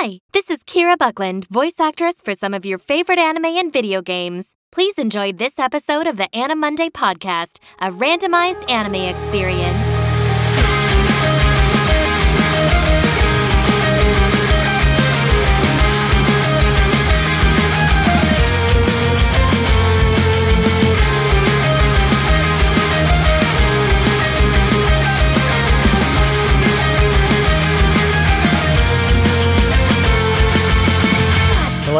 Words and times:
Hi, 0.00 0.20
this 0.34 0.50
is 0.50 0.62
Kira 0.64 0.98
Buckland, 0.98 1.48
voice 1.48 1.80
actress 1.80 2.16
for 2.22 2.34
some 2.34 2.52
of 2.52 2.66
your 2.66 2.76
favorite 2.76 3.18
anime 3.18 3.46
and 3.46 3.72
video 3.72 4.02
games. 4.02 4.54
Please 4.70 4.98
enjoy 4.98 5.32
this 5.32 5.58
episode 5.58 6.06
of 6.06 6.18
the 6.18 6.28
Anna 6.36 6.54
Monday 6.54 6.90
podcast, 6.90 7.60
a 7.80 7.90
randomized 7.90 8.70
anime 8.70 9.16
experience. 9.16 9.85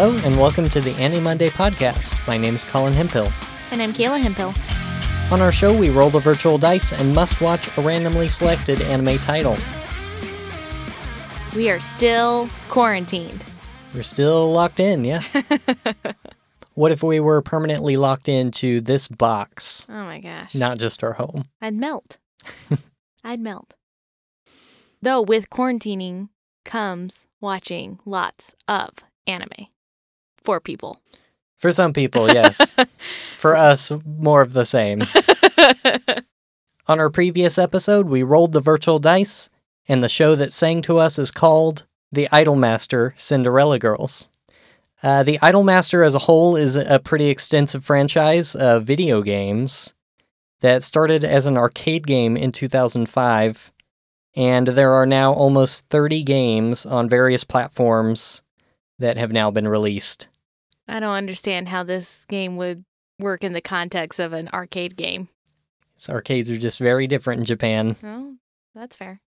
Hello, 0.07 0.19
and 0.25 0.39
welcome 0.39 0.69
to 0.69 0.81
the 0.81 0.93
Annie 0.93 1.19
Monday 1.19 1.49
podcast. 1.49 2.15
My 2.29 2.37
name 2.37 2.55
is 2.55 2.65
Colin 2.65 2.95
Hempill. 2.95 3.29
And 3.73 3.83
I'm 3.83 3.93
Kayla 3.93 4.23
Hempill. 4.23 4.57
On 5.33 5.41
our 5.41 5.51
show, 5.51 5.77
we 5.77 5.91
roll 5.91 6.11
the 6.11 6.21
virtual 6.21 6.59
dice 6.59 6.93
and 6.93 7.13
must 7.13 7.41
watch 7.41 7.77
a 7.77 7.83
randomly 7.83 8.29
selected 8.29 8.81
anime 8.83 9.19
title. 9.19 9.57
We 11.57 11.71
are 11.71 11.81
still 11.81 12.49
quarantined. 12.69 13.45
We're 13.93 14.05
still 14.05 14.53
locked 14.53 14.79
in, 14.79 15.05
yeah? 15.05 15.25
what 16.75 16.93
if 16.93 17.03
we 17.03 17.19
were 17.19 17.43
permanently 17.43 17.97
locked 17.97 18.29
into 18.29 18.81
this 18.81 19.09
box, 19.09 19.89
Oh 19.89 20.05
my 20.05 20.21
gosh. 20.21 20.55
not 20.55 20.79
just 20.79 21.03
our 21.03 21.15
home? 21.15 21.47
I'd 21.61 21.75
melt. 21.75 22.19
I'd 23.25 23.41
melt. 23.41 23.75
Though 25.03 25.21
with 25.21 25.51
quarantining 25.51 26.29
comes 26.65 27.27
watching 27.41 27.99
lots 28.05 28.55
of 28.69 28.91
anime 29.27 29.67
for 30.47 30.61
people. 30.61 30.99
For 31.57 31.73
some 31.73 31.93
people, 31.93 32.33
yes. 32.33 32.75
For 33.35 33.57
us, 33.57 33.93
more 34.05 34.41
of 34.41 34.53
the 34.53 34.65
same. 34.65 35.03
On 36.87 37.01
our 37.01 37.11
previous 37.11 37.59
episode, 37.59 38.07
we 38.07 38.23
rolled 38.23 38.53
the 38.53 38.61
virtual 38.61 38.99
dice, 38.99 39.51
and 39.89 40.03
the 40.03 40.09
show 40.09 40.35
that 40.37 40.53
sang 40.53 40.83
to 40.83 40.99
us 40.99 41.19
is 41.19 41.31
called 41.31 41.87
The 42.13 42.29
Idolmaster 42.33 43.13
Cinderella 43.17 43.79
Girls. 43.79 44.29
Uh, 45.03 45.23
the 45.23 45.39
Idolmaster 45.39 46.07
as 46.07 46.15
a 46.15 46.21
whole 46.21 46.57
is 46.57 46.77
a 46.77 46.99
pretty 46.99 47.27
extensive 47.27 47.85
franchise 47.85 48.55
of 48.55 48.85
video 48.85 49.23
games 49.23 49.95
that 50.61 50.83
started 50.83 51.25
as 51.25 51.47
an 51.47 51.57
arcade 51.57 52.07
game 52.07 52.37
in 52.37 52.53
2005, 52.53 53.73
and 54.35 54.69
there 54.69 54.93
are 54.93 55.07
now 55.07 55.33
almost 55.33 55.89
30 55.89 56.23
games 56.23 56.87
on 56.87 57.09
various 57.09 57.45
platforms 57.45 58.43
that 58.99 59.17
have 59.17 59.33
now 59.33 59.51
been 59.51 59.69
released. 59.69 60.29
I 60.89 61.01
don't 61.01 61.15
understand 61.15 61.69
how 61.69 61.83
this 61.83 62.25
game 62.29 62.57
would 62.57 62.85
work 63.19 63.43
in 63.43 63.53
the 63.53 63.61
context 63.61 64.21
of 64.21 64.33
an 64.33 64.49
arcade 64.53 64.97
game. 64.97 65.29
So 65.97 66.13
arcades 66.13 66.51
are 66.51 66.59
just 66.59 66.79
very 66.79 67.07
different 67.07 67.41
in 67.41 67.47
Japan. 67.47 67.97
Oh, 68.05 68.35
that's 68.75 68.97
fair. 68.97 69.21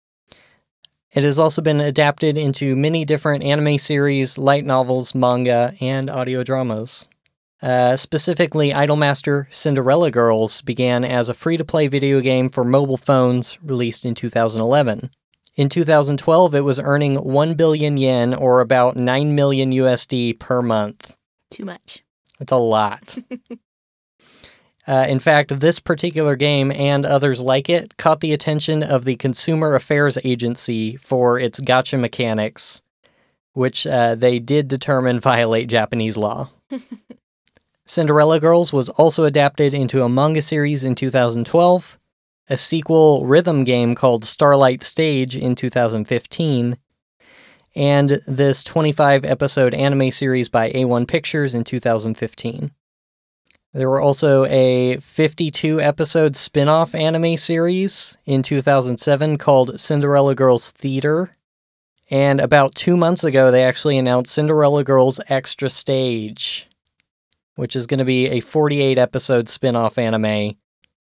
It 1.13 1.25
has 1.25 1.39
also 1.39 1.63
been 1.63 1.81
adapted 1.81 2.37
into 2.37 2.77
many 2.77 3.05
different 3.05 3.45
anime 3.45 3.79
series, 3.79 4.37
light 4.37 4.65
novels, 4.65 5.15
manga, 5.15 5.75
and 5.81 6.11
audio 6.11 6.43
dramas. 6.43 7.09
Uh, 7.63 7.97
specifically, 7.97 8.71
Idolmaster 8.71 9.47
Cinderella 9.51 10.11
Girls 10.11 10.61
began 10.61 11.05
as 11.05 11.29
a 11.29 11.35
free 11.35 11.57
to 11.57 11.65
play 11.65 11.89
video 11.89 12.21
game 12.21 12.51
for 12.51 12.65
mobile 12.65 12.99
phones 12.99 13.59
released 13.63 14.05
in 14.05 14.15
2011. 14.15 15.11
In 15.55 15.71
2012, 15.71 16.55
it 16.55 16.61
was 16.61 16.79
earning 16.79 17.17
1 17.17 17.55
billion 17.55 17.97
yen 17.97 18.35
or 18.35 18.61
about 18.61 18.95
9 18.95 19.35
million 19.35 19.73
USD 19.73 20.39
per 20.39 20.61
month. 20.61 21.16
Too 21.51 21.65
much. 21.65 22.03
It's 22.41 22.53
a 22.53 22.57
lot. 22.57 23.17
uh, 24.87 25.07
in 25.09 25.19
fact, 25.19 25.59
this 25.59 25.81
particular 25.81 26.37
game 26.37 26.71
and 26.71 27.07
others 27.07 27.41
like 27.41 27.69
it 27.69 27.97
caught 27.97 28.21
the 28.21 28.33
attention 28.33 28.83
of 28.83 29.05
the 29.05 29.17
Consumer 29.17 29.75
Affairs 29.75 30.19
Agency 30.25 30.97
for 30.97 31.39
its 31.39 31.61
gacha 31.61 31.99
mechanics, 31.99 32.83
which 33.53 33.87
uh, 33.87 34.15
they 34.15 34.39
did 34.39 34.69
determine 34.69 35.21
violate 35.21 35.69
Japanese 35.69 36.17
law. 36.17 36.51
Cinderella 37.87 38.41
Girls 38.41 38.73
was 38.73 38.89
also 38.89 39.25
adapted 39.25 39.73
into 39.73 40.03
a 40.03 40.09
manga 40.09 40.43
series 40.43 40.83
in 40.83 40.97
2012, 40.97 41.99
a 42.49 42.57
sequel 42.57 43.25
rhythm 43.25 43.63
game 43.63 43.95
called 43.95 44.25
Starlight 44.25 44.83
Stage 44.83 45.37
in 45.37 45.55
2015, 45.55 46.77
and 47.77 48.23
this 48.27 48.65
25 48.65 49.25
episode 49.27 49.75
anime 49.75 50.11
series 50.11 50.49
by 50.49 50.73
A1 50.73 51.07
Pictures 51.07 51.55
in 51.55 51.63
2015. 51.63 52.71
There 53.75 53.91
were 53.91 54.01
also 54.01 54.47
a 54.47 54.97
52 54.97 55.83
episode 55.83 56.35
spin 56.35 56.69
off 56.69 56.95
anime 56.95 57.37
series 57.37 58.17
in 58.25 58.43
2007 58.43 59.37
called 59.37 59.79
Cinderella 59.79 60.35
Girls 60.35 60.71
Theater. 60.71 61.37
And 62.09 62.41
about 62.41 62.75
two 62.75 62.97
months 62.97 63.23
ago, 63.23 63.51
they 63.51 63.65
actually 63.65 63.99
announced 63.99 64.33
Cinderella 64.33 64.83
Girls 64.83 65.21
Extra 65.29 65.69
Stage, 65.69 66.67
which 67.57 67.77
is 67.77 67.87
going 67.87 67.99
to 67.99 68.07
be 68.07 68.29
a 68.29 68.41
48 68.41 68.97
episode 68.97 69.51
spin 69.51 69.77
off 69.77 69.99
anime 69.99 70.57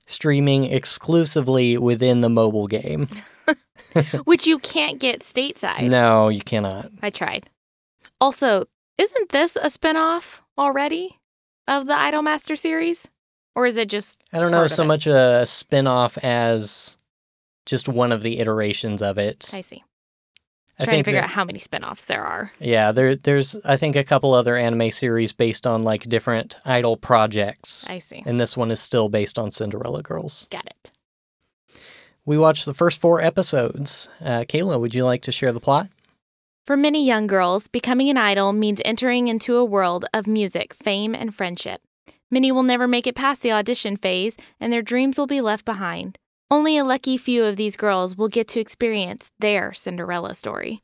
streaming 0.07 0.65
exclusively 0.65 1.77
within 1.77 2.19
the 2.19 2.29
mobile 2.29 2.67
game. 2.67 3.07
Which 4.25 4.47
you 4.47 4.59
can't 4.59 4.99
get 4.99 5.21
stateside. 5.21 5.89
No, 5.89 6.29
you 6.29 6.41
cannot. 6.41 6.91
I 7.01 7.09
tried. 7.09 7.49
Also, 8.21 8.65
isn't 8.97 9.29
this 9.29 9.55
a 9.55 9.65
spinoff 9.67 10.41
already 10.57 11.19
of 11.67 11.85
the 11.87 11.93
Idolmaster 11.93 12.57
series? 12.57 13.07
Or 13.55 13.65
is 13.65 13.77
it 13.77 13.89
just 13.89 14.21
I 14.33 14.39
don't 14.39 14.51
know 14.51 14.67
so 14.67 14.83
it? 14.83 14.87
much 14.87 15.07
a 15.07 15.45
spin 15.45 15.87
off 15.87 16.17
as 16.17 16.97
just 17.65 17.87
one 17.87 18.11
of 18.11 18.21
the 18.21 18.39
iterations 18.39 19.01
of 19.01 19.17
it. 19.17 19.49
I 19.53 19.61
see. 19.61 19.83
I 20.77 20.83
Trying 20.83 20.97
to 20.97 21.03
figure 21.03 21.21
that- 21.21 21.27
out 21.27 21.29
how 21.31 21.45
many 21.45 21.59
spinoffs 21.59 22.05
there 22.05 22.21
are. 22.25 22.51
Yeah, 22.59 22.91
there 22.91 23.15
there's 23.15 23.55
I 23.63 23.77
think 23.77 23.95
a 23.95 24.03
couple 24.03 24.33
other 24.33 24.57
anime 24.57 24.91
series 24.91 25.31
based 25.31 25.65
on 25.65 25.83
like 25.83 26.03
different 26.09 26.57
idol 26.65 26.97
projects. 26.97 27.89
I 27.89 27.99
see. 27.99 28.21
And 28.25 28.37
this 28.39 28.57
one 28.57 28.71
is 28.71 28.81
still 28.81 29.07
based 29.07 29.39
on 29.39 29.51
Cinderella 29.51 30.03
Girls. 30.03 30.47
Got 30.51 30.65
it. 30.65 30.91
We 32.25 32.37
watched 32.39 32.65
the 32.65 32.73
first 32.73 32.99
four 32.99 33.21
episodes. 33.21 34.09
Uh, 34.19 34.41
Kayla, 34.41 34.79
would 34.79 34.95
you 34.95 35.05
like 35.05 35.21
to 35.23 35.31
share 35.31 35.51
the 35.51 35.59
plot? 35.59 35.89
For 36.65 36.75
many 36.75 37.05
young 37.05 37.27
girls, 37.27 37.67
becoming 37.67 38.09
an 38.09 38.17
idol 38.17 38.51
means 38.51 38.81
entering 38.83 39.27
into 39.27 39.57
a 39.57 39.63
world 39.63 40.05
of 40.11 40.25
music, 40.25 40.73
fame, 40.73 41.13
and 41.13 41.33
friendship. 41.33 41.81
Many 42.31 42.51
will 42.51 42.63
never 42.63 42.87
make 42.87 43.05
it 43.05 43.15
past 43.15 43.43
the 43.43 43.51
audition 43.51 43.95
phase, 43.95 44.35
and 44.59 44.73
their 44.73 44.81
dreams 44.81 45.19
will 45.19 45.27
be 45.27 45.41
left 45.41 45.65
behind. 45.65 46.17
Only 46.49 46.77
a 46.77 46.83
lucky 46.83 47.17
few 47.17 47.43
of 47.43 47.57
these 47.57 47.75
girls 47.75 48.17
will 48.17 48.27
get 48.27 48.47
to 48.49 48.59
experience 48.59 49.29
their 49.37 49.73
Cinderella 49.73 50.33
story. 50.33 50.81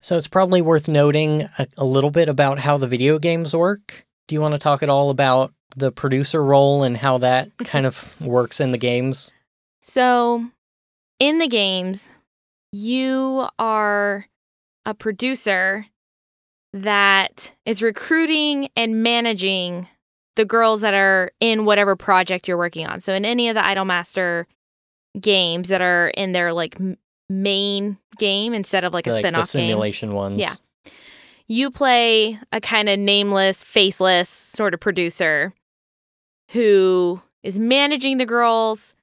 So 0.00 0.16
it's 0.16 0.28
probably 0.28 0.62
worth 0.62 0.86
noting 0.86 1.48
a, 1.58 1.66
a 1.76 1.84
little 1.84 2.12
bit 2.12 2.28
about 2.28 2.60
how 2.60 2.76
the 2.76 2.86
video 2.86 3.18
games 3.18 3.56
work. 3.56 4.06
Do 4.28 4.36
you 4.36 4.40
want 4.40 4.52
to 4.52 4.58
talk 4.58 4.84
at 4.84 4.88
all 4.88 5.10
about 5.10 5.52
the 5.76 5.90
producer 5.90 6.44
role 6.44 6.84
and 6.84 6.96
how 6.96 7.18
that 7.18 7.50
kind 7.64 7.86
of 7.86 8.20
works 8.20 8.60
in 8.60 8.70
the 8.70 8.78
games? 8.78 9.34
So, 9.86 10.46
in 11.20 11.38
the 11.38 11.46
games, 11.46 12.08
you 12.72 13.46
are 13.58 14.26
a 14.86 14.94
producer 14.94 15.84
that 16.72 17.52
is 17.66 17.82
recruiting 17.82 18.70
and 18.76 19.02
managing 19.02 19.86
the 20.36 20.46
girls 20.46 20.80
that 20.80 20.94
are 20.94 21.32
in 21.38 21.66
whatever 21.66 21.96
project 21.96 22.48
you're 22.48 22.56
working 22.56 22.86
on. 22.86 23.00
So, 23.00 23.12
in 23.12 23.26
any 23.26 23.50
of 23.50 23.56
the 23.56 23.60
Idolmaster 23.60 24.46
games 25.20 25.68
that 25.68 25.82
are 25.82 26.08
in 26.08 26.32
their 26.32 26.54
like 26.54 26.78
main 27.28 27.98
game 28.16 28.54
instead 28.54 28.84
of 28.84 28.94
like 28.94 29.06
a 29.06 29.10
like 29.10 29.18
the 29.18 29.28
spin-off 29.28 29.52
game, 29.52 29.68
simulation 29.68 30.14
ones. 30.14 30.40
Yeah. 30.40 30.54
you 31.46 31.70
play 31.70 32.38
a 32.52 32.60
kind 32.60 32.88
of 32.88 32.98
nameless, 32.98 33.62
faceless 33.62 34.30
sort 34.30 34.72
of 34.72 34.80
producer 34.80 35.52
who 36.52 37.20
is 37.42 37.60
managing 37.60 38.16
the 38.16 38.26
girls 38.26 38.94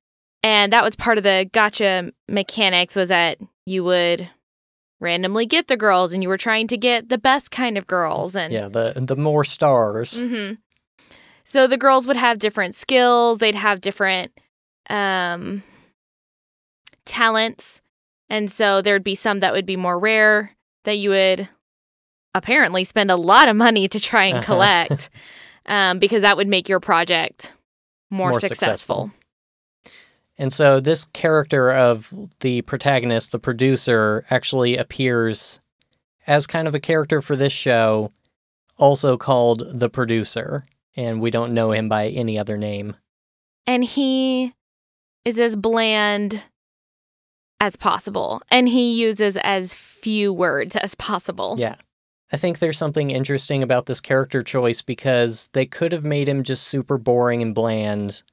and 0.44 0.74
that 0.74 0.84
was 0.84 0.96
part 0.96 1.18
of 1.18 1.24
the 1.24 1.50
gacha 1.54 2.12
mechanics 2.28 2.96
was 2.96 3.10
that 3.10 3.38
you 3.66 3.84
would 3.84 4.30
randomly 5.00 5.46
get 5.46 5.68
the 5.68 5.78
girls 5.78 6.14
and 6.14 6.22
you 6.24 6.30
were 6.30 6.38
trying 6.38 6.68
to 6.68 6.78
get 6.78 7.10
the 7.10 7.18
best 7.18 7.52
kind 7.52 7.78
of 7.78 7.88
girls 7.88 8.36
and 8.36 8.54
Yeah, 8.54 8.68
the 8.70 8.94
the 8.96 9.16
more 9.16 9.44
stars. 9.44 10.22
hmm 10.22 10.54
So 11.44 11.68
the 11.68 11.78
girls 11.78 12.08
would 12.08 12.18
have 12.18 12.40
different 12.40 12.76
skills, 12.76 13.38
they'd 13.40 13.56
have 13.56 13.82
different 13.82 14.32
um 14.90 15.64
talents. 17.06 17.82
And 18.30 18.52
so 18.52 18.82
there'd 18.82 19.04
be 19.04 19.16
some 19.16 19.40
that 19.42 19.54
would 19.54 19.66
be 19.66 19.76
more 19.76 20.00
rare 20.00 20.56
that 20.86 20.98
you 20.98 21.10
would 21.10 21.50
apparently 22.34 22.84
spend 22.86 23.12
a 23.12 23.16
lot 23.18 23.50
of 23.50 23.56
money 23.56 23.88
to 23.90 24.00
try 24.00 24.26
and 24.26 24.38
Uh-huh. 24.38 24.46
collect 24.46 25.10
um, 25.66 26.00
because 26.00 26.22
that 26.22 26.38
would 26.38 26.48
make 26.48 26.70
your 26.70 26.80
project 26.80 27.54
more, 28.10 28.30
More 28.32 28.40
successful. 28.40 29.10
successful. 29.10 29.12
And 30.42 30.52
so 30.52 30.80
this 30.80 31.06
character 31.06 31.72
of 31.72 32.12
the 32.40 32.64
protagonist, 32.64 33.32
the 33.32 33.38
producer, 33.38 34.26
actually 34.32 34.76
appears 34.76 35.60
as 36.26 36.48
kind 36.48 36.68
of 36.68 36.74
a 36.74 36.80
character 36.80 37.22
for 37.22 37.36
this 37.36 37.54
show, 37.54 38.12
also 38.76 39.18
called 39.18 39.62
the 39.72 39.88
producer, 39.88 40.66
and 40.96 41.22
we 41.22 41.30
don't 41.30 41.54
know 41.54 41.74
him 41.74 41.88
by 41.88 42.08
any 42.08 42.40
other 42.40 42.58
name. 42.58 42.96
And 43.68 43.84
he 43.84 44.56
is 45.26 45.40
as 45.40 45.56
bland 45.56 46.42
as 47.60 47.76
possible, 47.76 48.42
and 48.50 48.68
he 48.68 49.00
uses 49.00 49.38
as 49.44 49.76
few 49.76 50.34
words 50.34 50.76
as 50.76 50.96
possible. 50.96 51.58
Yeah. 51.60 51.76
I 52.34 52.38
think 52.38 52.58
there's 52.58 52.80
something 52.80 53.12
interesting 53.12 53.62
about 53.62 53.86
this 53.86 54.02
character 54.02 54.42
choice 54.42 54.82
because 54.82 55.52
they 55.54 55.68
could 55.68 55.92
have 55.92 56.04
made 56.04 56.28
him 56.28 56.42
just 56.42 56.64
super 56.64 56.98
boring 56.98 57.44
and 57.44 57.54
bland, 57.54 58.24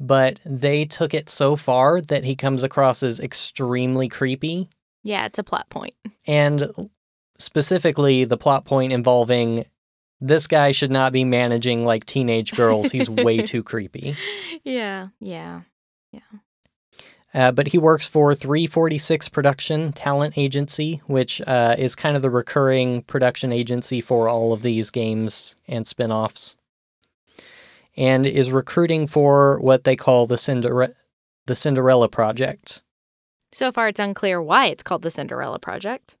but 0.00 0.40
they 0.44 0.84
took 0.84 1.14
it 1.14 1.28
so 1.28 1.56
far 1.56 2.00
that 2.00 2.24
he 2.24 2.34
comes 2.36 2.62
across 2.62 3.02
as 3.02 3.20
extremely 3.20 4.08
creepy. 4.08 4.68
Yeah, 5.02 5.26
it's 5.26 5.38
a 5.38 5.44
plot 5.44 5.68
point. 5.70 5.94
And 6.26 6.90
specifically, 7.38 8.24
the 8.24 8.36
plot 8.36 8.64
point 8.64 8.92
involving 8.92 9.66
this 10.20 10.46
guy 10.46 10.72
should 10.72 10.90
not 10.90 11.12
be 11.12 11.24
managing 11.24 11.84
like 11.84 12.06
teenage 12.06 12.52
girls. 12.54 12.90
He's 12.90 13.10
way 13.10 13.42
too 13.42 13.62
creepy. 13.62 14.16
Yeah, 14.64 15.08
yeah. 15.20 15.62
Yeah. 16.12 16.20
Uh, 17.34 17.50
but 17.50 17.68
he 17.68 17.78
works 17.78 18.06
for 18.06 18.32
346 18.34 19.28
Production 19.28 19.92
Talent 19.92 20.38
Agency, 20.38 21.02
which 21.06 21.42
uh, 21.46 21.74
is 21.76 21.96
kind 21.96 22.14
of 22.14 22.22
the 22.22 22.30
recurring 22.30 23.02
production 23.02 23.52
agency 23.52 24.00
for 24.00 24.28
all 24.28 24.52
of 24.52 24.62
these 24.62 24.90
games 24.90 25.56
and 25.66 25.84
spin 25.84 26.12
offs, 26.12 26.56
and 27.96 28.26
is 28.26 28.50
recruiting 28.50 29.06
for 29.06 29.60
what 29.60 29.84
they 29.84 29.96
call 29.96 30.26
the, 30.26 30.38
Cinder- 30.38 30.94
the 31.46 31.54
Cinderella 31.56 32.08
Project. 32.08 32.82
So 33.52 33.70
far, 33.70 33.88
it's 33.88 34.00
unclear 34.00 34.42
why 34.42 34.66
it's 34.66 34.82
called 34.82 35.02
the 35.02 35.10
Cinderella 35.10 35.58
Project. 35.58 36.16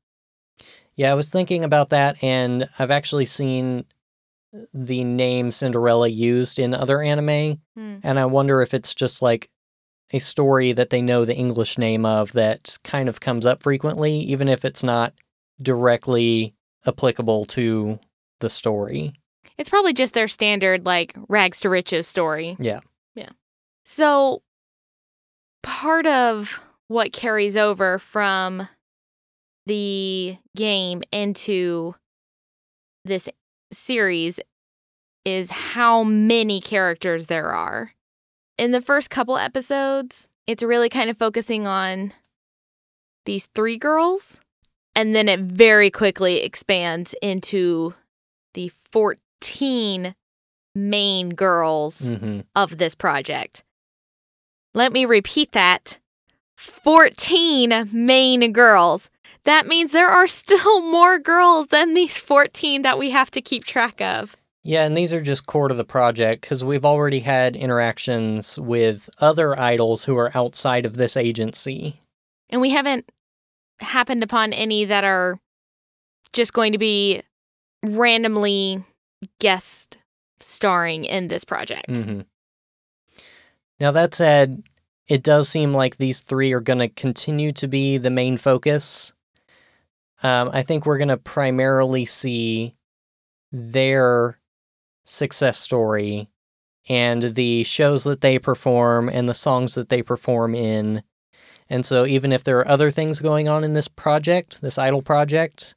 Yeah, 0.94 1.10
I 1.10 1.14
was 1.14 1.30
thinking 1.30 1.64
about 1.64 1.90
that, 1.90 2.22
and 2.22 2.68
I've 2.78 2.92
actually 2.92 3.24
seen 3.24 3.84
the 4.72 5.02
name 5.02 5.50
Cinderella 5.50 6.06
used 6.06 6.60
in 6.60 6.74
other 6.74 7.02
anime, 7.02 7.60
Hmm. 7.76 7.96
and 8.04 8.20
I 8.20 8.26
wonder 8.26 8.62
if 8.62 8.72
it's 8.72 8.94
just 8.94 9.20
like 9.20 9.50
a 10.12 10.20
story 10.20 10.70
that 10.72 10.90
they 10.90 11.02
know 11.02 11.24
the 11.24 11.34
English 11.34 11.76
name 11.76 12.06
of 12.06 12.32
that 12.34 12.78
kind 12.84 13.08
of 13.08 13.18
comes 13.20 13.46
up 13.46 13.64
frequently, 13.64 14.20
even 14.20 14.48
if 14.48 14.64
it's 14.64 14.84
not 14.84 15.12
directly 15.60 16.54
applicable 16.86 17.46
to 17.46 17.98
the 18.40 18.50
story. 18.50 19.14
It's 19.56 19.68
probably 19.68 19.92
just 19.92 20.14
their 20.14 20.28
standard, 20.28 20.84
like, 20.84 21.14
rags 21.28 21.60
to 21.60 21.68
riches 21.68 22.06
story. 22.06 22.56
Yeah. 22.58 22.80
Yeah. 23.14 23.30
So, 23.84 24.42
part 25.62 26.06
of 26.06 26.60
what 26.88 27.12
carries 27.12 27.56
over 27.56 27.98
from 27.98 28.68
the 29.66 30.36
game 30.56 31.02
into 31.12 31.94
this 33.04 33.28
series 33.72 34.40
is 35.24 35.50
how 35.50 36.04
many 36.04 36.60
characters 36.60 37.26
there 37.26 37.50
are. 37.52 37.92
In 38.58 38.72
the 38.72 38.80
first 38.80 39.10
couple 39.10 39.38
episodes, 39.38 40.28
it's 40.46 40.62
really 40.62 40.88
kind 40.88 41.10
of 41.10 41.16
focusing 41.16 41.66
on 41.66 42.12
these 43.24 43.46
three 43.54 43.78
girls, 43.78 44.38
and 44.94 45.14
then 45.14 45.28
it 45.28 45.40
very 45.40 45.90
quickly 45.90 46.42
expands 46.42 47.14
into 47.22 47.94
the 48.52 48.70
14 48.92 49.18
main 50.74 51.30
girls 51.30 52.00
hmm 52.06 52.40
of 52.56 52.78
this 52.78 52.94
project. 52.94 53.62
Let 54.74 54.92
me 54.92 55.04
repeat 55.04 55.52
that 55.52 55.98
14 56.56 57.90
main 57.92 58.52
girls. 58.52 59.10
That 59.44 59.66
means 59.66 59.92
there 59.92 60.08
are 60.08 60.26
still 60.26 60.80
more 60.80 61.18
girls 61.18 61.68
than 61.68 61.94
these 61.94 62.18
14 62.18 62.82
that 62.82 62.98
we 62.98 63.10
have 63.10 63.30
to 63.32 63.40
keep 63.40 63.64
track 63.64 64.00
of. 64.00 64.36
Yeah, 64.62 64.84
and 64.84 64.96
these 64.96 65.12
are 65.12 65.20
just 65.20 65.46
core 65.46 65.68
to 65.68 65.74
the 65.74 65.84
project 65.84 66.40
because 66.40 66.64
we've 66.64 66.86
already 66.86 67.20
had 67.20 67.54
interactions 67.54 68.58
with 68.58 69.10
other 69.18 69.58
idols 69.60 70.04
who 70.04 70.16
are 70.16 70.34
outside 70.34 70.86
of 70.86 70.96
this 70.96 71.16
agency. 71.18 72.00
And 72.48 72.62
we 72.62 72.70
haven't 72.70 73.12
happened 73.80 74.22
upon 74.22 74.54
any 74.54 74.86
that 74.86 75.04
are 75.04 75.38
just 76.32 76.54
going 76.54 76.72
to 76.72 76.78
be 76.78 77.22
randomly 77.84 78.82
guest 79.40 79.98
starring 80.40 81.04
in 81.04 81.28
this 81.28 81.44
project. 81.44 81.96
hmm 81.96 82.20
Now, 83.80 83.90
that 83.90 84.14
said, 84.14 84.62
it 85.08 85.22
does 85.22 85.48
seem 85.48 85.72
like 85.72 85.96
these 85.96 86.20
three 86.20 86.52
are 86.52 86.60
going 86.60 86.78
to 86.78 86.88
continue 86.88 87.52
to 87.52 87.68
be 87.68 87.98
the 87.98 88.10
main 88.10 88.36
focus. 88.36 89.12
Um, 90.22 90.50
I 90.52 90.62
think 90.62 90.86
we're 90.86 90.98
going 90.98 91.08
to 91.08 91.18
primarily 91.18 92.04
see 92.04 92.76
their 93.52 94.38
success 95.04 95.58
story 95.58 96.30
and 96.88 97.34
the 97.34 97.62
shows 97.64 98.04
that 98.04 98.20
they 98.20 98.38
perform 98.38 99.08
and 99.08 99.28
the 99.28 99.34
songs 99.34 99.74
that 99.74 99.88
they 99.88 100.02
perform 100.02 100.54
in. 100.54 101.02
And 101.68 101.84
so, 101.84 102.04
even 102.04 102.32
if 102.32 102.44
there 102.44 102.58
are 102.58 102.68
other 102.68 102.90
things 102.90 103.20
going 103.20 103.48
on 103.48 103.64
in 103.64 103.72
this 103.72 103.88
project, 103.88 104.60
this 104.60 104.78
idol 104.78 105.02
project, 105.02 105.74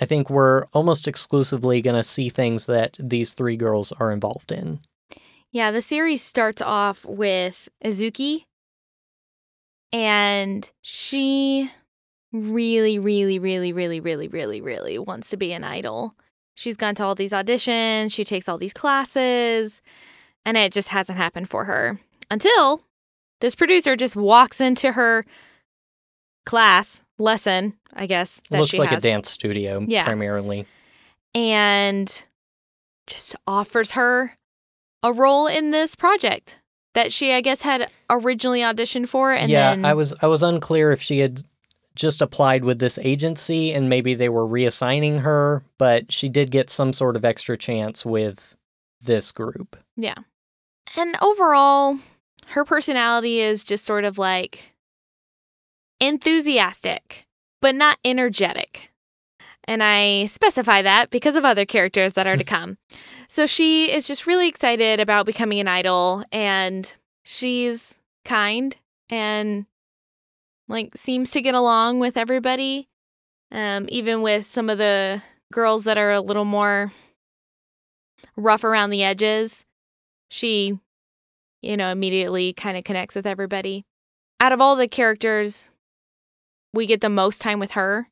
I 0.00 0.06
think 0.06 0.30
we're 0.30 0.64
almost 0.72 1.06
exclusively 1.06 1.82
going 1.82 1.96
to 1.96 2.02
see 2.02 2.30
things 2.30 2.66
that 2.66 2.96
these 2.98 3.32
three 3.32 3.56
girls 3.56 3.92
are 3.92 4.10
involved 4.10 4.50
in. 4.50 4.80
Yeah, 5.52 5.70
the 5.70 5.82
series 5.82 6.22
starts 6.22 6.62
off 6.62 7.04
with 7.04 7.68
Uzuki, 7.84 8.44
and 9.92 10.70
she 10.80 11.70
really, 12.32 12.98
really, 12.98 13.38
really, 13.38 13.72
really, 13.72 14.00
really, 14.00 14.28
really, 14.28 14.60
really 14.60 14.98
wants 14.98 15.28
to 15.30 15.36
be 15.36 15.52
an 15.52 15.64
idol. 15.64 16.14
She's 16.54 16.76
gone 16.76 16.94
to 16.96 17.04
all 17.04 17.14
these 17.14 17.32
auditions, 17.32 18.12
she 18.12 18.24
takes 18.24 18.48
all 18.48 18.58
these 18.58 18.72
classes, 18.72 19.82
and 20.46 20.56
it 20.56 20.72
just 20.72 20.88
hasn't 20.88 21.18
happened 21.18 21.48
for 21.48 21.64
her 21.64 21.98
until 22.30 22.82
this 23.40 23.54
producer 23.54 23.96
just 23.96 24.16
walks 24.16 24.60
into 24.60 24.92
her 24.92 25.26
class 26.46 27.02
lesson, 27.18 27.74
I 27.92 28.06
guess. 28.06 28.40
That 28.50 28.60
Looks 28.60 28.78
like 28.78 28.92
a 28.92 29.00
dance 29.00 29.30
studio, 29.30 29.84
Yeah. 29.86 30.04
primarily. 30.04 30.66
and 31.34 32.22
just 33.06 33.34
offers 33.46 33.92
her 33.92 34.36
a 35.02 35.12
role 35.12 35.46
in 35.46 35.70
this 35.70 35.94
project 35.96 36.58
that 36.94 37.12
she, 37.12 37.32
I 37.32 37.40
guess, 37.40 37.62
had 37.62 37.90
originally 38.08 38.60
auditioned 38.60 39.08
for. 39.08 39.32
And 39.32 39.48
yeah, 39.50 39.70
then 39.70 39.84
I 39.84 39.94
was 39.94 40.14
I 40.22 40.26
was 40.26 40.42
unclear 40.42 40.92
if 40.92 41.00
she 41.00 41.18
had 41.20 41.40
just 41.96 42.22
applied 42.22 42.64
with 42.64 42.78
this 42.78 42.98
agency 43.02 43.72
and 43.72 43.88
maybe 43.88 44.14
they 44.14 44.28
were 44.28 44.46
reassigning 44.46 45.20
her, 45.20 45.64
but 45.78 46.12
she 46.12 46.28
did 46.28 46.50
get 46.50 46.70
some 46.70 46.92
sort 46.92 47.16
of 47.16 47.24
extra 47.24 47.56
chance 47.56 48.06
with 48.06 48.56
this 49.00 49.32
group. 49.32 49.76
Yeah. 49.96 50.14
And 50.96 51.16
overall, 51.20 51.98
her 52.48 52.64
personality 52.64 53.40
is 53.40 53.64
just 53.64 53.84
sort 53.84 54.04
of 54.04 54.18
like 54.18 54.69
enthusiastic, 56.00 57.26
but 57.60 57.74
not 57.74 57.98
energetic. 58.04 58.90
And 59.64 59.82
I 59.82 60.26
specify 60.26 60.82
that 60.82 61.10
because 61.10 61.36
of 61.36 61.44
other 61.44 61.64
characters 61.64 62.14
that 62.14 62.26
are 62.26 62.36
to 62.36 62.44
come. 62.56 62.78
So 63.28 63.46
she 63.46 63.92
is 63.92 64.06
just 64.06 64.26
really 64.26 64.48
excited 64.48 65.00
about 65.00 65.26
becoming 65.26 65.60
an 65.60 65.68
idol 65.68 66.24
and 66.32 66.92
she's 67.22 68.00
kind 68.24 68.76
and 69.08 69.66
like 70.68 70.96
seems 70.96 71.30
to 71.32 71.42
get 71.42 71.54
along 71.54 72.00
with 72.00 72.16
everybody. 72.16 72.88
Um, 73.52 73.86
even 73.88 74.22
with 74.22 74.46
some 74.46 74.70
of 74.70 74.78
the 74.78 75.22
girls 75.52 75.82
that 75.84 75.98
are 75.98 76.12
a 76.12 76.20
little 76.20 76.44
more 76.44 76.92
rough 78.36 78.62
around 78.62 78.90
the 78.90 79.02
edges 79.02 79.64
she, 80.30 80.78
you 81.60 81.76
know, 81.76 81.90
immediately 81.90 82.54
kind 82.54 82.78
of 82.78 82.84
connects 82.84 83.14
with 83.14 83.26
everybody. 83.26 83.84
Out 84.40 84.52
of 84.52 84.60
all 84.60 84.76
the 84.76 84.88
characters, 84.88 85.70
we 86.72 86.86
get 86.86 87.00
the 87.00 87.08
most 87.08 87.40
time 87.40 87.58
with 87.58 87.72
her. 87.72 88.08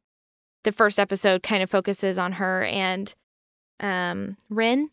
The 0.65 0.73
first 0.73 0.99
episode 0.99 1.43
kind 1.43 1.63
of 1.63 1.71
focuses 1.71 2.19
on 2.19 2.33
her 2.33 2.65
and 2.65 3.15
um, 3.81 4.37
Rin, 4.51 4.91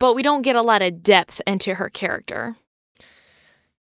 but 0.00 0.14
we 0.14 0.22
don't 0.22 0.42
get 0.42 0.56
a 0.56 0.62
lot 0.62 0.82
of 0.82 1.02
depth 1.02 1.40
into 1.46 1.74
her 1.74 1.88
character. 1.88 2.56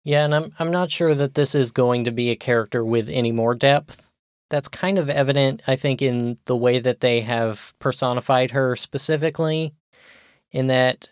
Yeah, 0.04 0.26
and 0.26 0.34
I'm 0.34 0.54
I'm 0.60 0.72
not 0.72 0.92
sure 0.92 1.14
that 1.16 1.36
this 1.36 1.54
is 1.56 1.72
going 1.72 2.04
to 2.06 2.12
be 2.12 2.30
a 2.30 2.36
character 2.36 2.84
with 2.84 3.08
any 3.10 3.32
more 3.32 3.56
depth. 3.56 4.10
That's 4.50 4.68
kind 4.68 4.98
of 4.98 5.10
evident, 5.10 5.62
I 5.68 5.76
think, 5.76 6.02
in 6.02 6.38
the 6.46 6.58
way 6.58 6.80
that 6.80 7.00
they 7.00 7.22
have 7.22 7.74
personified 7.80 8.52
her 8.52 8.76
specifically, 8.76 9.74
in 10.52 10.68
that 10.68 11.08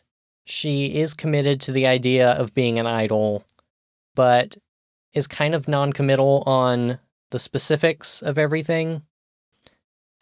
she 0.45 0.95
is 0.95 1.13
committed 1.13 1.61
to 1.61 1.71
the 1.71 1.87
idea 1.87 2.31
of 2.31 2.53
being 2.53 2.79
an 2.79 2.87
idol, 2.87 3.45
but 4.15 4.57
is 5.13 5.27
kind 5.27 5.55
of 5.55 5.67
non-committal 5.67 6.43
on 6.45 6.99
the 7.31 7.39
specifics 7.39 8.21
of 8.21 8.37
everything. 8.37 9.03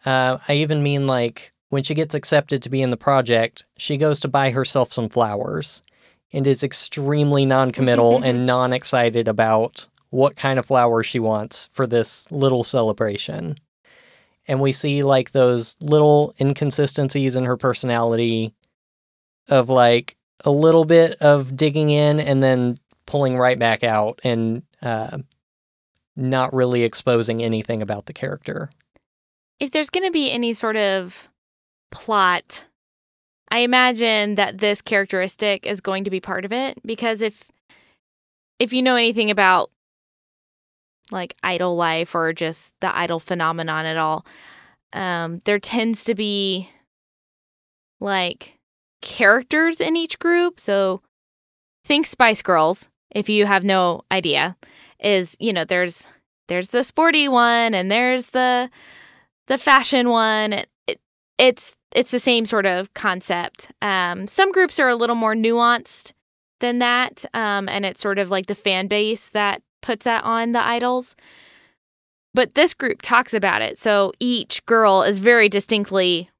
Uh, 0.04 0.38
I 0.48 0.54
even 0.54 0.82
mean 0.82 1.06
like 1.06 1.52
when 1.70 1.82
she 1.82 1.94
gets 1.94 2.14
accepted 2.14 2.62
to 2.62 2.70
be 2.70 2.82
in 2.82 2.90
the 2.90 2.96
project, 2.96 3.64
she 3.76 3.96
goes 3.96 4.20
to 4.20 4.28
buy 4.28 4.50
herself 4.50 4.92
some 4.92 5.08
flowers 5.08 5.82
and 6.32 6.46
is 6.46 6.62
extremely 6.62 7.44
non-committal 7.46 8.22
and 8.24 8.46
non-excited 8.46 9.28
about 9.28 9.88
what 10.10 10.36
kind 10.36 10.58
of 10.58 10.66
flowers 10.66 11.06
she 11.06 11.18
wants 11.18 11.68
for 11.72 11.86
this 11.86 12.30
little 12.30 12.64
celebration. 12.64 13.58
and 14.46 14.60
we 14.60 14.72
see 14.72 15.02
like 15.02 15.32
those 15.32 15.76
little 15.82 16.32
inconsistencies 16.40 17.36
in 17.36 17.44
her 17.44 17.56
personality 17.58 18.54
of 19.48 19.68
like 19.68 20.16
a 20.44 20.50
little 20.50 20.84
bit 20.86 21.12
of 21.20 21.54
digging 21.54 21.90
in 21.90 22.18
and 22.20 22.42
then 22.42 22.78
pulling 23.06 23.36
right 23.36 23.58
back 23.58 23.84
out 23.84 24.20
and 24.24 24.62
uh, 24.82 25.18
not 26.18 26.52
really 26.52 26.82
exposing 26.82 27.42
anything 27.42 27.80
about 27.80 28.06
the 28.06 28.12
character. 28.12 28.70
If 29.60 29.70
there's 29.70 29.90
going 29.90 30.04
to 30.04 30.10
be 30.10 30.30
any 30.30 30.52
sort 30.52 30.76
of 30.76 31.28
plot, 31.90 32.64
I 33.50 33.60
imagine 33.60 34.34
that 34.34 34.58
this 34.58 34.82
characteristic 34.82 35.64
is 35.64 35.80
going 35.80 36.04
to 36.04 36.10
be 36.10 36.20
part 36.20 36.44
of 36.44 36.52
it 36.52 36.78
because 36.84 37.22
if 37.22 37.44
if 38.58 38.72
you 38.72 38.82
know 38.82 38.96
anything 38.96 39.30
about 39.30 39.70
like 41.10 41.34
idol 41.42 41.76
life 41.76 42.14
or 42.14 42.32
just 42.32 42.74
the 42.80 42.94
idol 42.94 43.20
phenomenon 43.20 43.86
at 43.86 43.96
all, 43.96 44.26
um, 44.92 45.40
there 45.44 45.60
tends 45.60 46.04
to 46.04 46.14
be 46.14 46.68
like 48.00 48.58
characters 49.00 49.80
in 49.80 49.96
each 49.96 50.18
group. 50.18 50.58
So 50.58 51.00
think 51.84 52.06
Spice 52.06 52.42
Girls, 52.42 52.90
if 53.14 53.28
you 53.28 53.46
have 53.46 53.64
no 53.64 54.02
idea, 54.10 54.56
is 55.00 55.36
you 55.38 55.52
know 55.52 55.64
there's 55.64 56.08
there's 56.48 56.68
the 56.68 56.82
sporty 56.82 57.28
one 57.28 57.74
and 57.74 57.90
there's 57.90 58.26
the 58.26 58.70
the 59.46 59.58
fashion 59.58 60.10
one. 60.10 60.52
It, 60.52 60.68
it's 61.38 61.74
it's 61.94 62.10
the 62.10 62.18
same 62.18 62.46
sort 62.46 62.66
of 62.66 62.92
concept. 62.94 63.70
Um, 63.80 64.26
some 64.26 64.52
groups 64.52 64.78
are 64.78 64.88
a 64.88 64.96
little 64.96 65.16
more 65.16 65.34
nuanced 65.34 66.12
than 66.60 66.78
that, 66.80 67.24
um, 67.34 67.68
and 67.68 67.84
it's 67.86 68.00
sort 68.00 68.18
of 68.18 68.30
like 68.30 68.46
the 68.46 68.54
fan 68.54 68.86
base 68.88 69.30
that 69.30 69.62
puts 69.80 70.04
that 70.04 70.24
on 70.24 70.52
the 70.52 70.64
idols. 70.64 71.16
But 72.34 72.54
this 72.54 72.74
group 72.74 73.00
talks 73.02 73.32
about 73.32 73.62
it. 73.62 73.78
So 73.78 74.12
each 74.20 74.64
girl 74.66 75.02
is 75.02 75.18
very 75.18 75.48
distinctly 75.48 76.30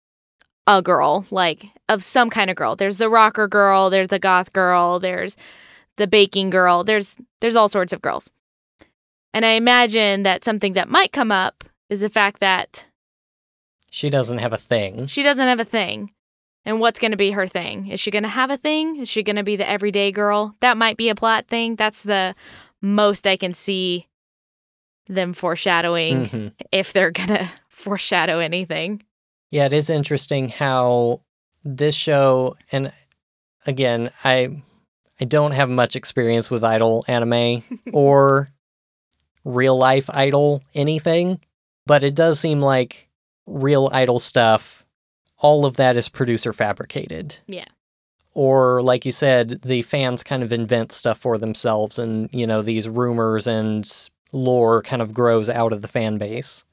a 0.66 0.82
girl, 0.82 1.24
like 1.30 1.64
of 1.88 2.04
some 2.04 2.28
kind 2.28 2.50
of 2.50 2.56
girl. 2.56 2.76
There's 2.76 2.98
the 2.98 3.08
rocker 3.08 3.48
girl, 3.48 3.88
there's 3.88 4.08
the 4.08 4.18
goth 4.18 4.52
girl, 4.52 4.98
there's 4.98 5.36
the 5.96 6.06
baking 6.06 6.50
girl, 6.50 6.84
there's 6.84 7.16
there's 7.40 7.56
all 7.56 7.68
sorts 7.68 7.92
of 7.92 8.02
girls. 8.02 8.30
And 9.34 9.44
I 9.44 9.50
imagine 9.52 10.22
that 10.24 10.44
something 10.44 10.72
that 10.72 10.88
might 10.88 11.12
come 11.12 11.30
up 11.30 11.64
is 11.90 12.00
the 12.00 12.08
fact 12.08 12.40
that 12.40 12.84
She 13.90 14.10
doesn't 14.10 14.38
have 14.38 14.52
a 14.52 14.58
thing. 14.58 15.06
she 15.06 15.22
doesn't 15.22 15.46
have 15.46 15.60
a 15.60 15.64
thing. 15.64 16.12
And 16.64 16.80
what's 16.80 16.98
going 17.00 17.12
to 17.12 17.16
be 17.16 17.30
her 17.30 17.46
thing? 17.46 17.88
Is 17.88 18.00
she 18.00 18.10
going 18.10 18.24
to 18.24 18.28
have 18.28 18.50
a 18.50 18.56
thing? 18.58 18.96
Is 19.00 19.08
she 19.08 19.22
going 19.22 19.36
to 19.36 19.42
be 19.42 19.56
the 19.56 19.68
everyday 19.68 20.12
girl? 20.12 20.54
That 20.60 20.76
might 20.76 20.96
be 20.98 21.08
a 21.08 21.14
plot 21.14 21.46
thing. 21.48 21.76
That's 21.76 22.02
the 22.02 22.34
most 22.82 23.26
I 23.26 23.36
can 23.36 23.54
see 23.54 24.06
them 25.06 25.32
foreshadowing 25.32 26.26
Mhm. 26.28 26.52
if 26.70 26.92
they're 26.92 27.10
going 27.10 27.28
to 27.38 27.50
foreshadow 27.70 28.38
anything. 28.40 29.02
Yeah, 29.50 29.64
it 29.66 29.72
is 29.72 29.88
interesting 29.88 30.48
how 30.50 31.22
this 31.64 31.94
show 31.94 32.56
and 32.70 32.92
again, 33.66 34.10
I 34.24 34.62
I 35.20 35.24
don't 35.24 35.52
have 35.52 35.68
much 35.70 35.96
experience 35.96 36.50
with 36.50 36.62
idol 36.64 37.04
anime 37.08 37.62
or 37.92 38.50
real 39.48 39.76
life 39.76 40.08
idol 40.10 40.62
anything, 40.74 41.40
but 41.86 42.04
it 42.04 42.14
does 42.14 42.38
seem 42.38 42.60
like 42.60 43.08
real 43.46 43.88
idol 43.92 44.18
stuff 44.18 44.86
all 45.38 45.64
of 45.64 45.76
that 45.76 45.96
is 45.96 46.08
producer 46.08 46.52
fabricated. 46.52 47.38
Yeah. 47.46 47.66
Or 48.34 48.82
like 48.82 49.04
you 49.04 49.12
said, 49.12 49.62
the 49.62 49.82
fans 49.82 50.22
kind 50.22 50.42
of 50.42 50.52
invent 50.52 50.92
stuff 50.92 51.18
for 51.18 51.38
themselves 51.38 51.98
and, 51.98 52.28
you 52.32 52.46
know, 52.46 52.62
these 52.62 52.88
rumors 52.88 53.46
and 53.46 53.88
lore 54.32 54.82
kind 54.82 55.00
of 55.02 55.14
grows 55.14 55.48
out 55.48 55.72
of 55.72 55.82
the 55.82 55.88
fan 55.88 56.18
base. 56.18 56.64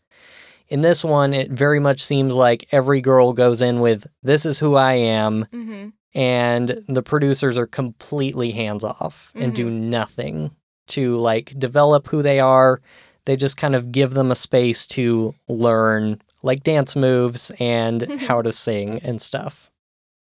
In 0.67 0.81
this 0.81 1.03
one, 1.03 1.33
it 1.33 1.51
very 1.51 1.79
much 1.79 2.01
seems 2.01 2.35
like 2.35 2.67
every 2.71 3.01
girl 3.01 3.33
goes 3.33 3.61
in 3.61 3.79
with, 3.79 4.07
This 4.23 4.45
is 4.45 4.59
who 4.59 4.75
I 4.75 4.93
am. 4.93 5.45
Mm-hmm. 5.53 5.89
And 6.15 6.83
the 6.87 7.03
producers 7.03 7.57
are 7.57 7.67
completely 7.67 8.51
hands 8.51 8.83
off 8.83 9.31
and 9.35 9.53
do 9.53 9.69
nothing 9.69 10.51
to 10.87 11.17
like 11.17 11.57
develop 11.57 12.07
who 12.07 12.21
they 12.21 12.39
are. 12.39 12.81
They 13.25 13.35
just 13.35 13.57
kind 13.57 13.75
of 13.75 13.91
give 13.91 14.13
them 14.13 14.31
a 14.31 14.35
space 14.35 14.85
to 14.87 15.33
learn 15.47 16.21
like 16.43 16.63
dance 16.63 16.95
moves 16.95 17.51
and 17.59 18.21
how 18.21 18.41
to 18.41 18.51
sing 18.51 18.99
and 18.99 19.21
stuff. 19.21 19.71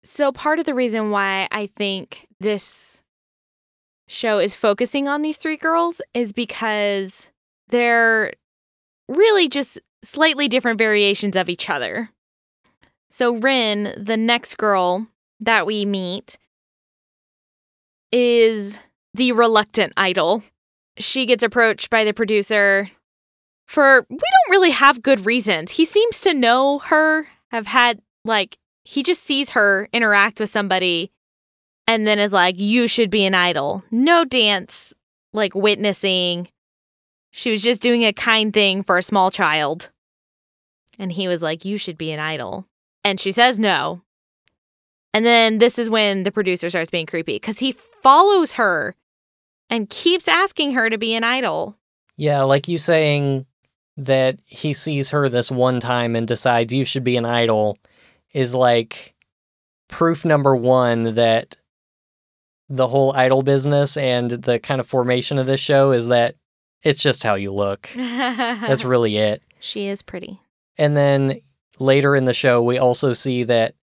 So, 0.04 0.32
part 0.32 0.58
of 0.58 0.66
the 0.66 0.74
reason 0.74 1.10
why 1.10 1.48
I 1.50 1.66
think 1.66 2.26
this 2.40 3.02
show 4.06 4.38
is 4.38 4.54
focusing 4.54 5.08
on 5.08 5.22
these 5.22 5.38
three 5.38 5.56
girls 5.56 6.02
is 6.12 6.32
because 6.32 7.28
they're 7.68 8.34
really 9.08 9.48
just 9.48 9.78
slightly 10.02 10.46
different 10.48 10.78
variations 10.78 11.36
of 11.36 11.48
each 11.48 11.70
other. 11.70 12.10
So, 13.10 13.36
Rin, 13.36 13.94
the 13.96 14.16
next 14.16 14.56
girl 14.56 15.06
that 15.40 15.66
we 15.66 15.86
meet, 15.86 16.38
is 18.12 18.78
the 19.14 19.32
reluctant 19.32 19.92
idol. 19.96 20.42
She 20.98 21.26
gets 21.26 21.42
approached 21.42 21.90
by 21.90 22.04
the 22.04 22.14
producer 22.14 22.90
for 23.66 24.06
we 24.08 24.16
don't 24.16 24.50
really 24.50 24.70
have 24.70 25.02
good 25.02 25.26
reasons. 25.26 25.72
He 25.72 25.84
seems 25.84 26.20
to 26.20 26.34
know 26.34 26.78
her, 26.80 27.26
have 27.50 27.66
had 27.66 28.00
like 28.24 28.58
he 28.84 29.02
just 29.02 29.22
sees 29.22 29.50
her 29.50 29.88
interact 29.92 30.40
with 30.40 30.50
somebody 30.50 31.10
and 31.86 32.06
then 32.06 32.18
is 32.18 32.32
like, 32.32 32.58
You 32.58 32.86
should 32.86 33.10
be 33.10 33.24
an 33.24 33.34
idol. 33.34 33.82
No 33.90 34.24
dance, 34.24 34.94
like 35.32 35.54
witnessing. 35.54 36.48
She 37.30 37.50
was 37.50 37.62
just 37.62 37.82
doing 37.82 38.04
a 38.04 38.12
kind 38.12 38.52
thing 38.52 38.82
for 38.82 38.96
a 38.98 39.02
small 39.02 39.30
child. 39.30 39.90
And 40.98 41.12
he 41.12 41.26
was 41.26 41.42
like, 41.42 41.64
You 41.64 41.76
should 41.76 41.98
be 41.98 42.12
an 42.12 42.20
idol. 42.20 42.66
And 43.02 43.18
she 43.18 43.32
says 43.32 43.58
no. 43.58 44.02
And 45.12 45.24
then 45.24 45.58
this 45.58 45.78
is 45.78 45.88
when 45.88 46.24
the 46.24 46.32
producer 46.32 46.68
starts 46.68 46.90
being 46.90 47.06
creepy 47.06 47.34
because 47.36 47.58
he 47.58 47.72
follows 48.02 48.52
her 48.52 48.96
and 49.70 49.88
keeps 49.90 50.28
asking 50.28 50.72
her 50.72 50.90
to 50.90 50.98
be 50.98 51.14
an 51.14 51.24
idol. 51.24 51.76
Yeah, 52.16 52.42
like 52.42 52.68
you 52.68 52.78
saying 52.78 53.46
that 53.96 54.38
he 54.44 54.72
sees 54.72 55.10
her 55.10 55.28
this 55.28 55.50
one 55.50 55.80
time 55.80 56.16
and 56.16 56.26
decides 56.26 56.72
you 56.72 56.84
should 56.84 57.04
be 57.04 57.16
an 57.16 57.24
idol 57.24 57.78
is 58.32 58.54
like 58.54 59.14
proof 59.88 60.24
number 60.24 60.56
one 60.56 61.14
that 61.14 61.56
the 62.68 62.88
whole 62.88 63.12
idol 63.14 63.42
business 63.42 63.96
and 63.96 64.30
the 64.30 64.58
kind 64.58 64.80
of 64.80 64.86
formation 64.86 65.38
of 65.38 65.46
this 65.46 65.60
show 65.60 65.92
is 65.92 66.08
that 66.08 66.34
it's 66.82 67.02
just 67.02 67.22
how 67.22 67.34
you 67.34 67.52
look. 67.52 67.90
That's 67.96 68.84
really 68.84 69.16
it. 69.16 69.42
she 69.60 69.86
is 69.86 70.02
pretty. 70.02 70.40
And 70.76 70.96
then 70.96 71.40
later 71.78 72.16
in 72.16 72.24
the 72.24 72.34
show, 72.34 72.62
we 72.62 72.78
also 72.78 73.12
see 73.12 73.44
that 73.44 73.74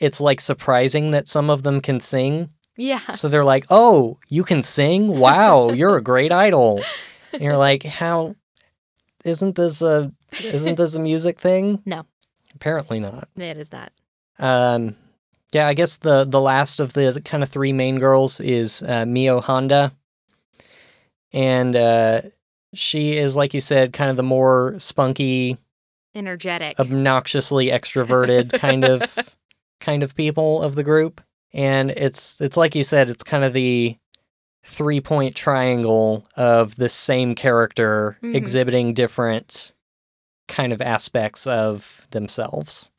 it's 0.00 0.20
like 0.20 0.40
surprising 0.40 1.12
that 1.12 1.28
some 1.28 1.50
of 1.50 1.62
them 1.62 1.80
can 1.80 2.00
sing. 2.00 2.50
Yeah. 2.78 3.00
So 3.12 3.28
they're 3.28 3.44
like, 3.44 3.66
oh, 3.70 4.18
you 4.28 4.44
can 4.44 4.62
sing? 4.62 5.08
Wow, 5.18 5.72
you're 5.72 5.96
a 5.96 6.02
great 6.02 6.30
idol. 6.30 6.80
And 7.32 7.42
you're 7.42 7.56
like, 7.58 7.82
how 7.82 8.36
isn't 9.24 9.56
this 9.56 9.82
a 9.82 10.12
isn't 10.42 10.76
this 10.76 10.94
a 10.94 11.00
music 11.00 11.38
thing? 11.38 11.82
No. 11.86 12.06
Apparently 12.54 13.00
not. 13.00 13.28
It 13.36 13.56
is 13.58 13.68
that. 13.70 13.92
Um 14.38 14.94
yeah, 15.52 15.66
I 15.66 15.74
guess 15.74 15.98
the 15.98 16.24
the 16.24 16.40
last 16.40 16.78
of 16.78 16.92
the 16.92 17.20
kind 17.24 17.42
of 17.42 17.48
three 17.48 17.72
main 17.72 17.98
girls 17.98 18.38
is 18.40 18.82
uh, 18.82 19.04
Mio 19.06 19.40
Honda. 19.40 19.92
And 21.32 21.74
uh 21.74 22.22
she 22.74 23.16
is 23.16 23.34
like 23.36 23.54
you 23.54 23.60
said 23.60 23.92
kind 23.92 24.10
of 24.10 24.16
the 24.16 24.22
more 24.22 24.74
spunky, 24.78 25.56
Energetic. 26.14 26.78
obnoxiously 26.78 27.66
extroverted 27.68 28.52
kind 28.58 28.84
of 28.84 29.18
kind 29.80 30.02
of 30.02 30.14
people 30.14 30.62
of 30.62 30.74
the 30.74 30.84
group 30.84 31.20
and 31.52 31.90
it's 31.92 32.40
it's 32.40 32.56
like 32.56 32.74
you 32.74 32.84
said 32.84 33.08
it's 33.10 33.22
kind 33.22 33.44
of 33.44 33.52
the 33.52 33.96
three 34.64 35.00
point 35.00 35.34
triangle 35.34 36.26
of 36.36 36.76
the 36.76 36.88
same 36.88 37.34
character 37.34 38.18
Mhm. 38.22 38.34
exhibiting 38.34 38.92
different 38.94 39.72
kind 40.46 40.72
of 40.72 40.80
aspects 40.82 41.46
of 41.46 42.06
themselves 42.10 42.90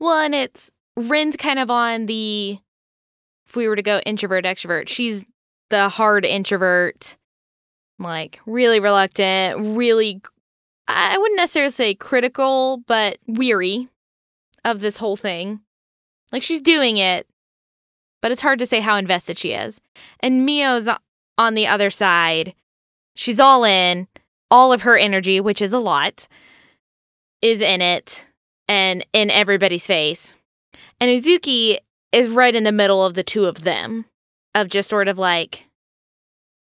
Well, 0.00 0.18
and 0.20 0.34
it's 0.34 0.70
Rin's 0.96 1.36
kind 1.36 1.58
of 1.60 1.70
on 1.70 2.06
the 2.06 2.58
if 3.46 3.54
we 3.56 3.68
were 3.68 3.76
to 3.76 3.82
go 3.82 4.00
introvert 4.00 4.44
extrovert, 4.44 4.88
she's 4.88 5.24
the 5.70 5.88
hard 5.88 6.24
introvert, 6.24 7.16
like 7.98 8.40
really 8.46 8.80
reluctant, 8.80 9.76
really 9.76 10.20
I 10.88 11.16
wouldn't 11.18 11.36
necessarily 11.36 11.70
say 11.70 11.94
critical, 11.94 12.82
but 12.88 13.18
weary 13.26 13.88
of 14.64 14.80
this 14.80 14.96
whole 14.96 15.16
thing. 15.16 15.60
Like 16.32 16.42
she's 16.42 16.60
doing 16.60 16.96
it, 16.96 17.26
but 18.20 18.32
it's 18.32 18.40
hard 18.40 18.58
to 18.58 18.66
say 18.66 18.80
how 18.80 18.96
invested 18.96 19.38
she 19.38 19.52
is. 19.52 19.80
And 20.20 20.44
Mio's 20.44 20.88
on 21.36 21.54
the 21.54 21.66
other 21.66 21.90
side. 21.90 22.54
She's 23.14 23.40
all 23.40 23.64
in. 23.64 24.08
All 24.50 24.72
of 24.72 24.82
her 24.82 24.96
energy, 24.96 25.40
which 25.40 25.60
is 25.60 25.74
a 25.74 25.78
lot, 25.78 26.26
is 27.42 27.60
in 27.60 27.82
it 27.82 28.24
and 28.66 29.04
in 29.12 29.30
everybody's 29.30 29.86
face. 29.86 30.34
And 31.00 31.10
Uzuki 31.10 31.78
is 32.12 32.28
right 32.28 32.54
in 32.54 32.64
the 32.64 32.72
middle 32.72 33.04
of 33.04 33.14
the 33.14 33.22
two 33.22 33.44
of 33.44 33.62
them, 33.62 34.06
of 34.54 34.68
just 34.68 34.88
sort 34.88 35.06
of 35.08 35.18
like, 35.18 35.64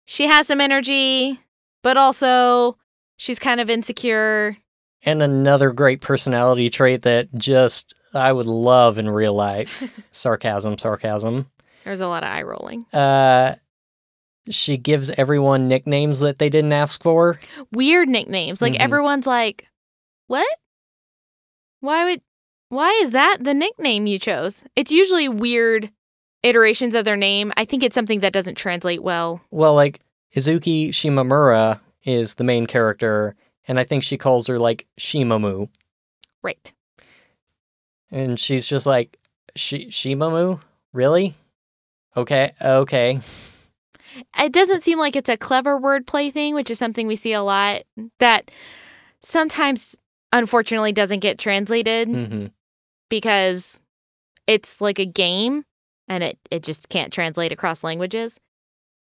she 0.06 0.26
has 0.26 0.48
some 0.48 0.60
energy, 0.60 1.38
but 1.84 1.96
also 1.96 2.76
she's 3.16 3.38
kind 3.38 3.60
of 3.60 3.70
insecure. 3.70 4.56
And 5.04 5.22
another 5.22 5.70
great 5.70 6.00
personality 6.00 6.68
trait 6.68 7.02
that 7.02 7.32
just 7.34 7.94
I 8.14 8.32
would 8.32 8.46
love 8.46 8.98
in 8.98 9.08
real 9.08 9.34
life. 9.34 9.92
sarcasm, 10.10 10.78
sarcasm. 10.78 11.50
There's 11.84 12.00
a 12.00 12.08
lot 12.08 12.22
of 12.22 12.28
eye 12.30 12.42
rolling. 12.42 12.84
Uh 12.92 13.56
she 14.50 14.78
gives 14.78 15.10
everyone 15.10 15.68
nicknames 15.68 16.20
that 16.20 16.38
they 16.38 16.48
didn't 16.48 16.72
ask 16.72 17.02
for. 17.02 17.38
Weird 17.72 18.08
nicknames. 18.08 18.62
Like 18.62 18.72
Mhm. 18.74 18.80
everyone's 18.80 19.26
like, 19.26 19.66
"What? 20.26 20.46
Why 21.80 22.04
would 22.04 22.22
why 22.70 22.98
is 23.02 23.10
that 23.12 23.38
the 23.40 23.54
nickname 23.54 24.06
you 24.06 24.18
chose?" 24.18 24.64
It's 24.76 24.90
usually 24.90 25.28
weird 25.28 25.90
iterations 26.42 26.94
of 26.94 27.04
their 27.04 27.16
name. 27.16 27.52
I 27.56 27.64
think 27.64 27.82
it's 27.82 27.94
something 27.94 28.20
that 28.20 28.32
doesn't 28.32 28.54
translate 28.56 29.02
well. 29.02 29.40
Well, 29.50 29.74
like 29.74 30.00
Uzuki 30.36 30.88
Shimamura 30.90 31.80
is 32.04 32.36
the 32.36 32.44
main 32.44 32.66
character, 32.66 33.34
and 33.66 33.78
I 33.78 33.84
think 33.84 34.02
she 34.02 34.16
calls 34.16 34.46
her 34.46 34.58
like 34.58 34.86
Shimamu. 34.98 35.68
Right. 36.42 36.72
And 38.10 38.38
she's 38.38 38.66
just 38.66 38.86
like, 38.86 39.18
Shi 39.56 39.86
Shimamu? 39.86 40.60
Really? 40.92 41.34
Okay, 42.16 42.52
okay. 42.60 43.20
It 44.40 44.52
doesn't 44.52 44.82
seem 44.82 44.98
like 44.98 45.14
it's 45.14 45.28
a 45.28 45.36
clever 45.36 45.78
wordplay 45.78 46.32
thing, 46.32 46.54
which 46.54 46.70
is 46.70 46.78
something 46.78 47.06
we 47.06 47.16
see 47.16 47.32
a 47.32 47.42
lot 47.42 47.82
that 48.18 48.50
sometimes 49.22 49.94
unfortunately 50.32 50.92
doesn't 50.92 51.20
get 51.20 51.38
translated 51.38 52.08
hmm 52.08 52.46
because 53.10 53.80
it's 54.46 54.80
like 54.82 54.98
a 54.98 55.06
game 55.06 55.64
and 56.08 56.22
it, 56.22 56.38
it 56.50 56.62
just 56.62 56.88
can't 56.90 57.12
translate 57.12 57.52
across 57.52 57.82
languages. 57.82 58.38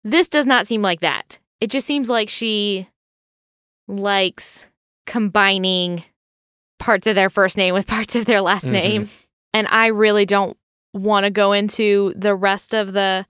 This 0.02 0.28
does 0.28 0.46
not 0.46 0.66
seem 0.66 0.80
like 0.82 1.00
that. 1.00 1.38
It 1.60 1.68
just 1.68 1.86
seems 1.86 2.08
like 2.08 2.28
she 2.30 2.88
likes 3.86 4.66
combining 5.06 6.04
parts 6.82 7.06
of 7.06 7.14
their 7.14 7.30
first 7.30 7.56
name 7.56 7.74
with 7.74 7.86
parts 7.96 8.14
of 8.16 8.24
their 8.26 8.40
last 8.40 8.66
Mhm. 8.66 8.70
name. 8.72 9.10
And 9.54 9.66
I 9.68 9.86
really 9.88 10.26
don't 10.26 10.56
want 10.94 11.24
to 11.24 11.30
go 11.30 11.52
into 11.52 12.12
the 12.16 12.34
rest 12.34 12.74
of 12.74 12.92
the 12.92 13.26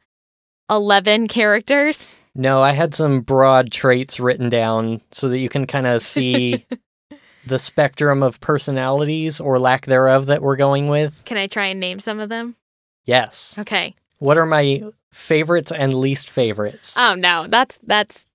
11 0.71 1.29
characters. 1.29 2.15
No, 2.35 2.63
I 2.63 2.73
had 2.73 2.95
some 2.95 3.21
broad 3.21 3.71
traits 3.71 4.19
written 4.19 4.49
down 4.49 5.01
so 5.11 5.29
that 5.29 5.39
you 5.39 5.49
can 5.49 5.67
kind 5.67 5.87
of 5.87 6.01
see 6.01 6.65
the 7.47 7.59
spectrum 7.59 8.23
of 8.23 8.41
personalities 8.41 9.39
or 9.41 9.59
lack 9.59 9.87
thereof 9.87 10.27
that 10.27 10.41
we're 10.43 10.57
going 10.57 10.89
with. 10.89 11.23
Can 11.25 11.37
I 11.37 11.47
try 11.47 11.67
and 11.67 11.81
name 11.81 11.99
some 11.99 12.21
of 12.21 12.29
them? 12.29 12.57
Yes. 13.05 13.59
Okay. 13.59 13.95
What 14.19 14.39
are 14.39 14.47
my 14.47 14.83
favorites 15.13 15.71
and 15.73 15.93
least 15.93 16.31
favorites? 16.31 16.97
Oh 16.99 17.15
no, 17.17 17.47
that's 17.49 17.79
that's 17.83 18.27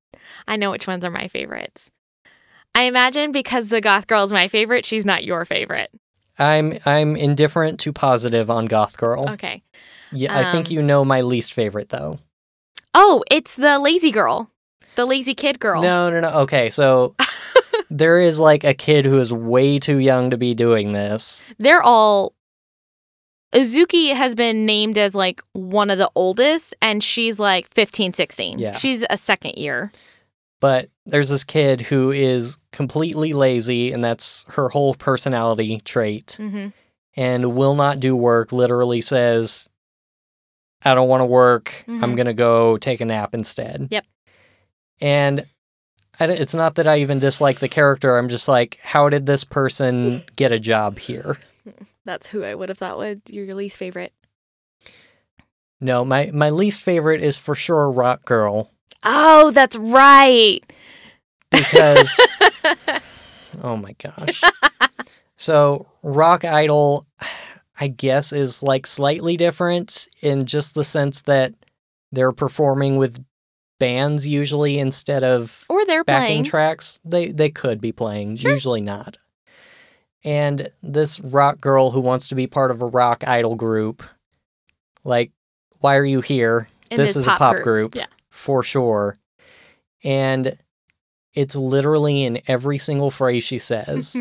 I 0.47 0.57
know 0.57 0.71
which 0.71 0.85
ones 0.87 1.03
are 1.05 1.09
my 1.11 1.27
favorites. 1.29 1.89
I 2.77 2.83
imagine 2.83 3.31
because 3.31 3.69
the 3.69 3.81
goth 3.81 4.05
girl 4.05 4.23
is 4.23 4.31
my 4.31 4.47
favorite, 4.47 4.85
she's 4.85 5.03
not 5.03 5.23
your 5.23 5.45
favorite. 5.45 5.89
I'm 6.37 6.77
I'm 6.85 7.15
indifferent 7.15 7.79
to 7.81 7.91
positive 7.91 8.51
on 8.51 8.67
Goth 8.67 8.97
Girl. 8.97 9.27
Okay. 9.31 9.63
Yeah, 10.11 10.37
I 10.37 10.51
think 10.51 10.67
Um, 10.67 10.73
you 10.73 10.81
know 10.83 11.03
my 11.03 11.21
least 11.21 11.53
favorite 11.53 11.89
though. 11.89 12.19
Oh, 12.93 13.23
it's 13.31 13.55
the 13.55 13.79
lazy 13.79 14.11
girl. 14.11 14.51
The 14.95 15.05
lazy 15.05 15.33
kid 15.33 15.59
girl. 15.59 15.81
No, 15.81 16.11
no, 16.11 16.19
no. 16.19 16.29
Okay, 16.41 16.69
so 16.69 17.15
there 17.89 18.19
is 18.19 18.39
like 18.39 18.63
a 18.63 18.75
kid 18.75 19.05
who 19.05 19.17
is 19.17 19.33
way 19.33 19.79
too 19.79 19.97
young 19.97 20.29
to 20.29 20.37
be 20.37 20.53
doing 20.53 20.93
this. 20.93 21.45
They're 21.57 21.81
all 21.81 22.33
Uzuki 23.55 24.13
has 24.13 24.35
been 24.35 24.65
named 24.67 24.97
as 24.99 25.15
like 25.15 25.41
one 25.53 25.89
of 25.89 25.97
the 25.97 26.11
oldest 26.15 26.75
and 26.81 27.03
she's 27.03 27.39
like 27.39 27.73
15, 27.73 28.13
16. 28.13 28.59
Yeah. 28.59 28.73
She's 28.77 29.03
a 29.09 29.17
second 29.17 29.57
year. 29.57 29.91
But 30.59 30.89
there's 31.07 31.29
this 31.29 31.43
kid 31.43 31.81
who 31.81 32.11
is 32.11 32.57
completely 32.71 33.33
lazy, 33.33 33.91
and 33.91 34.03
that's 34.03 34.45
her 34.49 34.69
whole 34.69 34.93
personality 34.93 35.81
trait, 35.83 36.33
hmm 36.39 36.67
and 37.15 37.55
will 37.55 37.73
not 37.73 37.99
do 37.99 38.15
work. 38.15 38.51
Literally 38.51 39.01
says, 39.01 39.67
I 40.85 40.93
don't 40.93 41.09
want 41.09 41.21
to 41.21 41.25
work. 41.25 41.83
I'm 41.87 42.13
Mhm. 42.13 42.15
going 42.15 42.27
to 42.27 42.33
go 42.33 42.77
take 42.77 43.01
a 43.01 43.05
nap 43.05 43.33
instead. 43.33 43.87
Yep. 43.89 44.05
And 45.01 45.45
I 46.19 46.25
it's 46.25 46.53
not 46.53 46.75
that 46.75 46.87
I 46.87 46.99
even 46.99 47.17
dislike 47.19 47.59
the 47.59 47.67
character. 47.67 48.17
I'm 48.17 48.29
just 48.29 48.47
like, 48.47 48.77
how 48.83 49.09
did 49.09 49.25
this 49.25 49.43
person 49.43 50.23
get 50.35 50.51
a 50.51 50.59
job 50.59 50.99
here? 50.99 51.37
That's 52.05 52.27
who 52.27 52.43
I 52.43 52.53
would 52.55 52.69
have 52.69 52.77
thought 52.77 52.97
was 52.97 53.17
your 53.27 53.53
least 53.55 53.77
favorite. 53.77 54.13
No, 55.79 56.03
my, 56.05 56.31
my 56.33 56.49
least 56.49 56.81
favorite 56.81 57.21
is 57.21 57.37
for 57.37 57.53
sure 57.55 57.89
Rock 57.91 58.25
Girl 58.25 58.71
Oh, 59.03 59.51
that's 59.51 59.75
right. 59.75 60.59
Because 61.51 62.19
Oh 63.63 63.75
my 63.77 63.93
gosh. 63.93 64.41
so, 65.35 65.87
Rock 66.03 66.45
Idol, 66.45 67.05
I 67.79 67.87
guess, 67.87 68.31
is 68.33 68.61
like 68.61 68.85
slightly 68.85 69.35
different 69.37 70.07
in 70.21 70.45
just 70.45 70.75
the 70.75 70.83
sense 70.83 71.23
that 71.23 71.53
they're 72.11 72.31
performing 72.31 72.97
with 72.97 73.23
bands 73.79 74.27
usually 74.27 74.77
instead 74.79 75.23
of 75.23 75.65
or 75.69 75.85
they're 75.85 76.03
backing 76.03 76.25
playing. 76.27 76.43
tracks. 76.43 76.99
They 77.05 77.31
they 77.31 77.49
could 77.49 77.79
be 77.81 77.91
playing, 77.91 78.35
Sure. 78.37 78.51
usually 78.51 78.81
not. 78.81 79.17
And 80.23 80.69
this 80.83 81.19
rock 81.19 81.61
girl 81.61 81.91
who 81.91 81.99
wants 81.99 82.27
to 82.29 82.35
be 82.35 82.47
part 82.47 82.71
of 82.71 82.81
a 82.81 82.87
rock 82.87 83.23
idol 83.25 83.55
group, 83.55 84.03
like, 85.03 85.31
why 85.79 85.95
are 85.95 86.05
you 86.05 86.21
here? 86.21 86.67
in 86.89 86.97
this 86.97 87.15
is 87.17 87.27
a 87.27 87.31
pop 87.35 87.57
group. 87.57 87.95
Yeah. 87.95 88.05
for 88.29 88.63
sure. 88.63 89.17
And 90.03 90.57
it's 91.33 91.55
literally 91.55 92.23
in 92.23 92.41
every 92.47 92.77
single 92.77 93.11
phrase 93.11 93.43
she 93.43 93.59
says. 93.59 94.19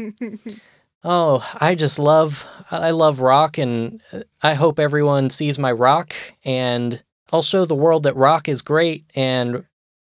oh, 1.04 1.48
I 1.60 1.74
just 1.74 1.98
love 1.98 2.46
I 2.70 2.90
love 2.90 3.20
rock 3.20 3.58
and 3.58 4.02
uh, 4.12 4.20
I 4.42 4.54
hope 4.54 4.78
everyone 4.78 5.30
sees 5.30 5.58
my 5.58 5.72
rock 5.72 6.14
and 6.44 7.02
I'll 7.32 7.42
show 7.42 7.64
the 7.64 7.74
world 7.74 8.04
that 8.04 8.16
rock 8.16 8.48
is 8.48 8.62
great 8.62 9.04
and 9.14 9.64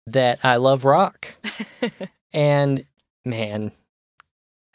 that 0.07 0.39
I 0.43 0.57
love 0.57 0.85
rock. 0.85 1.37
and 2.33 2.85
man, 3.25 3.73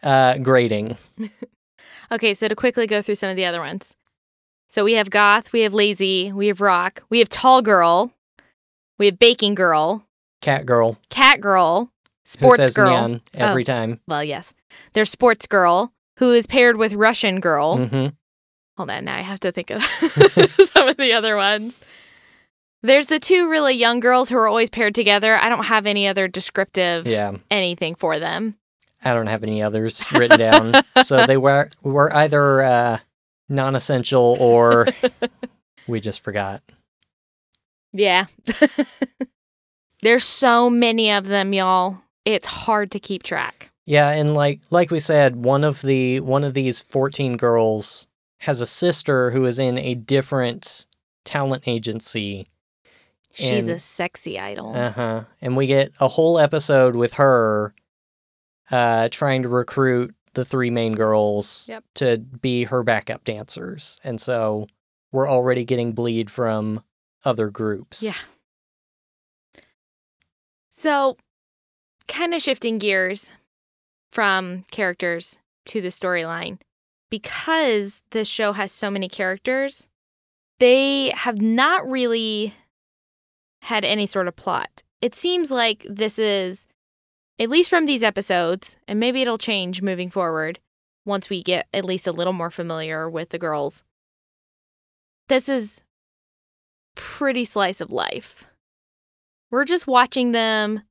uh 0.04 0.38
grading. 0.38 0.98
okay, 2.12 2.34
so 2.34 2.48
to 2.48 2.56
quickly 2.56 2.88
go 2.88 3.02
through 3.02 3.16
some 3.16 3.30
of 3.30 3.36
the 3.36 3.46
other 3.46 3.62
ones. 3.62 3.96
So 4.68 4.84
we 4.84 4.94
have 4.94 5.10
goth, 5.10 5.54
we 5.54 5.62
have 5.62 5.74
lazy, 5.74 6.32
we 6.32 6.48
have 6.48 6.60
rock, 6.60 7.04
we 7.10 7.20
have 7.20 7.30
tall 7.30 7.62
girl, 7.62 8.12
we 8.98 9.06
have 9.06 9.20
baking 9.20 9.56
girl, 9.56 10.06
Cat 10.42 10.66
girl 10.66 10.98
cat 11.10 11.42
girl, 11.42 11.92
who 12.26 12.30
sports 12.30 12.58
says 12.58 12.74
girl. 12.74 12.90
"nyan" 12.96 13.22
every 13.34 13.64
Oh. 13.64 13.66
time. 13.66 14.00
Well, 14.08 14.24
yes. 14.24 14.54
There's 14.94 15.10
sports 15.10 15.48
girl 15.48 15.94
who 16.20 16.32
is 16.32 16.48
paired 16.48 16.78
with 16.78 16.94
Russian 16.94 17.40
girl. 17.40 17.78
Mhm. 17.78 18.14
Hold 18.78 18.90
on, 18.90 19.06
now 19.06 19.16
I 19.18 19.22
have 19.22 19.40
to 19.42 19.52
think 19.52 19.70
of 19.70 19.82
some 20.74 20.88
of 20.90 20.98
the 20.98 21.14
other 21.14 21.36
ones. 21.38 21.82
There's 22.84 23.08
the 23.08 23.20
two 23.20 23.50
really 23.50 23.74
young 23.74 24.00
girls 24.00 24.30
who 24.30 24.38
are 24.38 24.48
always 24.48 24.70
paired 24.70 24.94
together. 24.94 25.36
I 25.38 25.50
don't 25.50 25.64
have 25.66 25.86
any 25.88 26.08
other 26.08 26.28
descriptive 26.28 27.08
Yeah. 27.08 27.34
anything 27.50 27.96
for 27.96 28.20
them. 28.20 28.58
I 29.04 29.14
don't 29.14 29.28
have 29.28 29.44
any 29.44 29.62
others 29.64 30.04
written 30.12 30.38
down. 30.40 30.74
so 31.04 31.26
they 31.26 31.38
were 31.38 31.70
were 31.84 32.14
either 32.16 32.64
uh, 32.64 33.00
non-essential 33.50 34.38
or 34.40 34.88
we 35.88 36.00
just 36.00 36.22
forgot. 36.22 36.62
Yeah. 37.94 38.26
There's 40.02 40.24
so 40.24 40.70
many 40.70 41.12
of 41.12 41.28
them, 41.28 41.54
y'all. 41.54 42.00
It's 42.26 42.48
hard 42.48 42.92
to 42.92 43.00
keep 43.00 43.24
track. 43.24 43.70
Yeah, 43.86 44.10
and 44.10 44.34
like 44.36 44.62
like 44.72 44.90
we 44.92 45.00
said, 45.00 45.36
one 45.46 45.64
of 45.64 45.82
the 45.82 46.20
one 46.22 46.44
of 46.44 46.54
these 46.54 46.82
14 46.82 47.38
girls 47.38 48.08
has 48.40 48.60
a 48.62 48.68
sister 48.68 49.32
who 49.32 49.46
is 49.46 49.60
in 49.60 49.78
a 49.78 49.94
different 49.96 50.88
talent 51.24 51.64
agency. 51.68 52.48
She's 53.34 53.68
a 53.68 53.80
sexy 53.80 54.40
idol. 54.40 54.74
Uh-huh. 54.76 55.26
And 55.42 55.58
we 55.58 55.68
get 55.68 55.92
a 56.00 56.08
whole 56.08 56.40
episode 56.40 56.96
with 56.96 57.14
her 57.14 57.74
uh 58.72 59.10
trying 59.10 59.44
to 59.44 59.50
recruit 59.50 60.16
the 60.34 60.44
three 60.46 60.70
main 60.72 60.96
girls 60.96 61.68
Yep. 61.70 61.84
to 61.96 62.18
be 62.18 62.64
her 62.66 62.82
backup 62.84 63.24
dancers. 63.24 64.00
And 64.04 64.20
so 64.20 64.68
we're 65.12 65.30
already 65.30 65.64
getting 65.64 65.92
bleed 65.94 66.30
from 66.32 66.84
other 67.24 67.50
groups. 67.50 68.02
Yeah. 68.04 68.16
So, 70.70 71.18
kind 72.08 72.34
of 72.34 72.42
shifting 72.42 72.78
gears 72.78 73.32
from 74.12 74.64
characters 74.72 75.38
to 75.66 75.82
the 75.82 75.90
storyline. 75.90 76.60
Because 77.10 78.02
this 78.12 78.28
show 78.28 78.54
has 78.54 78.72
so 78.72 78.90
many 78.90 79.08
characters, 79.08 79.88
they 80.60 81.12
have 81.16 81.42
not 81.42 81.88
really 81.90 82.54
had 83.64 83.86
any 83.86 84.06
sort 84.06 84.28
of 84.28 84.36
plot. 84.36 84.84
It 85.02 85.16
seems 85.16 85.52
like 85.52 85.86
this 85.90 86.18
is, 86.18 86.68
at 87.40 87.50
least 87.50 87.70
from 87.70 87.86
these 87.86 88.04
episodes, 88.04 88.78
and 88.88 89.00
maybe 89.00 89.22
it'll 89.22 89.38
change 89.38 89.82
moving 89.82 90.10
forward 90.10 90.60
once 91.06 91.30
we 91.30 91.44
get 91.44 91.68
at 91.74 91.86
least 91.86 92.08
a 92.08 92.12
little 92.12 92.34
more 92.34 92.52
familiar 92.52 93.10
with 93.10 93.30
the 93.30 93.38
girls. 93.38 93.84
This 95.28 95.50
is 95.50 95.82
pretty 96.96 97.46
slice 97.46 97.82
of 97.82 97.92
life. 97.92 98.46
We're 99.52 99.66
just 99.66 99.88
watching 99.88 100.32
them 100.32 100.82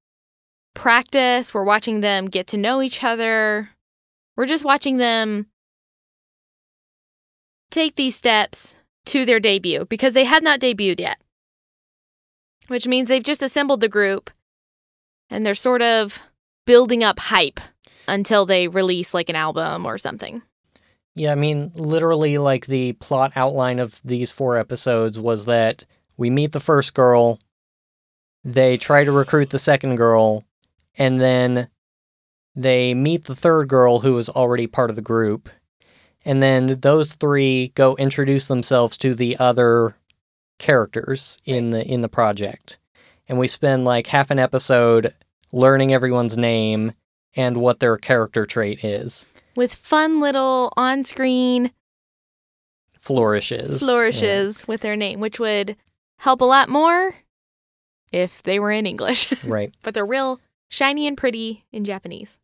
practice, 0.74 1.54
we're 1.54 1.64
watching 1.64 2.00
them 2.00 2.26
get 2.26 2.46
to 2.48 2.56
know 2.56 2.82
each 2.82 3.02
other. 3.02 3.70
We're 4.36 4.46
just 4.46 4.64
watching 4.64 4.98
them 4.98 5.46
take 7.70 7.96
these 7.96 8.16
steps 8.16 8.76
to 9.06 9.24
their 9.24 9.40
debut 9.40 9.84
because 9.86 10.12
they 10.12 10.24
had 10.24 10.42
not 10.42 10.60
debuted 10.60 11.00
yet, 11.00 11.20
which 12.68 12.86
means 12.86 13.08
they've 13.08 13.22
just 13.22 13.42
assembled 13.42 13.80
the 13.80 13.88
group 13.88 14.30
and 15.30 15.44
they're 15.44 15.54
sort 15.54 15.82
of 15.82 16.20
building 16.66 17.02
up 17.04 17.18
hype 17.18 17.60
until 18.06 18.46
they 18.46 18.68
release 18.68 19.14
like 19.14 19.28
an 19.28 19.36
album 19.36 19.86
or 19.86 19.98
something. 19.98 20.42
Yeah, 21.14 21.32
I 21.32 21.36
mean, 21.36 21.70
literally, 21.74 22.38
like 22.38 22.66
the 22.66 22.94
plot 22.94 23.32
outline 23.36 23.78
of 23.78 24.00
these 24.04 24.32
four 24.32 24.58
episodes 24.58 25.20
was 25.20 25.44
that 25.46 25.84
we 26.16 26.28
meet 26.28 26.52
the 26.52 26.60
first 26.60 26.94
girl, 26.94 27.38
they 28.42 28.76
try 28.76 29.04
to 29.04 29.12
recruit 29.12 29.50
the 29.50 29.58
second 29.58 29.96
girl, 29.96 30.44
and 30.96 31.20
then 31.20 31.68
they 32.54 32.94
meet 32.94 33.24
the 33.24 33.34
third 33.34 33.68
girl 33.68 34.00
who 34.00 34.16
is 34.18 34.28
already 34.28 34.66
part 34.66 34.90
of 34.90 34.96
the 34.96 35.02
group. 35.02 35.48
And 36.24 36.42
then 36.42 36.80
those 36.80 37.14
three 37.14 37.72
go 37.74 37.96
introduce 37.96 38.46
themselves 38.48 38.96
to 38.98 39.14
the 39.14 39.36
other 39.38 39.96
characters 40.58 41.38
in 41.44 41.70
the 41.70 41.84
in 41.84 42.00
the 42.00 42.08
project. 42.08 42.78
And 43.28 43.38
we 43.38 43.48
spend 43.48 43.84
like 43.84 44.06
half 44.06 44.30
an 44.30 44.38
episode 44.38 45.14
learning 45.52 45.92
everyone's 45.92 46.38
name 46.38 46.92
and 47.36 47.56
what 47.56 47.80
their 47.80 47.96
character 47.96 48.46
trait 48.46 48.84
is. 48.84 49.26
With 49.56 49.74
fun 49.74 50.20
little 50.20 50.72
on 50.76 51.04
screen 51.04 51.72
Flourishes. 52.98 53.80
flourishes 53.80 54.66
with 54.66 54.80
their 54.80 54.96
name, 54.96 55.20
which 55.20 55.38
would 55.38 55.76
help 56.18 56.40
a 56.40 56.44
lot 56.46 56.68
more 56.70 57.14
if 58.12 58.42
they 58.44 58.58
were 58.58 58.70
in 58.72 58.86
English. 58.86 59.28
Right. 59.44 59.74
but 59.82 59.92
they're 59.92 60.06
real 60.06 60.40
shiny 60.68 61.06
and 61.06 61.16
pretty 61.16 61.64
in 61.72 61.84
Japanese. 61.84 62.38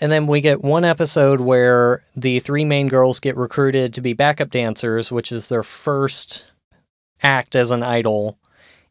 And 0.00 0.12
then 0.12 0.26
we 0.26 0.40
get 0.40 0.62
one 0.62 0.84
episode 0.84 1.40
where 1.40 2.02
the 2.14 2.40
three 2.40 2.64
main 2.64 2.88
girls 2.88 3.18
get 3.18 3.36
recruited 3.36 3.94
to 3.94 4.00
be 4.02 4.12
backup 4.12 4.50
dancers, 4.50 5.10
which 5.10 5.32
is 5.32 5.48
their 5.48 5.62
first 5.62 6.52
act 7.22 7.56
as 7.56 7.70
an 7.70 7.82
idol. 7.82 8.38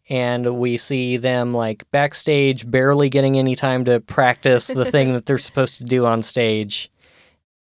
And 0.10 0.58
we 0.60 0.78
see 0.78 1.17
them 1.17 1.54
like 1.54 1.89
backstage, 1.91 2.69
barely 2.69 3.10
getting 3.10 3.38
any 3.38 3.56
time 3.56 3.86
to 3.86 3.99
practice 3.99 4.67
the 4.67 4.86
thing 4.86 5.13
that 5.13 5.25
they're 5.25 5.38
supposed 5.38 5.78
to 5.78 5.84
do 5.84 6.06
on 6.06 6.23
stage. 6.23 6.91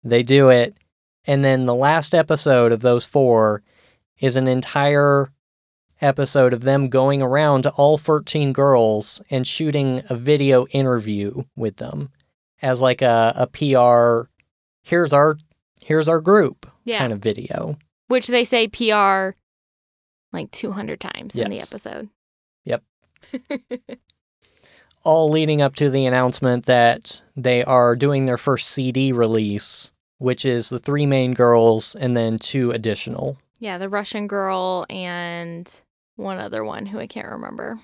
They 0.03 0.23
do 0.23 0.49
it. 0.49 0.77
And 1.25 1.45
then 1.45 1.67
the 1.67 1.75
last 1.75 2.15
episode 2.15 2.73
of 2.73 2.81
those 2.81 3.05
four 3.05 3.63
is 4.21 4.37
an 4.37 4.49
entire 4.49 5.31
episode 6.01 6.53
of 6.53 6.63
them 6.63 6.89
going 6.89 7.23
around 7.23 7.63
to 7.63 7.71
all 7.71 7.99
13 7.99 8.53
girls 8.53 9.21
and 9.31 9.47
shooting 9.47 10.01
a 10.09 10.15
video 10.17 10.67
interview 10.69 11.43
with 11.57 11.77
them 11.77 12.11
as 12.63 12.81
like 12.81 13.03
a, 13.03 13.33
a 13.37 13.47
PR 13.47 14.29
here's 14.83 15.13
our 15.13 15.37
here's 15.81 16.09
our 16.09 16.21
group 16.21 16.67
Yeah. 16.85 16.99
kind 16.99 17.13
of 17.13 17.19
video. 17.21 17.79
Which 18.09 18.27
they 18.29 18.45
say 18.45 18.69
PR 18.69 19.37
like 20.33 20.51
200 20.51 21.01
times 21.01 21.37
in 21.37 21.51
the 21.51 21.61
episode. 21.61 22.09
Yep. 22.65 22.83
All 25.05 25.31
leading 25.31 25.63
up 25.63 25.75
to 25.77 25.89
the 25.91 26.07
announcement 26.07 26.67
that 26.67 27.23
they 27.37 27.65
are 27.65 27.95
doing 27.97 28.25
their 28.27 28.37
first 28.37 28.69
CD 28.71 29.13
release, 29.13 29.93
which 30.19 30.45
is 30.45 30.69
the 30.69 30.79
three 30.79 31.07
main 31.07 31.35
girls 31.35 31.95
and 31.95 32.17
then 32.17 32.39
two 32.39 32.73
additional. 32.73 33.39
Yeah, 33.61 33.79
the 33.79 33.89
Russian 33.89 34.27
girl 34.27 34.85
and 34.91 35.81
one 36.19 36.39
other 36.39 36.65
one 36.65 36.87
who 36.87 36.99
I 36.99 37.07
can't 37.07 37.29
remember. 37.29 37.79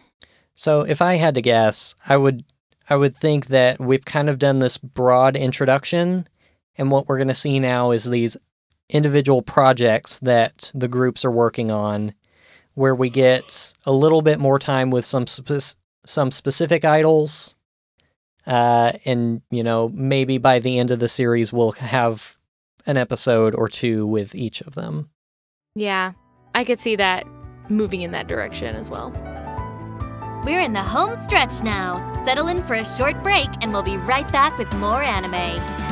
So 0.55 0.83
if 0.83 1.01
I 1.01 1.15
had 1.15 1.35
to 1.37 1.43
guess, 1.43 1.95
I 2.07 2.17
would 2.17 2.45
I 2.89 2.97
would 2.97 3.17
think 3.17 3.47
that 3.47 3.81
we've 3.81 4.05
kind 4.05 4.29
of 4.29 4.39
done 4.39 4.59
this 4.59 4.77
broad 4.77 5.37
introduction 5.37 6.29
and 6.77 6.91
what 6.91 7.09
we're 7.09 7.17
going 7.17 7.29
to 7.29 7.35
see 7.35 7.59
now 7.59 7.93
is 7.93 8.05
these 8.05 8.37
individual 8.91 9.41
projects 9.41 10.19
that 10.21 10.71
the 10.75 10.89
groups 10.89 11.25
are 11.25 11.31
working 11.31 11.71
on 11.71 12.13
where 12.75 12.95
we 12.95 13.09
get 13.09 13.73
a 13.87 13.93
little 13.93 14.21
bit 14.21 14.39
more 14.39 14.59
time 14.59 14.91
with 14.91 15.05
some 15.05 15.27
spec- 15.27 15.77
some 16.05 16.31
specific 16.31 16.85
idols 16.85 17.57
uh, 18.47 18.93
and 19.07 19.41
you 19.51 19.63
know 19.63 19.89
maybe 19.95 20.37
by 20.37 20.59
the 20.59 20.79
end 20.79 20.91
of 20.91 20.99
the 20.99 21.09
series 21.09 21.53
we'll 21.53 21.73
have 21.73 22.37
an 22.87 22.99
episode 22.99 23.55
or 23.55 23.69
two 23.69 24.07
with 24.07 24.35
each 24.35 24.61
of 24.61 24.75
them. 24.75 25.09
Yeah, 25.75 26.13
I 26.55 26.65
could 26.65 26.79
see 26.79 26.97
that 26.97 27.27
moving 27.69 28.03
in 28.03 28.11
that 28.13 28.27
direction 28.27 28.77
as 28.77 28.91
well. 28.91 29.11
We're 30.45 30.61
in 30.61 30.73
the 30.73 30.83
home 30.83 31.17
stretch 31.23 31.63
now. 31.63 32.13
Settle 32.27 32.49
in 32.49 32.63
for 32.63 32.75
a 32.75 32.85
short 32.85 33.23
break, 33.23 33.49
and 33.63 33.73
we'll 33.73 33.83
be 33.83 33.97
right 33.97 34.31
back 34.31 34.59
with 34.59 34.73
more 34.77 35.03
anime. 35.03 35.84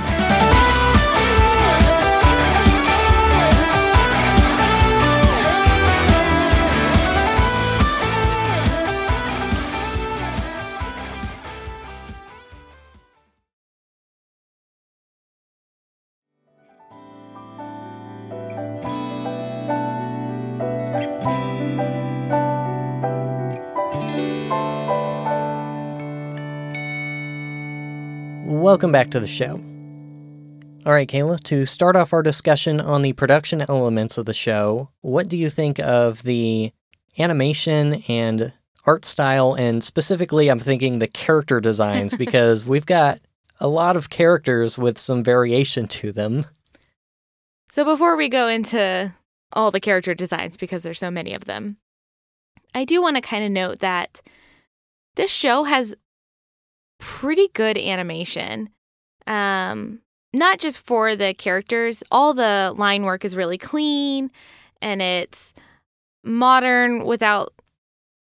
Welcome 28.73 28.91
back 28.91 29.11
to 29.11 29.21
the 29.21 29.29
show. 29.29 29.61
All 30.87 30.95
right, 30.95 31.07
Kayla, 31.07 31.39
to 31.43 31.67
start 31.67 31.95
off 31.95 32.15
our 32.15 32.23
discussion 32.23 32.81
on 32.81 33.03
the 33.03 33.13
production 33.13 33.61
elements 33.61 34.17
of 34.17 34.25
the 34.25 34.33
show, 34.33 34.89
what 35.03 35.29
do 35.29 35.37
you 35.37 35.51
think 35.51 35.79
of 35.79 36.23
the 36.23 36.73
animation 37.19 38.03
and 38.09 38.55
art 38.87 39.05
style? 39.05 39.53
And 39.53 39.85
specifically, 39.85 40.49
I'm 40.49 40.59
thinking 40.59 41.01
the 41.01 41.07
character 41.07 41.61
designs 41.61 42.17
because 42.17 42.67
we've 42.67 42.87
got 42.87 43.21
a 43.61 43.69
lot 43.69 43.95
of 43.95 44.09
characters 44.09 44.79
with 44.79 44.97
some 44.97 45.23
variation 45.23 45.87
to 45.89 46.11
them. 46.11 46.47
So 47.71 47.85
before 47.85 48.17
we 48.17 48.31
go 48.31 48.49
into 48.49 49.13
all 49.53 49.71
the 49.71 49.81
character 49.81 50.15
designs, 50.15 50.57
because 50.57 50.83
there's 50.83 50.99
so 50.99 51.11
many 51.11 51.35
of 51.35 51.45
them, 51.45 51.77
I 52.75 52.87
do 52.87 53.03
want 53.03 53.17
to 53.17 53.21
kind 53.21 53.45
of 53.45 53.51
note 53.51 53.81
that 53.81 54.23
this 55.17 55.31
show 55.31 55.65
has 55.65 55.95
pretty 57.03 57.49
good 57.49 57.77
animation. 57.77 58.71
Um, 59.27 60.03
not 60.33 60.61
just 60.61 60.87
for 60.87 61.17
the 61.17 61.35
characters, 61.35 62.05
all 62.13 62.33
the 62.33 62.73
line 62.77 63.03
work 63.03 63.25
is 63.25 63.35
really 63.35 63.59
clean 63.59 64.31
and 64.81 65.03
it's 65.03 65.53
modern 66.23 67.05
without 67.05 67.53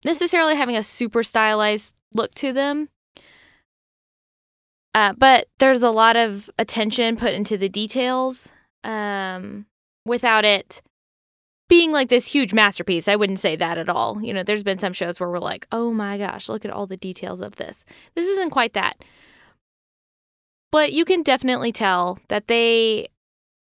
necessarily 0.05 0.55
having 0.55 0.77
a 0.77 0.83
super 0.83 1.23
stylized 1.23 1.93
look 2.13 2.33
to 2.35 2.53
them. 2.53 2.87
Uh, 4.95 5.13
but 5.17 5.47
there's 5.59 5.83
a 5.83 5.91
lot 5.91 6.15
of 6.15 6.49
attention 6.57 7.17
put 7.17 7.33
into 7.33 7.57
the 7.57 7.69
details 7.69 8.47
um, 8.85 9.65
without 10.05 10.45
it 10.45 10.81
being 11.69 11.91
like 11.91 12.09
this 12.09 12.25
huge 12.25 12.53
masterpiece. 12.53 13.07
I 13.07 13.15
wouldn't 13.15 13.39
say 13.39 13.55
that 13.55 13.77
at 13.77 13.87
all. 13.87 14.21
You 14.21 14.33
know, 14.33 14.43
there's 14.43 14.63
been 14.63 14.79
some 14.79 14.91
shows 14.91 15.19
where 15.19 15.29
we're 15.29 15.39
like, 15.39 15.67
oh 15.71 15.91
my 15.91 16.17
gosh, 16.17 16.49
look 16.49 16.65
at 16.65 16.71
all 16.71 16.87
the 16.87 16.97
details 16.97 17.41
of 17.41 17.55
this. 17.55 17.85
This 18.15 18.25
isn't 18.25 18.49
quite 18.49 18.73
that. 18.73 19.03
But 20.71 20.91
you 20.91 21.05
can 21.05 21.23
definitely 21.23 21.71
tell 21.71 22.19
that 22.27 22.47
they 22.47 23.07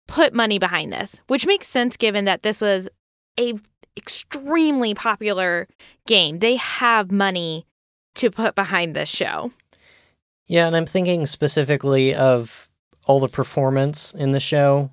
put 0.07 0.33
money 0.33 0.57
behind 0.57 0.93
this, 0.93 1.21
which 1.27 1.45
makes 1.45 1.67
sense 1.67 1.97
given 1.97 2.25
that 2.25 2.43
this 2.43 2.61
was 2.61 2.87
a 3.39 3.55
extremely 3.97 4.93
popular 4.93 5.67
game. 6.05 6.39
They 6.39 6.55
have 6.55 7.11
money 7.11 7.65
to 8.15 8.31
put 8.31 8.55
behind 8.55 8.95
this 8.95 9.09
show. 9.09 9.51
Yeah, 10.45 10.67
and 10.67 10.75
I'm 10.75 10.85
thinking 10.85 11.25
specifically 11.25 12.15
of 12.15 12.71
all 13.05 13.19
the 13.19 13.27
performance 13.27 14.13
in 14.13 14.31
the 14.31 14.39
show. 14.39 14.91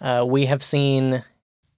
Uh, 0.00 0.24
we 0.26 0.46
have 0.46 0.62
seen 0.62 1.22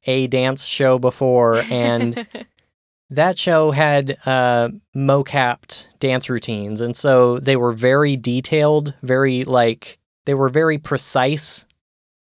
a 0.05 0.27
dance 0.27 0.65
show 0.65 0.99
before, 0.99 1.57
and 1.71 2.27
that 3.11 3.39
show 3.39 3.71
had 3.71 4.17
uh, 4.27 4.69
mo-capped 4.95 5.91
dance 5.99 6.29
routines, 6.29 6.81
and 6.81 6.97
so 6.97 7.39
they 7.39 7.57
were 7.57 7.73
very 7.73 8.17
detailed, 8.17 8.95
very 9.03 9.45
like 9.45 9.99
they 10.25 10.35
were 10.35 10.49
very 10.49 10.79
precise 10.79 11.67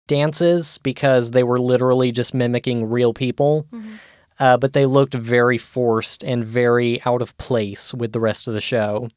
dances 0.07 0.79
because 0.79 1.31
they 1.31 1.43
were 1.43 1.59
literally 1.59 2.11
just 2.11 2.33
mimicking 2.33 2.89
real 2.89 3.13
people. 3.13 3.65
Mhm. 3.71 3.99
Uh, 4.39 4.57
but 4.57 4.71
they 4.71 4.85
looked 4.85 5.13
very 5.13 5.57
forced 5.57 6.23
and 6.23 6.45
very 6.45 7.01
out 7.05 7.21
of 7.21 7.35
place 7.35 7.93
with 7.93 8.13
the 8.13 8.21
rest 8.21 8.47
of 8.47 8.53
the 8.53 8.61
show. 8.61 9.09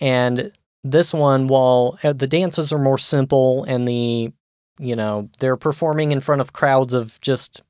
And 0.00 0.50
this 0.82 1.14
one, 1.14 1.46
while 1.46 1.96
uh, 2.02 2.12
the 2.12 2.26
dances 2.26 2.72
are 2.72 2.78
more 2.78 2.98
simple 2.98 3.62
and 3.64 3.86
the, 3.86 4.32
you 4.80 4.96
know, 4.96 5.28
they're 5.38 5.56
performing 5.56 6.10
in 6.10 6.18
front 6.18 6.40
of 6.40 6.52
crowds 6.52 6.92
of 6.92 7.20
just 7.20 7.62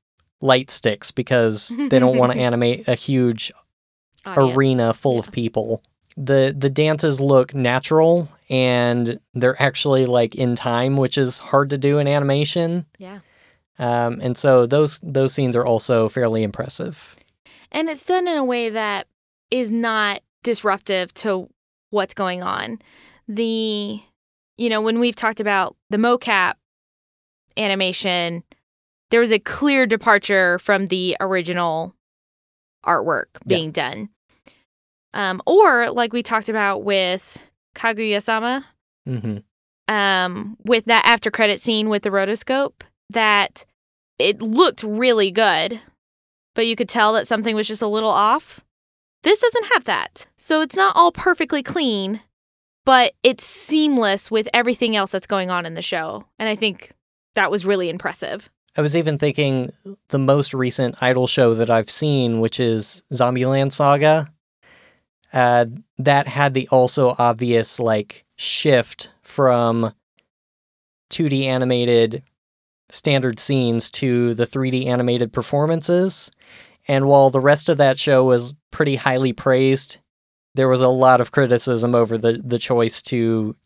light 0.43 0.71
sticks 0.71 1.11
because 1.11 1.75
they 1.89 1.99
don't 1.99 2.19
want 2.19 2.33
to 2.33 2.39
animate 2.49 2.87
a 2.89 2.95
huge 2.95 3.51
Audience. 4.27 4.57
arena 4.57 4.93
full 4.93 5.15
Yeah. 5.15 5.19
of 5.21 5.33
people. 5.33 5.83
the 6.17 6.55
the 6.57 6.69
dances 6.69 7.21
look 7.23 7.55
natural 7.55 8.29
and 8.51 9.19
they're 9.33 9.61
actually 9.63 10.05
like 10.05 10.35
in 10.35 10.55
time, 10.57 10.99
which 10.99 11.17
is 11.17 11.39
hard 11.39 11.71
to 11.71 11.79
do 11.79 11.97
in 11.99 12.07
animation. 12.07 12.85
Yeah. 12.99 13.21
Um, 13.79 14.21
and 14.21 14.37
so 14.37 14.67
those 14.67 15.01
those 15.03 15.33
scenes 15.33 15.57
are 15.57 15.65
also 15.65 16.09
fairly 16.11 16.43
impressive. 16.43 17.17
And 17.71 17.89
it's 17.89 18.05
done 18.05 18.29
in 18.29 18.37
a 18.37 18.45
way 18.45 18.69
that 18.69 19.07
is 19.51 19.71
not 19.71 20.21
disruptive 20.43 21.15
to 21.15 21.49
what's 21.89 22.13
going 22.13 22.43
on. 22.43 22.79
The, 23.29 24.01
you 24.59 24.69
know, 24.69 24.83
when 24.83 24.99
we've 25.01 25.17
talked 25.17 25.41
about 25.41 25.75
the 25.89 25.97
mocap 25.97 26.55
animation, 27.57 28.43
there 29.13 29.21
was 29.21 29.31
a 29.31 29.39
clear 29.39 29.87
departure 29.87 30.59
from 30.59 30.87
the 30.87 31.17
original 31.21 31.95
artwork 32.85 33.27
being 33.47 33.71
done. 33.71 34.09
Um, 35.13 35.43
or 35.47 35.91
like 35.91 36.15
we 36.15 36.23
talked 36.23 36.49
about 36.49 36.83
with 36.83 37.41
Kaguya 37.77 38.23
sama, 38.23 38.67
hmm 39.07 39.39
um, 39.89 40.57
with 40.65 40.87
that 40.87 41.05
after 41.05 41.31
credit 41.31 41.61
scene 41.61 41.91
with 41.91 42.03
the 42.03 42.11
rotoscope, 42.11 42.83
that 43.11 43.67
it 44.19 44.41
looked 44.41 44.83
really 44.83 45.31
good, 45.31 45.81
but 46.55 46.67
you 46.67 46.77
could 46.77 46.89
tell 46.89 47.13
that 47.13 47.27
something 47.27 47.55
was 47.55 47.69
just 47.69 47.83
a 47.83 47.87
little 47.89 48.09
off. 48.09 48.61
This 49.23 49.41
doesn't 49.41 49.67
have 49.75 49.85
that. 49.85 50.29
So 50.39 50.63
it's 50.63 50.77
not 50.77 50.97
all 50.97 51.13
perfectly 51.13 51.63
clean, 51.63 52.21
but 52.87 53.13
it's 53.23 53.45
seamless 53.45 54.31
with 54.31 54.49
everything 54.55 54.97
else 54.97 55.11
that's 55.11 55.27
going 55.27 55.51
on 55.51 55.67
in 55.67 55.75
the 55.75 55.83
show. 55.83 56.25
And 56.39 56.49
I 56.49 56.57
think 56.57 56.93
that 57.35 57.51
was 57.51 57.67
really 57.67 57.91
impressive. 57.91 58.49
I 58.77 58.81
was 58.81 58.97
even 58.97 59.19
thinking 59.19 59.73
the 60.09 60.19
most 60.19 60.55
recent 60.55 61.03
idol 61.03 61.27
show 61.27 61.55
that 61.55 61.69
I've 61.69 61.91
seen, 61.91 62.41
which 62.41 62.59
is 62.59 63.03
Zombieland 63.13 63.73
Saga. 63.73 64.33
Uh, 65.33 65.67
that 65.99 66.27
had 66.27 66.55
the 66.55 66.69
also 66.69 67.15
obvious 67.19 67.81
like 67.81 68.25
shift 68.37 69.11
from 69.23 69.93
2D 71.11 71.45
animated 71.45 72.23
standard 72.91 73.39
scenes 73.39 73.91
to 73.91 74.35
the 74.35 74.47
3D 74.47 74.87
animated 74.87 75.33
performances. 75.33 76.31
And 76.89 77.07
while 77.07 77.31
the 77.31 77.41
rest 77.41 77.69
of 77.69 77.79
that 77.79 77.99
show 77.99 78.25
was 78.25 78.55
pretty 78.71 78.97
highly 78.97 79.33
praised, 79.33 79.99
there 80.55 80.69
was 80.69 80.83
a 80.83 80.89
lot 80.89 81.21
of 81.21 81.31
criticism 81.31 81.95
over 81.95 82.19
the, 82.19 82.43
the 82.45 82.59
choice 82.59 83.01
to 83.03 83.57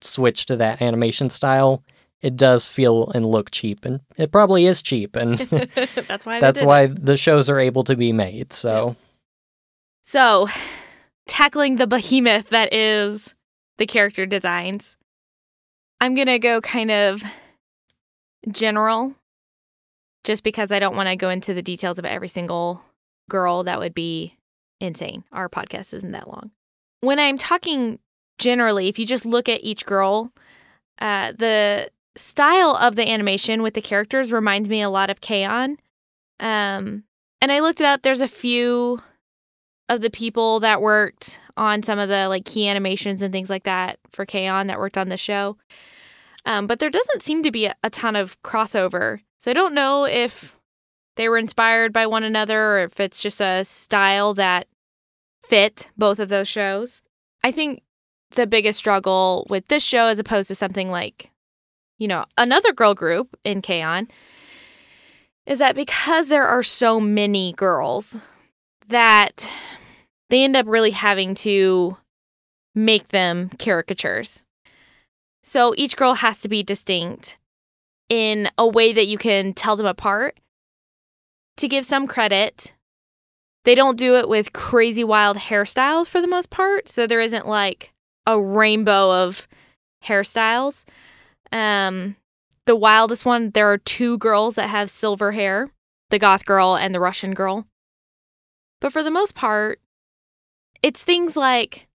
switch 0.00 0.46
to 0.46 0.56
that 0.56 0.80
animation 0.80 1.28
style. 1.28 1.82
It 2.22 2.36
does 2.36 2.66
feel 2.66 3.10
and 3.10 3.24
look 3.24 3.50
cheap, 3.50 3.84
and 3.84 4.00
it 4.16 4.30
probably 4.30 4.66
is 4.66 4.82
cheap, 4.82 5.16
and 5.16 5.38
that's 5.38 6.26
why. 6.26 6.38
that's 6.40 6.60
did 6.60 6.68
it. 6.68 7.04
the 7.04 7.16
shows 7.16 7.48
are 7.48 7.58
able 7.58 7.82
to 7.84 7.96
be 7.96 8.12
made. 8.12 8.52
So, 8.52 8.96
So, 10.02 10.48
tackling 11.26 11.76
the 11.76 11.86
behemoth 11.86 12.50
that 12.50 12.74
is 12.74 13.34
the 13.78 13.86
character 13.86 14.26
designs, 14.26 14.96
I'm 16.00 16.14
going 16.14 16.26
to 16.26 16.38
go 16.38 16.60
kind 16.60 16.90
of 16.90 17.22
general 18.50 19.14
just 20.24 20.42
because 20.42 20.70
I 20.72 20.78
don't 20.78 20.96
want 20.96 21.08
to 21.08 21.16
go 21.16 21.30
into 21.30 21.54
the 21.54 21.62
details 21.62 21.98
of 21.98 22.04
every 22.04 22.28
single 22.28 22.84
girl. 23.30 23.62
That 23.64 23.78
would 23.78 23.94
be 23.94 24.36
insane. 24.80 25.24
Our 25.32 25.48
podcast 25.48 25.94
isn't 25.94 26.12
that 26.12 26.28
long. 26.28 26.50
When 27.00 27.18
I'm 27.18 27.38
talking 27.38 27.98
generally, 28.38 28.88
if 28.88 28.98
you 28.98 29.06
just 29.06 29.24
look 29.24 29.48
at 29.48 29.64
each 29.64 29.86
girl, 29.86 30.32
uh, 31.00 31.32
the 31.32 31.88
style 32.16 32.76
of 32.76 32.96
the 32.96 33.08
animation 33.08 33.62
with 33.62 33.74
the 33.74 33.80
characters 33.80 34.32
reminds 34.32 34.68
me 34.68 34.82
a 34.82 34.90
lot 34.90 35.10
of 35.10 35.20
K-On! 35.20 35.78
Um, 36.38 37.04
and 37.40 37.52
I 37.52 37.60
looked 37.60 37.80
it 37.80 37.86
up. 37.86 38.02
There's 38.02 38.20
a 38.20 38.28
few 38.28 39.00
of 39.88 40.00
the 40.00 40.10
people 40.10 40.60
that 40.60 40.80
worked 40.80 41.40
on 41.56 41.82
some 41.82 41.98
of 41.98 42.08
the 42.08 42.28
like 42.28 42.44
key 42.44 42.68
animations 42.68 43.22
and 43.22 43.32
things 43.32 43.50
like 43.50 43.64
that 43.64 43.98
for 44.10 44.24
K-On! 44.24 44.66
that 44.66 44.78
worked 44.78 44.98
on 44.98 45.08
the 45.08 45.16
show. 45.16 45.56
Um, 46.44 46.66
but 46.66 46.78
there 46.78 46.90
doesn't 46.90 47.22
seem 47.22 47.42
to 47.42 47.50
be 47.50 47.66
a, 47.66 47.74
a 47.82 47.90
ton 47.90 48.16
of 48.16 48.40
crossover. 48.42 49.20
So 49.38 49.50
I 49.50 49.54
don't 49.54 49.74
know 49.74 50.04
if 50.04 50.56
they 51.16 51.28
were 51.28 51.38
inspired 51.38 51.92
by 51.92 52.06
one 52.06 52.24
another 52.24 52.60
or 52.72 52.78
if 52.84 52.98
it's 53.00 53.20
just 53.20 53.40
a 53.40 53.64
style 53.64 54.34
that 54.34 54.66
fit 55.42 55.90
both 55.96 56.18
of 56.18 56.28
those 56.28 56.48
shows. 56.48 57.02
I 57.44 57.52
think 57.52 57.82
the 58.32 58.46
biggest 58.46 58.78
struggle 58.78 59.46
with 59.50 59.66
this 59.68 59.82
show 59.82 60.06
as 60.06 60.18
opposed 60.18 60.48
to 60.48 60.54
something 60.54 60.90
like, 60.90 61.29
you 62.00 62.08
know, 62.08 62.24
another 62.36 62.72
girl 62.72 62.94
group 62.94 63.38
in 63.44 63.62
K-On! 63.62 64.08
is 65.46 65.58
that 65.58 65.74
because 65.74 66.28
there 66.28 66.46
are 66.46 66.62
so 66.62 67.00
many 67.00 67.52
girls 67.54 68.16
that 68.86 69.48
they 70.28 70.44
end 70.44 70.54
up 70.54 70.66
really 70.68 70.92
having 70.92 71.34
to 71.34 71.96
make 72.72 73.08
them 73.08 73.50
caricatures. 73.58 74.42
So 75.42 75.74
each 75.76 75.96
girl 75.96 76.14
has 76.14 76.40
to 76.42 76.48
be 76.48 76.62
distinct 76.62 77.36
in 78.08 78.48
a 78.56 78.66
way 78.66 78.92
that 78.92 79.08
you 79.08 79.18
can 79.18 79.52
tell 79.52 79.74
them 79.74 79.86
apart. 79.86 80.38
To 81.56 81.66
give 81.66 81.84
some 81.84 82.06
credit, 82.06 82.72
they 83.64 83.74
don't 83.74 83.98
do 83.98 84.14
it 84.16 84.28
with 84.28 84.52
crazy 84.52 85.02
wild 85.02 85.36
hairstyles 85.36 86.08
for 86.08 86.20
the 86.20 86.28
most 86.28 86.50
part. 86.50 86.88
So 86.88 87.06
there 87.06 87.20
isn't 87.20 87.46
like 87.48 87.92
a 88.24 88.40
rainbow 88.40 89.24
of 89.24 89.48
hairstyles. 90.04 90.84
Um, 91.52 92.16
the 92.66 92.76
wildest 92.76 93.24
one, 93.24 93.50
there 93.50 93.70
are 93.70 93.78
two 93.78 94.18
girls 94.18 94.54
that 94.54 94.70
have 94.70 94.90
silver 94.90 95.32
hair 95.32 95.70
the 96.10 96.18
goth 96.18 96.44
girl 96.44 96.76
and 96.76 96.94
the 96.94 97.00
Russian 97.00 97.32
girl. 97.32 97.66
But 98.80 98.92
for 98.92 99.02
the 99.02 99.10
most 99.10 99.34
part, 99.34 99.80
it's 100.82 101.02
things 101.02 101.36
like 101.36 101.88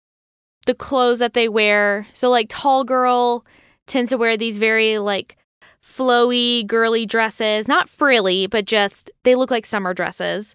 the 0.67 0.75
clothes 0.75 1.19
that 1.19 1.35
they 1.35 1.49
wear. 1.49 2.07
So, 2.13 2.31
like, 2.31 2.47
tall 2.49 2.85
girl 2.85 3.45
tends 3.87 4.11
to 4.11 4.19
wear 4.19 4.37
these 4.37 4.59
very, 4.59 4.99
like, 4.99 5.37
flowy, 5.85 6.67
girly 6.67 7.07
dresses. 7.07 7.67
Not 7.67 7.89
frilly, 7.89 8.47
but 8.47 8.65
just 8.65 9.11
they 9.25 9.35
look 9.35 9.51
like 9.51 9.67
summer 9.67 9.95
dresses. 9.95 10.55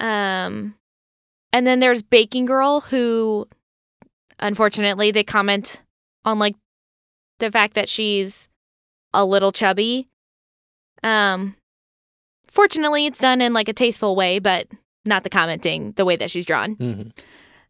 Um, 0.00 0.74
and 1.52 1.66
then 1.66 1.80
there's 1.80 2.02
Baking 2.02 2.44
Girl, 2.44 2.80
who 2.80 3.48
unfortunately 4.38 5.10
they 5.10 5.24
comment 5.24 5.80
on, 6.24 6.38
like, 6.38 6.54
the 7.38 7.50
fact 7.50 7.74
that 7.74 7.88
she's 7.88 8.48
a 9.14 9.24
little 9.24 9.52
chubby. 9.52 10.08
Um, 11.02 11.54
fortunately, 12.50 13.06
it's 13.06 13.20
done 13.20 13.40
in 13.40 13.52
like 13.52 13.68
a 13.68 13.72
tasteful 13.72 14.16
way, 14.16 14.38
but 14.38 14.66
not 15.04 15.22
the 15.24 15.30
commenting 15.30 15.92
the 15.92 16.04
way 16.04 16.16
that 16.16 16.30
she's 16.30 16.44
drawn. 16.44 16.76
mhm. 16.76 17.12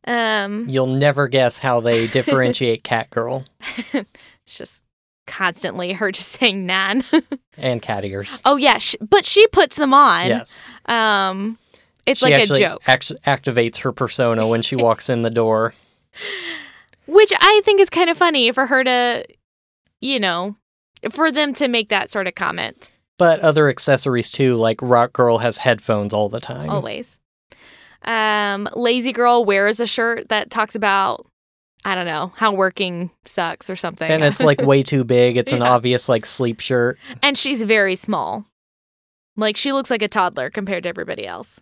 Um, 0.07 0.67
you'll 0.69 0.87
never 0.87 1.29
guess 1.29 1.59
how 1.59 1.81
they 1.81 2.07
differentiate 2.19 2.83
Catgirl 2.85 3.45
it's 3.93 4.09
just 4.57 4.83
constantly 5.27 5.93
her 5.93 6.11
just 6.11 6.29
saying 6.31 6.67
nyan. 6.67 7.05
and 7.59 7.83
cat 7.83 8.05
ears. 8.05 8.41
oh 8.47 8.57
yeah, 8.57 8.79
sh- 8.79 8.95
but 9.07 9.25
she 9.27 9.47
puts 9.49 9.77
them 9.77 9.93
on. 9.93 10.29
yes, 10.29 10.63
Um, 10.87 11.59
it's 12.07 12.21
she 12.21 12.27
like 12.33 12.43
a 12.51 12.55
joke, 12.55 12.83
act- 12.87 13.13
activates 13.27 13.79
her 13.81 13.93
persona 13.93 14.47
when 14.49 14.63
she 14.63 14.77
walks 14.77 15.11
in 15.11 15.23
the 15.23 15.31
door. 15.31 15.75
which 17.07 17.33
I 17.39 17.61
think 17.65 17.81
is 17.81 17.91
kind 17.91 18.09
of 18.09 18.17
funny 18.17 18.51
for 18.53 18.67
her 18.67 18.83
to, 18.85 19.25
you 20.01 20.21
know, 20.21 20.57
for 21.11 21.31
them 21.31 21.53
to 21.55 21.69
make 21.69 21.89
that 21.89 22.11
sort 22.11 22.27
of 22.27 22.35
comment. 22.35 22.89
But 23.19 23.41
other 23.41 23.69
accessories 23.69 24.31
too, 24.31 24.57
like 24.57 24.79
Rock 24.81 25.13
Girl 25.13 25.39
has 25.39 25.59
headphones 25.59 26.15
all 26.15 26.29
the 26.29 26.41
time. 26.41 26.71
always. 26.71 27.19
Um, 28.03 28.69
Lazy 28.75 29.13
Girl 29.13 29.45
wears 29.45 29.81
a 29.81 29.87
shirt 29.87 30.29
that 30.29 30.51
talks 30.51 30.75
about 30.75 31.27
I 31.85 31.95
don't 31.95 32.07
know 32.07 32.33
how 32.37 32.53
working 32.53 33.11
sucks 33.25 33.71
or 33.71 33.77
something, 33.77 34.11
And 34.11 34.25
it's 34.25 34.43
like 34.43 34.61
way 34.61 34.83
too 34.83 35.05
big. 35.05 35.37
It's 35.37 35.53
an 35.53 35.63
obvious 35.77 36.09
like 36.09 36.27
sleep 36.27 36.61
shirt. 36.61 36.99
and 37.23 37.37
she's 37.39 37.63
very 37.63 37.95
small. 37.95 38.45
Like 39.37 39.57
she 39.57 39.73
looks 39.73 39.91
like 39.91 40.03
a 40.03 40.09
toddler 40.09 40.51
compared 40.51 40.83
to 40.83 40.89
everybody 40.89 41.27
else. 41.27 41.61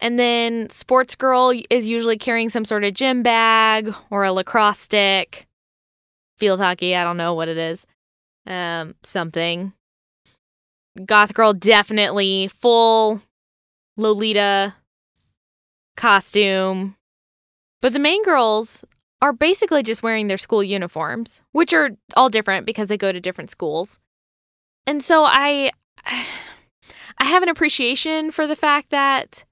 And 0.00 0.18
then 0.18 0.68
Sports 0.70 1.14
Girl 1.14 1.52
is 1.70 1.88
usually 1.88 2.18
carrying 2.18 2.48
some 2.48 2.64
sort 2.64 2.84
of 2.84 2.94
gym 2.94 3.22
bag 3.22 3.94
or 4.10 4.24
a 4.24 4.32
lacrosse 4.32 4.78
stick. 4.78 5.46
Field 6.36 6.60
hockey, 6.60 6.94
I 6.94 7.04
don't 7.04 7.16
know 7.16 7.34
what 7.34 7.48
it 7.48 7.56
is. 7.56 7.86
Um, 8.46 8.94
something. 9.02 9.72
Goth 11.04 11.34
Girl 11.34 11.52
definitely 11.52 12.48
full 12.48 13.22
Lolita 13.96 14.74
costume. 15.96 16.96
But 17.82 17.92
the 17.92 17.98
main 17.98 18.22
girls 18.24 18.84
are 19.22 19.32
basically 19.32 19.82
just 19.82 20.02
wearing 20.02 20.28
their 20.28 20.38
school 20.38 20.62
uniforms, 20.62 21.42
which 21.52 21.72
are 21.72 21.90
all 22.16 22.28
different 22.28 22.66
because 22.66 22.88
they 22.88 22.96
go 22.96 23.12
to 23.12 23.20
different 23.20 23.50
schools. 23.50 23.98
And 24.86 25.02
so 25.02 25.24
I 25.24 25.72
I 27.18 27.24
have 27.24 27.42
an 27.42 27.48
appreciation 27.48 28.30
for 28.30 28.46
the 28.46 28.56
fact 28.56 28.90
that 28.90 29.44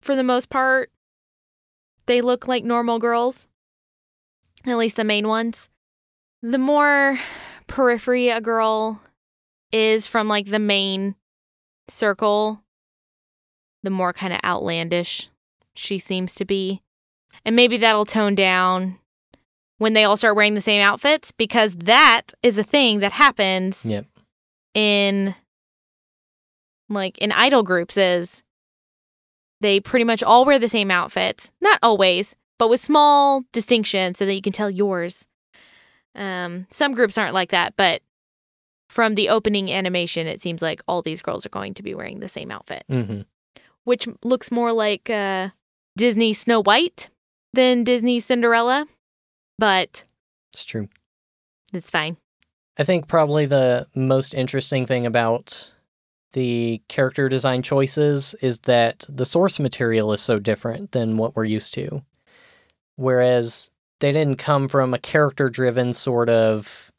for 0.00 0.16
the 0.16 0.22
most 0.24 0.48
part 0.48 0.90
they 2.06 2.20
look 2.20 2.48
like 2.48 2.64
normal 2.64 2.98
girls. 2.98 3.46
At 4.66 4.78
least 4.78 4.96
the 4.96 5.04
main 5.04 5.28
ones. 5.28 5.68
The 6.42 6.58
more 6.58 7.18
periphery 7.66 8.28
a 8.28 8.40
girl 8.40 9.00
is 9.72 10.06
from 10.06 10.28
like 10.28 10.46
the 10.46 10.58
main 10.58 11.14
circle, 11.88 12.62
the 13.82 13.90
more 13.90 14.12
kind 14.12 14.32
of 14.32 14.40
outlandish 14.44 15.28
she 15.74 15.98
seems 15.98 16.34
to 16.36 16.44
be. 16.44 16.82
And 17.44 17.56
maybe 17.56 17.76
that'll 17.76 18.04
tone 18.04 18.34
down 18.34 18.98
when 19.78 19.92
they 19.92 20.04
all 20.04 20.16
start 20.16 20.36
wearing 20.36 20.54
the 20.54 20.60
same 20.60 20.80
outfits 20.80 21.32
because 21.32 21.72
that 21.76 22.22
is 22.42 22.58
a 22.58 22.64
thing 22.64 23.00
that 23.00 23.12
happens 23.12 23.86
Yep. 23.86 24.06
in 24.74 25.34
like 26.88 27.18
in 27.18 27.30
idol 27.32 27.62
groups 27.62 27.96
is 27.96 28.42
they 29.60 29.78
pretty 29.80 30.04
much 30.04 30.22
all 30.22 30.44
wear 30.44 30.58
the 30.58 30.68
same 30.68 30.90
outfits. 30.90 31.50
Not 31.60 31.78
always, 31.82 32.34
but 32.58 32.70
with 32.70 32.80
small 32.80 33.42
distinctions 33.52 34.18
so 34.18 34.26
that 34.26 34.34
you 34.34 34.42
can 34.42 34.52
tell 34.52 34.70
yours. 34.70 35.26
Um, 36.18 36.66
some 36.70 36.92
groups 36.94 37.16
aren't 37.16 37.32
like 37.34 37.50
that, 37.50 37.74
but 37.76 38.02
from 38.90 39.14
the 39.14 39.28
opening 39.28 39.70
animation, 39.70 40.26
it 40.26 40.40
seems 40.42 40.62
like 40.62 40.82
all 40.88 41.00
these 41.02 41.22
girls 41.22 41.46
are 41.46 41.50
going 41.50 41.74
to 41.74 41.82
be 41.82 41.94
wearing 41.94 42.20
the 42.20 42.28
same 42.28 42.50
outfit, 42.50 42.84
hmm 42.88 43.20
which 43.84 44.06
looks 44.22 44.50
more 44.50 44.70
like 44.72 45.08
uh, 45.08 45.48
Disney 45.96 46.34
Snow 46.34 46.60
White 46.62 47.08
than 47.54 47.84
Disney 47.84 48.20
Cinderella, 48.20 48.86
but 49.58 50.04
It's 50.52 50.66
true. 50.66 50.88
it's 51.72 51.88
fine. 51.88 52.18
I 52.78 52.84
think 52.84 53.08
probably 53.08 53.46
the 53.46 53.86
most 53.94 54.34
interesting 54.34 54.84
thing 54.84 55.06
about 55.06 55.72
the 56.32 56.82
character 56.88 57.30
design 57.30 57.62
choices 57.62 58.34
is 58.42 58.60
that 58.60 59.06
the 59.08 59.24
source 59.24 59.58
material 59.58 60.12
is 60.12 60.20
so 60.20 60.38
different 60.38 60.92
than 60.92 61.16
what 61.16 61.34
we're 61.34 61.44
used 61.44 61.72
to. 61.74 62.02
Whereas 62.96 63.70
they 64.00 64.12
didn't 64.12 64.36
come 64.36 64.68
from 64.68 64.94
a 64.94 64.98
character 64.98 65.50
driven 65.50 65.92
sort 65.92 66.28
of 66.28 66.92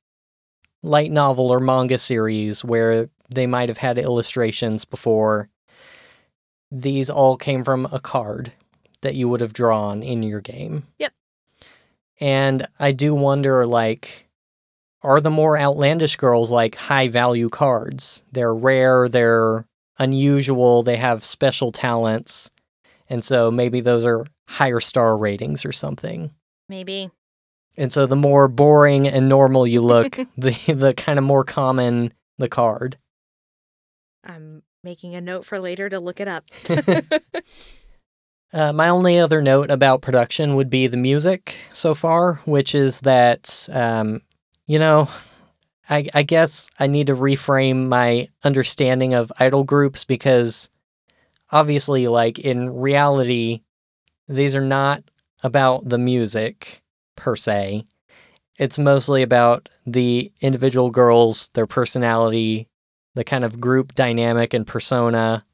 light 0.84 1.12
novel 1.12 1.52
or 1.52 1.60
manga 1.60 1.98
series 1.98 2.64
where 2.64 3.10
they 3.30 3.48
might 3.48 3.70
have 3.70 3.78
had 3.78 3.98
illustrations 3.98 4.86
before. 4.86 5.50
These 6.72 7.10
all 7.10 7.38
came 7.38 7.64
from 7.64 7.88
a 7.92 8.00
card 8.00 8.52
that 9.02 9.16
you 9.16 9.30
would 9.30 9.42
have 9.42 9.54
drawn 9.54 10.04
in 10.04 10.24
your 10.24 10.42
game. 10.42 10.84
Yep. 11.00 11.14
And 12.20 12.68
I 12.80 12.92
do 12.92 13.16
wonder 13.16 13.66
like 13.66 14.30
are 15.02 15.22
the 15.22 15.30
more 15.30 15.58
outlandish 15.58 16.18
girls 16.18 16.52
like 16.52 16.76
high 16.76 17.08
value 17.08 17.50
cards? 17.50 18.26
They're 18.34 18.54
rare, 18.54 19.08
they're 19.08 19.66
unusual, 19.98 20.84
they 20.84 20.98
have 20.98 21.24
special 21.24 21.72
talents. 21.72 22.52
And 23.10 23.24
so 23.24 23.50
maybe 23.50 23.80
those 23.80 24.06
are 24.06 24.26
higher 24.48 24.82
star 24.82 25.18
ratings 25.18 25.64
or 25.64 25.72
something. 25.72 26.32
Maybe. 26.70 27.10
And 27.78 27.92
so 27.92 28.06
the 28.06 28.16
more 28.16 28.48
boring 28.48 29.08
and 29.08 29.28
normal 29.28 29.68
you 29.68 29.82
look, 29.82 30.16
the 30.38 30.52
the 30.74 30.94
kind 30.94 31.20
of 31.20 31.26
more 31.26 31.44
common 31.44 32.14
the 32.38 32.48
card. 32.48 32.98
I'm 34.24 34.64
making 34.84 35.16
a 35.16 35.22
note 35.22 35.46
for 35.46 35.60
later 35.60 35.90
to 35.90 36.00
look 36.00 36.20
it 36.20 36.28
up. 36.28 36.46
Uh, 38.52 38.74
my 38.74 38.90
only 38.90 39.20
other 39.20 39.42
note 39.42 39.70
about 39.70 40.02
production 40.02 40.56
would 40.56 40.70
be 40.70 40.88
the 40.88 40.98
music 40.98 41.56
so 41.72 41.94
far, 41.94 42.36
which 42.46 42.74
is 42.74 43.02
that, 43.02 43.70
um, 43.72 44.22
you 44.66 44.80
know, 44.80 45.08
I, 45.90 46.08
I 46.14 46.24
guess 46.24 46.70
I 46.80 46.88
need 46.88 47.08
to 47.08 47.16
reframe 47.16 47.88
my 47.88 48.28
understanding 48.44 49.14
of 49.14 49.32
idol 49.40 49.64
groups 49.64 50.04
because 50.04 50.70
obviously, 51.52 52.08
like 52.08 52.40
in 52.40 52.74
reality, 52.74 53.62
these 54.28 54.56
are 54.56 54.66
not 54.66 55.04
about 55.44 55.88
the 55.88 55.98
music 55.98 56.82
per 57.16 57.36
se. 57.36 57.86
It's 58.58 58.78
mostly 58.78 59.22
about 59.22 59.70
the 59.86 60.32
individual 60.42 60.90
girls, 60.90 61.50
their 61.54 61.68
personality, 61.68 62.68
the 63.16 63.24
kind 63.24 63.44
of 63.44 63.60
group 63.60 63.96
dynamic 63.96 64.54
and 64.54 64.68
persona. 64.68 65.46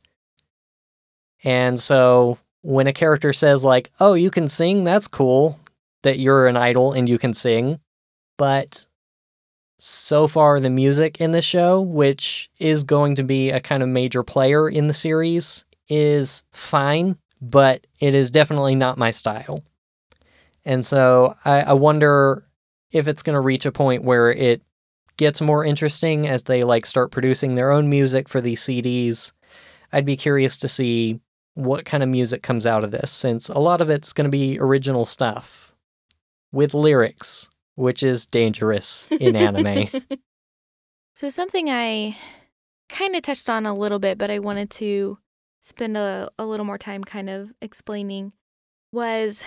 And 1.43 1.79
so 1.79 2.39
when 2.61 2.87
a 2.87 2.93
character 2.93 3.31
says 3.31 3.63
like, 3.63 3.91
"Oh, 3.99 4.15
you 4.15 4.31
can 4.31 4.47
sing," 4.47 4.83
that's 4.83 5.07
cool 5.07 5.59
that 6.01 6.19
you're 6.19 6.47
an 6.47 6.57
idol 6.57 6.93
and 6.93 7.07
you 7.07 7.17
can 7.17 7.33
sing. 7.33 7.79
But 8.37 8.87
so 9.77 10.27
far 10.27 10.59
the 10.59 10.69
music 10.69 11.19
in 11.19 11.31
the 11.31 11.41
show, 11.41 11.81
which 11.81 12.49
is 12.59 12.83
going 12.83 13.15
to 13.15 13.23
be 13.23 13.51
a 13.51 13.59
kind 13.59 13.83
of 13.83 13.89
major 13.89 14.23
player 14.23 14.69
in 14.69 14.87
the 14.87 14.93
series, 14.93 15.65
is 15.89 16.43
fine, 16.51 17.17
but 17.41 17.85
it 17.99 18.15
is 18.15 18.29
definitely 18.31 18.75
not 18.75 18.97
my 18.97 19.11
style. 19.11 19.63
And 20.65 20.85
so 20.85 21.35
I, 21.45 21.61
I 21.61 21.73
wonder 21.73 22.47
if 22.91 23.07
it's 23.07 23.23
going 23.23 23.35
to 23.35 23.41
reach 23.41 23.65
a 23.65 23.71
point 23.71 24.03
where 24.03 24.31
it 24.31 24.61
gets 25.17 25.41
more 25.41 25.63
interesting 25.63 26.27
as 26.27 26.43
they 26.43 26.63
like 26.63 26.85
start 26.85 27.11
producing 27.11 27.55
their 27.55 27.71
own 27.71 27.89
music 27.89 28.27
for 28.27 28.41
these 28.41 28.61
CDs. 28.61 29.31
I'd 29.93 30.05
be 30.05 30.17
curious 30.17 30.57
to 30.57 30.67
see 30.67 31.19
what 31.53 31.85
kind 31.85 32.03
of 32.03 32.09
music 32.09 32.43
comes 32.43 32.65
out 32.65 32.83
of 32.83 32.91
this, 32.91 33.11
since 33.11 33.47
a 33.47 33.59
lot 33.59 33.79
of 33.79 33.89
it's 33.89 34.11
going 34.11 34.25
to 34.25 34.37
be 34.37 34.59
original 34.59 35.05
stuff 35.05 35.73
with 36.51 36.73
lyrics, 36.73 37.49
which 37.75 38.03
is 38.03 38.25
dangerous 38.25 39.09
in 39.11 39.35
anime. 39.35 39.87
So, 41.17 41.29
something 41.29 41.69
I 41.69 42.17
kind 42.89 43.15
of 43.15 43.21
touched 43.21 43.49
on 43.49 43.65
a 43.65 43.73
little 43.73 43.99
bit, 43.99 44.17
but 44.17 44.29
I 44.29 44.39
wanted 44.39 44.69
to 44.71 45.17
spend 45.61 45.95
a, 45.95 46.29
a 46.37 46.45
little 46.45 46.65
more 46.65 46.77
time 46.77 47.05
kind 47.05 47.29
of 47.29 47.53
explaining 47.61 48.33
was 48.91 49.41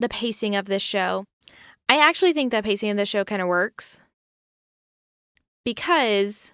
the 0.00 0.08
pacing 0.08 0.56
of 0.56 0.66
this 0.66 0.82
show. 0.82 1.24
I 1.88 2.00
actually 2.00 2.32
think 2.32 2.50
that 2.50 2.64
pacing 2.64 2.90
of 2.90 2.96
this 2.96 3.08
show 3.08 3.24
kind 3.24 3.40
of 3.40 3.48
works 3.48 4.00
because 5.64 6.52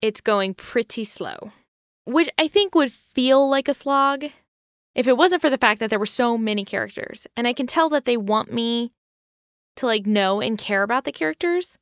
it's 0.00 0.20
going 0.20 0.54
pretty 0.54 1.04
slow, 1.04 1.52
which 2.06 2.30
I 2.38 2.48
think 2.48 2.74
would 2.74 2.92
feel 2.92 3.48
like 3.48 3.68
a 3.68 3.74
slog 3.74 4.24
if 4.94 5.06
it 5.06 5.16
wasn't 5.16 5.42
for 5.42 5.50
the 5.50 5.58
fact 5.58 5.80
that 5.80 5.90
there 5.90 5.98
were 5.98 6.06
so 6.06 6.38
many 6.38 6.64
characters. 6.64 7.26
And 7.36 7.46
I 7.46 7.52
can 7.52 7.66
tell 7.66 7.88
that 7.90 8.04
they 8.04 8.16
want 8.16 8.52
me 8.52 8.92
to 9.76 9.86
like 9.86 10.06
know 10.06 10.40
and 10.40 10.58
care 10.58 10.82
about 10.82 11.04
the 11.04 11.12
characters. 11.12 11.78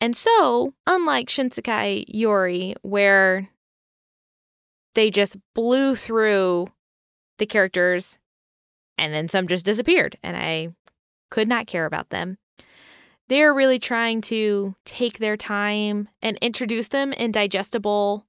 And 0.00 0.16
so, 0.16 0.74
unlike 0.86 1.28
Shinsekai 1.28 2.04
Yori, 2.08 2.74
where 2.82 3.48
they 4.94 5.10
just 5.10 5.36
blew 5.54 5.96
through 5.96 6.68
the 7.38 7.46
characters 7.46 8.18
and 8.98 9.12
then 9.12 9.28
some 9.28 9.48
just 9.48 9.64
disappeared 9.64 10.18
and 10.22 10.36
I 10.36 10.68
could 11.30 11.48
not 11.48 11.66
care 11.66 11.86
about 11.86 12.10
them. 12.10 12.38
They're 13.28 13.54
really 13.54 13.78
trying 13.78 14.20
to 14.22 14.76
take 14.84 15.18
their 15.18 15.36
time 15.36 16.08
and 16.22 16.38
introduce 16.38 16.88
them 16.88 17.12
in 17.12 17.32
digestible 17.32 18.24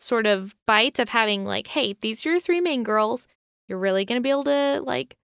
sort 0.00 0.26
of 0.26 0.54
bites 0.66 0.98
of 0.98 1.10
having 1.10 1.44
like, 1.44 1.66
hey, 1.68 1.94
these 2.00 2.24
are 2.24 2.30
your 2.30 2.40
three 2.40 2.60
main 2.60 2.82
girls. 2.82 3.26
You're 3.66 3.78
really 3.78 4.04
going 4.04 4.18
to 4.18 4.22
be 4.22 4.30
able 4.30 4.44
to 4.44 4.80
like 4.84 5.16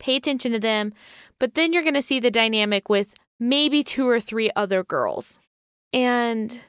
pay 0.00 0.16
attention 0.16 0.52
to 0.52 0.58
them. 0.58 0.92
But 1.38 1.54
then 1.54 1.72
you're 1.72 1.82
going 1.82 1.94
to 1.94 2.02
see 2.02 2.18
the 2.18 2.30
dynamic 2.30 2.88
with 2.88 3.14
maybe 3.38 3.82
two 3.82 4.08
or 4.08 4.18
three 4.18 4.50
other 4.56 4.82
girls. 4.82 5.38
And 5.92 6.60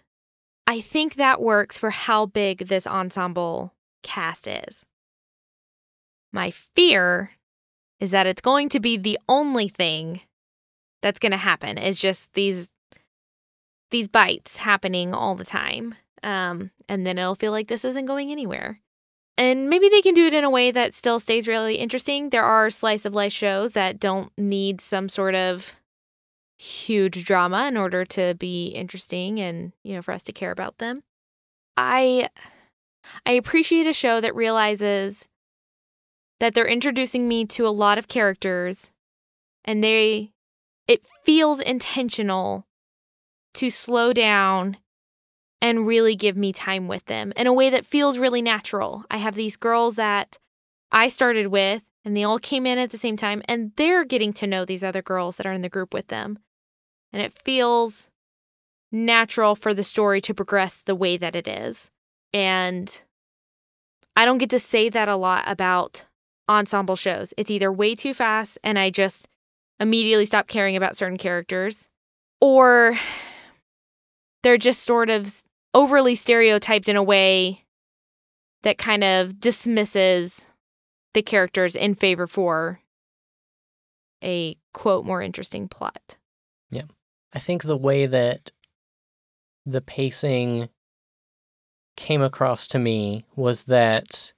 I 0.68 0.82
think 0.82 1.16
that 1.16 1.42
works 1.42 1.78
for 1.78 1.90
how 1.90 2.28
big 2.28 2.68
this 2.68 2.86
ensemble 2.86 3.74
cast 4.04 4.48
is. 4.48 4.86
My 6.32 6.52
fear 6.52 7.32
is 8.00 8.12
that 8.12 8.28
it's 8.28 8.42
going 8.42 8.70
to 8.70 8.80
be 8.80 8.98
the 8.98 9.20
only 9.28 9.68
thing 9.68 10.22
that's 11.02 11.20
going 11.20 11.32
to 11.32 11.38
happen 11.38 11.78
is 11.78 12.00
just 12.00 12.34
these 12.34 12.70
these 13.92 14.08
bites 14.08 14.58
happening 14.58 15.14
all 15.14 15.36
the 15.36 15.46
time. 15.46 15.96
Um, 16.24 16.72
and 16.90 17.06
then 17.06 17.18
it'll 17.18 17.36
feel 17.36 17.52
like 17.52 17.68
this 17.68 17.86
isn't 17.86 18.08
going 18.08 18.32
anywhere. 18.32 18.82
And 19.38 19.70
maybe 19.70 19.90
they 19.90 20.02
can 20.02 20.14
do 20.14 20.26
it 20.26 20.34
in 20.34 20.44
a 20.44 20.50
way 20.50 20.72
that 20.72 20.94
still 20.94 21.20
stays 21.20 21.48
really 21.48 21.76
interesting. 21.76 22.30
There 22.30 22.44
are 22.44 22.70
slice 22.70 23.06
of 23.06 23.14
life 23.14 23.34
shows 23.34 23.74
that 23.74 24.00
don't 24.00 24.32
need 24.38 24.82
some 24.82 25.10
sort 25.10 25.36
of 25.36 25.76
huge 26.58 27.26
drama 27.26 27.68
in 27.68 27.78
order 27.78 28.06
to 28.06 28.34
be 28.36 28.68
interesting 28.70 29.40
and, 29.40 29.74
you 29.84 29.94
know, 29.94 30.02
for 30.02 30.14
us 30.14 30.24
to 30.24 30.34
care 30.34 30.52
about 30.52 30.78
them. 30.78 31.04
I 31.78 32.30
I 33.26 33.32
appreciate 33.34 33.88
a 33.88 33.94
show 33.94 34.22
that 34.22 34.34
realizes 34.36 35.28
that 36.40 36.54
they're 36.54 36.68
introducing 36.68 37.28
me 37.28 37.46
to 37.46 37.68
a 37.68 37.70
lot 37.70 37.98
of 37.98 38.08
characters 38.08 38.92
and 39.64 39.84
they 39.84 40.32
it 40.88 41.02
feels 41.24 41.60
intentional 41.60 42.68
to 43.56 43.70
slow 43.70 44.14
down 44.14 44.78
and 45.62 45.88
really 45.88 46.16
give 46.16 46.38
me 46.38 46.54
time 46.54 46.88
with 46.88 47.06
them 47.06 47.34
in 47.36 47.48
a 47.48 47.54
way 47.54 47.70
that 47.70 47.86
feels 47.86 48.20
really 48.20 48.42
natural. 48.42 49.04
I 49.10 49.18
have 49.18 49.36
these 49.36 49.56
girls 49.56 49.96
that 49.96 50.38
I 50.92 51.08
started 51.08 51.48
with 51.48 51.84
and 52.04 52.16
they 52.16 52.24
all 52.24 52.38
came 52.38 52.68
in 52.68 52.78
at 52.78 52.92
the 52.92 52.98
same 52.98 53.18
time 53.18 53.42
and 53.48 53.72
they're 53.78 54.06
getting 54.06 54.32
to 54.34 54.48
know 54.48 54.64
these 54.64 54.84
other 54.84 55.02
girls 55.02 55.38
that 55.38 55.48
are 55.48 55.54
in 55.54 55.64
the 55.64 55.70
group 55.70 55.94
with 55.94 56.08
them. 56.08 56.38
And 57.12 57.22
it 57.22 57.34
feels 57.34 58.10
natural 58.92 59.56
for 59.56 59.74
the 59.74 59.84
story 59.84 60.22
to 60.22 60.34
progress 60.34 60.82
the 60.86 60.96
way 60.96 61.18
that 61.18 61.36
it 61.36 61.48
is. 61.48 61.90
And 62.32 63.02
I 64.16 64.26
don't 64.26 64.38
get 64.38 64.52
to 64.52 64.60
say 64.60 64.90
that 64.90 65.08
a 65.10 65.16
lot 65.16 65.46
about 65.48 66.06
ensemble 66.50 66.96
shows. 66.96 67.34
It's 67.38 67.52
either 67.52 67.72
way 67.72 67.96
too 67.96 68.14
fast 68.14 68.58
and 68.64 68.78
I 68.78 68.90
just 68.90 69.28
immediately 69.80 70.26
stop 70.26 70.48
caring 70.48 70.76
about 70.76 70.96
certain 70.96 71.18
characters, 71.18 71.88
or 72.40 72.98
they're 74.44 74.58
just 74.58 74.84
sort 74.84 75.10
of 75.10 75.44
overly 75.74 76.16
stereotyped 76.16 76.88
in 76.88 76.96
a 76.96 77.04
way 77.04 77.66
that 78.64 78.78
kind 78.78 79.04
of 79.04 79.40
dismisses 79.40 80.48
the 81.14 81.22
characters 81.22 81.76
in 81.76 81.94
favor 81.94 82.28
for 82.28 82.80
a 84.24 84.58
quote 84.74 85.06
more 85.06 85.22
interesting 85.22 85.68
plot. 85.68 86.18
Yeah. 86.72 86.84
I 87.34 87.40
think 87.40 87.64
the 87.64 87.78
way 87.78 88.06
that 88.06 88.52
the 89.66 89.82
pacing 89.82 90.70
came 91.98 92.22
across 92.22 92.68
to 92.68 92.80
me 92.80 93.26
was 93.36 93.66
that 93.66 94.34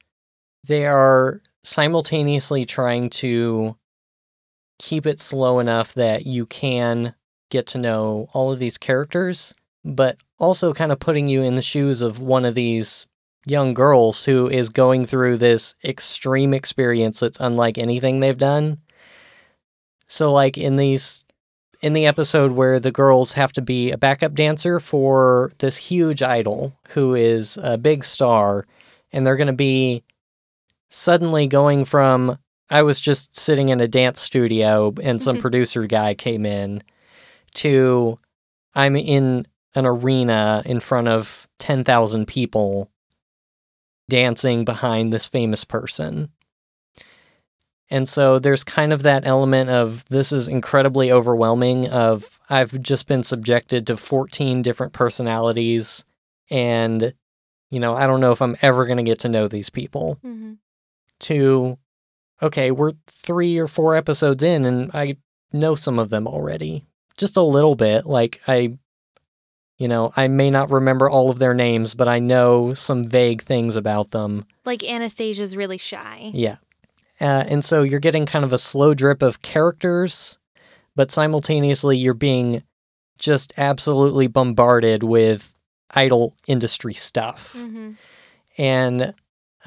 they 0.67 0.85
are 0.85 1.41
simultaneously 1.67 2.65
trying 2.65 3.09
to 3.09 3.75
keep 4.79 5.05
it 5.05 5.19
slow 5.19 5.59
enough 5.59 5.93
that 5.95 6.25
you 6.25 6.45
can 6.45 7.13
get 7.49 7.67
to 7.67 7.77
know 7.77 8.29
all 8.31 8.53
of 8.53 8.59
these 8.59 8.77
characters, 8.77 9.53
but 9.83 10.17
also 10.39 10.73
kind 10.73 10.93
of 10.93 10.99
putting 10.99 11.27
you 11.27 11.43
in 11.43 11.55
the 11.55 11.61
shoes 11.61 12.01
of 12.01 12.21
one 12.21 12.45
of 12.45 12.55
these 12.55 13.05
young 13.45 13.73
girls 13.73 14.23
who 14.23 14.49
is 14.49 14.69
going 14.69 15.03
through 15.03 15.35
this 15.35 15.75
extreme 15.83 16.53
experience 16.53 17.19
that's 17.19 17.39
unlike 17.39 17.77
anything 17.77 18.19
they've 18.21 18.37
done. 18.37 18.77
So 20.05 20.31
like 20.31 20.57
in 20.57 20.77
these 20.77 21.25
in 21.81 21.93
the 21.93 22.07
episode 22.07 22.51
where 22.51 22.79
the 22.79 22.91
girls 22.91 23.33
have 23.33 23.51
to 23.53 23.61
be 23.61 23.91
a 23.91 23.97
backup 23.97 24.33
dancer 24.33 24.79
for 24.79 25.51
this 25.59 25.77
huge 25.77 26.23
idol 26.23 26.73
who 26.89 27.13
is 27.13 27.59
a 27.61 27.77
big 27.77 28.03
star 28.03 28.65
and 29.11 29.27
they're 29.27 29.37
going 29.37 29.47
to 29.47 29.53
be 29.53 30.03
suddenly 30.89 31.47
going 31.47 31.85
from 31.85 32.37
I 32.69 32.81
was 32.81 32.99
just 32.99 33.37
sitting 33.37 33.69
in 33.69 33.79
a 33.79 33.87
dance 33.87 34.19
studio 34.19 34.93
and 35.01 35.21
some 35.21 35.37
producer 35.37 35.87
guy 35.87 36.13
came 36.13 36.45
in 36.45 36.83
to 37.55 38.19
I'm 38.75 38.95
in 38.95 39.47
an 39.73 39.85
arena 39.85 40.63
in 40.65 40.79
front 40.79 41.07
of 41.07 41.47
10,000 41.59 42.27
people 42.27 42.89
dancing 44.09 44.65
behind 44.65 45.11
this 45.11 45.27
famous 45.27 45.63
person. 45.63 46.29
And 47.89 48.07
so 48.07 48.37
there's 48.37 48.65
kind 48.65 48.91
of 48.91 49.03
that 49.03 49.25
element 49.25 49.69
of 49.69 50.03
this 50.09 50.33
is 50.33 50.49
incredibly 50.49 51.11
overwhelming 51.11 51.87
of 51.87 52.39
I've 52.49 52.81
just 52.81 53.07
been 53.07 53.23
subjected 53.23 53.87
to 53.87 53.97
14 53.97 54.61
different 54.61 54.93
personalities 54.93 56.03
and 56.49 57.13
you 57.69 57.81
know, 57.81 57.93
I 57.93 58.07
don't 58.07 58.21
know 58.21 58.31
if 58.31 58.41
I'm 58.41 58.55
ever 58.61 58.85
going 58.85 58.97
to 58.97 59.03
get 59.03 59.19
to 59.19 59.29
know 59.29 59.47
these 59.47 59.69
people. 59.69 60.17
Mm-hmm. 60.23 60.53
To 61.21 61.77
okay, 62.41 62.71
we're 62.71 62.93
3 63.07 63.57
or 63.57 63.67
4 63.67 63.95
episodes 63.95 64.43
in 64.43 64.65
and 64.65 64.91
I 64.93 65.17
know 65.51 65.75
some 65.75 65.99
of 65.99 66.09
them 66.09 66.27
already. 66.27 66.85
Just 67.17 67.37
a 67.37 67.41
little 67.41 67.75
bit. 67.75 68.05
Like 68.05 68.41
I 68.47 68.77
you 69.77 69.87
know, 69.87 70.11
I 70.15 70.27
may 70.27 70.49
not 70.49 70.71
remember 70.71 71.09
all 71.09 71.29
of 71.29 71.37
their 71.37 71.53
names, 71.53 71.93
but 71.93 72.07
I 72.07 72.17
know 72.19 72.73
some 72.73 73.03
vague 73.03 73.43
things 73.43 73.75
about 73.75 74.09
them. 74.09 74.45
Like 74.65 74.83
Anastasia's 74.83 75.55
really 75.55 75.77
shy. 75.77 76.31
Yeah. 76.33 76.57
Uh, 77.21 77.45
and 77.47 77.63
so 77.63 77.83
you're 77.83 77.99
getting 77.99 78.25
kind 78.25 78.43
of 78.43 78.53
a 78.53 78.57
slow 78.57 78.93
drip 78.93 79.21
of 79.21 79.41
characters, 79.41 80.37
but 80.95 81.11
simultaneously 81.11 81.97
you're 81.97 82.13
being 82.13 82.63
just 83.19 83.53
absolutely 83.57 84.27
bombarded 84.27 85.03
with 85.03 85.53
idol 85.95 86.33
industry 86.47 86.93
stuff. 86.93 87.53
Mm-hmm. 87.55 87.91
And 88.57 89.13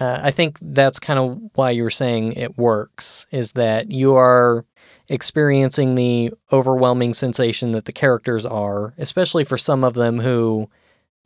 uh, 0.01 0.21
I 0.23 0.31
think 0.31 0.59
that's 0.61 0.99
kind 0.99 1.19
of 1.19 1.39
why 1.55 1.71
you 1.71 1.83
were 1.83 1.91
saying 1.91 2.33
it 2.33 2.57
works 2.57 3.27
is 3.31 3.53
that 3.53 3.93
you 3.93 4.17
are 4.17 4.65
experiencing 5.09 5.95
the 5.95 6.33
overwhelming 6.53 7.13
sensation 7.13 7.73
that 7.73 7.85
the 7.85 7.93
characters 7.93 8.47
are, 8.47 8.95
especially 8.97 9.45
for 9.45 9.59
some 9.59 9.85
of 9.85 9.95
them 9.95 10.19
who 10.21 10.69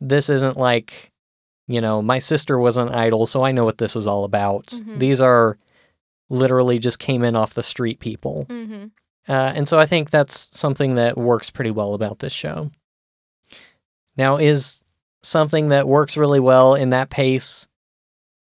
this 0.01 0.29
isn't 0.29 0.57
like, 0.57 1.11
you 1.67 1.79
know, 1.79 2.01
my 2.01 2.19
sister 2.19 2.59
was 2.59 2.77
an 2.77 2.89
idol, 2.89 3.25
so 3.25 3.43
I 3.43 3.51
know 3.51 3.63
what 3.63 3.77
this 3.77 3.95
is 3.95 4.07
all 4.07 4.25
about. 4.25 4.65
Mhm. 4.65 4.99
These 4.99 5.21
are 5.21 5.57
literally 6.29 6.79
just 6.79 6.99
came 6.99 7.23
in 7.23 7.35
off 7.35 7.53
the 7.53 7.63
street 7.63 7.99
people. 7.99 8.45
Mm-hmm. 8.49 8.85
Uh, 9.27 9.53
and 9.55 9.67
so 9.67 9.79
I 9.79 9.85
think 9.85 10.09
that's 10.09 10.55
something 10.57 10.95
that 10.95 11.17
works 11.17 11.49
pretty 11.49 11.71
well 11.71 11.93
about 11.93 12.19
this 12.19 12.33
show. 12.33 12.71
Now, 14.17 14.37
is 14.37 14.83
something 15.21 15.69
that 15.69 15.87
works 15.87 16.17
really 16.17 16.39
well 16.39 16.75
in 16.75 16.91
that 16.91 17.09
pace, 17.09 17.67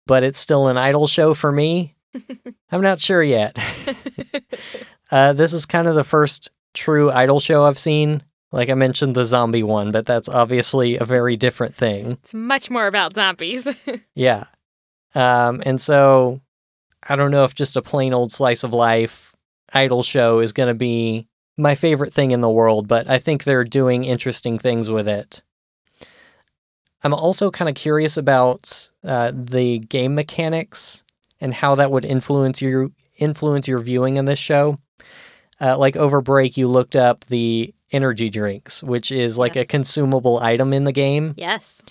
but 0.08 0.24
it's 0.24 0.40
still 0.40 0.68
an 0.68 0.78
idol 0.78 1.08
show 1.08 1.34
for 1.34 1.52
me? 1.52 1.96
I'm 2.72 2.82
not 2.82 3.02
sure 3.02 3.24
yet. 3.24 3.58
uh, 5.12 5.34
this 5.34 5.54
is 5.54 5.66
kind 5.66 5.88
of 5.88 5.96
the 5.96 6.04
first 6.04 6.50
true 6.74 7.12
idol 7.12 7.40
show 7.40 7.66
I've 7.66 7.80
seen. 7.80 8.24
Like 8.52 8.70
I 8.70 8.74
mentioned 8.74 9.16
the 9.16 9.26
zombie 9.26 9.64
one, 9.64 9.92
but 9.92 10.06
that's 10.06 10.30
obviously 10.30 10.98
a 10.98 11.04
very 11.04 11.36
different 11.36 11.76
thing. 11.76 12.12
It's 12.12 12.34
much 12.34 12.70
more 12.70 12.88
about 12.88 13.16
zombies. 13.16 13.68
Yeah. 14.16 14.46
Um, 15.14 15.62
and 15.66 15.80
so 15.80 16.42
I 17.08 17.16
don't 17.16 17.32
know 17.32 17.46
if 17.46 17.56
just 17.56 17.78
a 17.78 17.82
plain 17.82 18.14
old 18.14 18.32
slice 18.32 18.64
of 18.64 18.74
life 18.74 19.34
idol 19.74 20.04
show 20.04 20.40
is 20.40 20.52
going 20.52 20.68
to 20.68 20.74
be 20.74 21.28
my 21.58 21.76
favorite 21.76 22.14
thing 22.14 22.32
in 22.32 22.42
the 22.42 22.50
world, 22.50 22.88
but 22.88 23.10
I 23.10 23.18
think 23.20 23.44
they're 23.44 23.64
doing 23.64 24.04
interesting 24.04 24.60
things 24.60 24.90
with 24.90 25.08
it. 25.08 25.42
I'm 27.06 27.14
also 27.14 27.52
kind 27.52 27.70
of 27.70 27.76
curious 27.76 28.18
about 28.18 28.90
uh, 29.04 29.32
the 29.34 29.78
game 29.78 30.16
mechanics 30.16 31.04
and 31.40 31.54
how 31.54 31.76
that 31.76 31.92
would 31.92 32.04
influence 32.04 32.62
your 32.62 32.90
influence 33.18 33.68
your 33.68 33.80
viewing 33.80 34.18
in 34.18 34.26
this 34.26 34.40
show. 34.40 34.80
Uh, 35.62 35.78
like 35.78 35.96
over 35.96 36.20
break, 36.20 36.58
you 36.58 36.68
looked 36.68 36.96
up 36.96 37.24
the 37.26 37.74
energy 37.92 38.30
drinks, 38.30 38.82
which 38.84 39.12
is 39.12 39.38
like 39.38 39.54
Yes. 39.56 39.64
a 39.64 39.66
consumable 39.68 40.40
item 40.40 40.74
in 40.74 40.84
the 40.84 40.92
game 40.92 41.34
yes. 41.38 41.82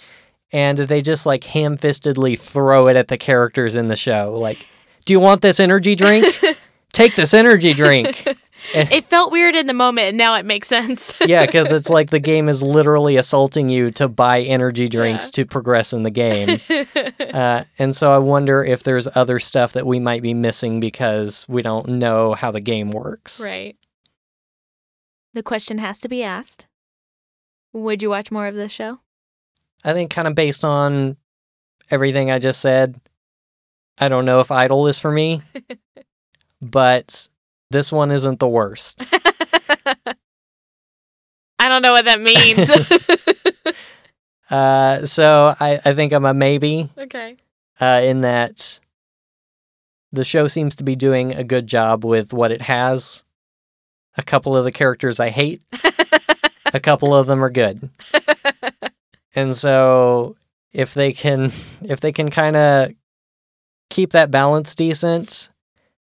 and 0.53 0.77
they 0.79 1.01
just 1.01 1.25
like 1.27 1.45
ham-fistedly 1.45 2.39
throw 2.39 2.89
it 2.89 2.97
at 2.97 3.07
the 3.09 3.17
characters 3.17 3.77
in 3.77 3.87
the 3.87 3.97
show 3.97 4.37
like 4.39 4.67
do 5.07 5.13
you 5.13 5.21
want 5.21 5.41
this 5.41 5.61
energy 5.61 5.95
drink 5.95 6.27
take 6.93 7.15
this 7.15 7.33
energy 7.33 7.73
drink 7.73 8.27
It 8.73 9.05
felt 9.05 9.31
weird 9.31 9.55
in 9.55 9.67
the 9.67 9.75
moment, 9.75 10.09
and 10.09 10.17
now 10.17 10.37
it 10.37 10.47
makes 10.47 10.69
sense. 10.69 11.13
yeah 11.27 11.45
because 11.45 11.71
it's 11.71 11.91
like 11.91 12.11
the 12.11 12.19
game 12.21 12.49
is 12.49 12.63
literally 12.63 13.17
assaulting 13.17 13.69
you 13.69 13.91
to 13.91 14.09
buy 14.09 14.41
energy 14.41 14.89
drinks 14.89 15.27
Yeah. 15.27 15.31
to 15.33 15.47
progress 15.47 15.93
in 15.93 16.03
the 16.03 16.11
game 16.11 16.61
uh, 17.35 17.65
and 17.79 17.95
so 17.95 18.13
i 18.15 18.19
wonder 18.19 18.65
if 18.65 18.83
there's 18.83 19.07
other 19.15 19.39
stuff 19.39 19.73
that 19.75 19.87
we 19.87 19.99
might 20.01 20.23
be 20.23 20.33
missing 20.35 20.81
because 20.81 21.45
we 21.49 21.61
don't 21.63 21.89
know 21.89 22.33
how 22.35 22.51
the 22.51 22.61
game 22.61 22.91
works 22.91 23.41
right. 23.45 23.77
The 25.35 25.43
question 25.43 25.79
has 25.79 25.99
to 26.01 26.09
be 26.09 26.23
asked 26.23 26.67
Would 27.73 28.03
you 28.03 28.11
watch 28.11 28.31
more 28.31 28.47
of 28.47 28.55
this 28.55 28.73
show? 28.73 29.01
i 29.85 29.93
think 29.93 30.11
kind 30.11 30.27
of 30.29 30.35
based 30.35 30.65
on 30.65 31.17
everything 31.91 32.31
i 32.31 32.39
just 32.39 32.61
said 32.61 32.99
i 33.99 34.09
don't 34.09 34.25
know 34.25 34.41
if 34.41 34.51
idol 34.51 34.87
is 34.87 34.99
for 34.99 35.11
me 35.13 35.43
but 36.63 37.29
this 37.75 37.93
one 37.93 38.11
isn't 38.11 38.39
the 38.39 38.49
worst 38.49 39.05
I 41.59 41.69
don't 41.69 41.83
know 41.83 41.93
what 41.93 42.05
that 42.05 42.21
means. 42.21 42.71
Uh, 44.51 45.07
so 45.07 45.57
I, 45.59 45.81
I 45.85 45.95
think 45.95 46.13
I'm 46.13 46.27
a 46.27 46.35
maybe 46.35 46.91
okay. 46.99 47.37
uh, 47.81 48.03
in 48.05 48.21
that 48.21 48.79
the 50.13 50.23
show 50.23 50.49
seems 50.49 50.77
to 50.77 50.85
be 50.85 50.97
doing 50.97 51.35
a 51.35 51.43
good 51.43 51.67
job 51.67 52.05
with 52.05 52.33
what 52.35 52.53
it 52.53 52.61
has. 52.61 53.25
A 54.19 54.23
couple 54.23 54.55
of 54.55 54.65
the 54.65 54.71
characters 54.71 55.19
I 55.19 55.31
hate, 55.31 55.63
a 56.75 56.79
couple 56.79 57.15
of 57.15 57.27
them 57.27 57.43
are 57.43 57.51
good. 57.51 57.89
And 59.35 59.57
so 59.57 60.37
if 60.73 60.95
they 60.95 61.13
can 61.13 61.47
if 61.83 61.99
they 61.99 62.13
can 62.13 62.31
kind 62.31 62.55
of 62.55 62.93
keep 63.91 64.11
that 64.11 64.31
balance 64.31 64.77
decent 64.77 65.51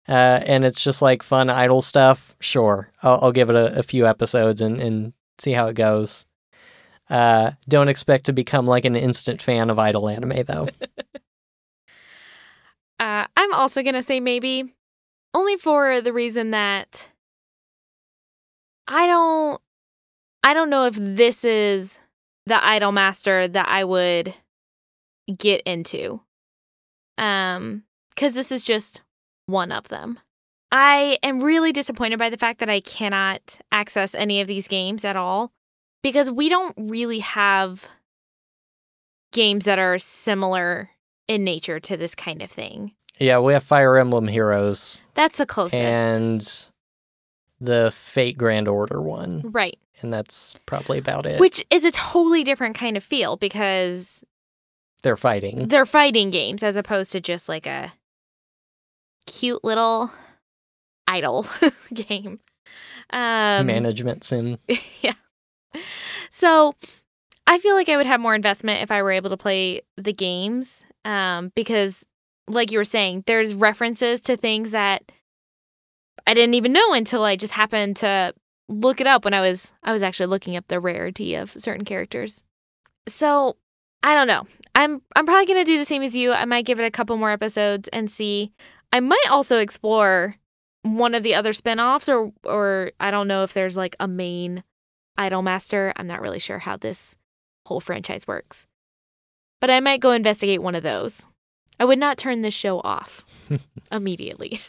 uh, 0.07 0.41
and 0.45 0.65
it's 0.65 0.83
just 0.83 1.01
like 1.01 1.23
fun 1.23 1.49
idol 1.49 1.81
stuff, 1.81 2.35
sure. 2.39 2.91
I'll, 3.03 3.19
I'll 3.23 3.31
give 3.31 3.49
it 3.49 3.55
a, 3.55 3.79
a 3.79 3.83
few 3.83 4.07
episodes 4.07 4.61
and, 4.61 4.79
and 4.81 5.13
see 5.39 5.51
how 5.51 5.67
it 5.67 5.75
goes. 5.75 6.25
Uh, 7.09 7.51
don't 7.67 7.89
expect 7.89 8.25
to 8.27 8.33
become 8.33 8.65
like 8.65 8.85
an 8.85 8.95
instant 8.95 9.41
fan 9.41 9.69
of 9.69 9.79
idol 9.79 10.07
anime 10.09 10.43
though. 10.45 10.67
Uh, 13.01 13.25
I'm 13.35 13.51
also 13.55 13.81
to 13.81 14.03
say 14.03 14.19
maybe, 14.19 14.75
only 15.33 15.57
for 15.57 16.01
the 16.01 16.13
reason 16.13 16.51
that 16.51 17.07
I 18.87 19.07
don't 19.07 19.59
I 20.43 20.53
don't 20.53 20.69
know 20.69 20.85
if 20.85 20.95
this 20.97 21.43
is 21.43 21.97
the 22.45 22.63
idol 22.63 22.91
master 22.91 23.47
that 23.47 23.67
I 23.67 23.83
would 23.85 24.35
get 25.35 25.61
into. 25.61 26.21
Um 27.17 27.83
cuz 28.15 28.33
this 28.33 28.51
is 28.51 28.63
just 28.63 29.01
one 29.51 29.71
of 29.71 29.87
them. 29.89 30.19
I 30.71 31.17
am 31.21 31.41
really 31.43 31.71
disappointed 31.73 32.17
by 32.17 32.29
the 32.29 32.37
fact 32.37 32.59
that 32.59 32.69
I 32.69 32.79
cannot 32.79 33.59
access 33.71 34.15
any 34.15 34.39
of 34.41 34.47
these 34.47 34.67
games 34.69 35.03
at 35.03 35.15
all 35.17 35.51
because 36.01 36.31
we 36.31 36.47
don't 36.49 36.73
really 36.77 37.19
have 37.19 37.87
games 39.33 39.65
that 39.65 39.79
are 39.79 39.99
similar 39.99 40.91
in 41.27 41.43
nature 41.43 41.79
to 41.79 41.97
this 41.97 42.15
kind 42.15 42.41
of 42.41 42.49
thing. 42.51 42.93
yeah, 43.19 43.39
we 43.39 43.53
have 43.53 43.63
Fire 43.63 43.97
Emblem 43.97 44.27
Heroes 44.27 45.03
That's 45.13 45.37
the 45.37 45.45
closest. 45.45 45.81
and 45.81 46.69
the 47.59 47.91
Fate 47.93 48.37
Grand 48.37 48.67
Order 48.67 49.01
one, 49.01 49.41
right. 49.51 49.77
and 50.01 50.11
that's 50.11 50.55
probably 50.65 50.97
about 50.97 51.25
it. 51.25 51.39
Which 51.39 51.63
is 51.69 51.85
a 51.85 51.91
totally 51.91 52.43
different 52.43 52.75
kind 52.75 52.97
of 52.97 53.03
feel 53.03 53.37
because 53.37 54.23
They're 55.03 55.15
fighting. 55.17 55.67
they're 55.67 55.85
fighting 55.85 56.31
games 56.31 56.63
as 56.63 56.75
opposed 56.75 57.11
to 57.13 57.21
just 57.21 57.47
like 57.47 57.67
a 57.67 57.93
cute 59.31 59.63
little 59.63 60.11
idol 61.07 61.45
game. 61.93 62.39
Um, 63.11 63.65
Management 63.67 64.23
sim. 64.23 64.57
yeah. 65.01 65.13
So 66.29 66.75
I 67.47 67.59
feel 67.59 67.75
like 67.75 67.89
I 67.89 67.97
would 67.97 68.05
have 68.05 68.19
more 68.19 68.35
investment 68.35 68.81
if 68.81 68.91
I 68.91 69.01
were 69.01 69.11
able 69.11 69.29
to 69.29 69.37
play 69.37 69.81
the 69.97 70.13
games 70.13 70.83
um, 71.03 71.51
because, 71.55 72.05
like 72.47 72.71
you 72.71 72.77
were 72.77 72.85
saying, 72.85 73.23
there's 73.27 73.53
references 73.53 74.21
to 74.21 74.37
things 74.37 74.71
that 74.71 75.11
I 76.25 76.33
didn't 76.33 76.53
even 76.53 76.73
know 76.73 76.93
until 76.93 77.23
I 77.23 77.35
just 77.35 77.53
happened 77.53 77.97
to 77.97 78.33
look 78.69 79.01
it 79.01 79.07
up 79.07 79.25
when 79.25 79.33
I 79.33 79.41
was 79.41 79.73
I 79.83 79.91
was 79.91 80.03
actually 80.03 80.27
looking 80.27 80.55
up 80.55 80.67
the 80.67 80.79
rarity 80.79 81.35
of 81.35 81.51
certain 81.51 81.85
characters. 81.85 82.43
So 83.07 83.57
I 84.03 84.15
don't 84.15 84.27
know. 84.27 84.47
I'm 84.75 85.01
I'm 85.15 85.25
probably 85.25 85.45
gonna 85.45 85.65
do 85.65 85.77
the 85.77 85.85
same 85.85 86.03
as 86.03 86.15
you. 86.15 86.31
I 86.31 86.45
might 86.45 86.65
give 86.65 86.79
it 86.79 86.85
a 86.85 86.91
couple 86.91 87.17
more 87.17 87.31
episodes 87.31 87.89
and 87.89 88.09
see. 88.09 88.53
I 88.93 88.99
might 88.99 89.25
also 89.29 89.59
explore 89.59 90.35
one 90.83 91.13
of 91.15 91.23
the 91.23 91.35
other 91.35 91.53
spin-offs 91.53 92.09
or 92.09 92.31
or 92.43 92.91
I 92.99 93.11
don't 93.11 93.27
know 93.27 93.43
if 93.43 93.53
there's 93.53 93.77
like 93.77 93.95
a 93.99 94.07
main 94.07 94.63
Idolmaster. 95.19 95.93
I'm 95.95 96.07
not 96.07 96.21
really 96.21 96.39
sure 96.39 96.59
how 96.59 96.77
this 96.77 97.15
whole 97.67 97.79
franchise 97.79 98.27
works. 98.27 98.65
But 99.59 99.69
I 99.69 99.79
might 99.79 100.01
go 100.01 100.11
investigate 100.11 100.61
one 100.63 100.73
of 100.75 100.81
those. 100.83 101.27
I 101.79 101.85
would 101.85 101.99
not 101.99 102.17
turn 102.17 102.41
this 102.41 102.53
show 102.53 102.79
off 102.79 103.23
immediately. 103.91 104.59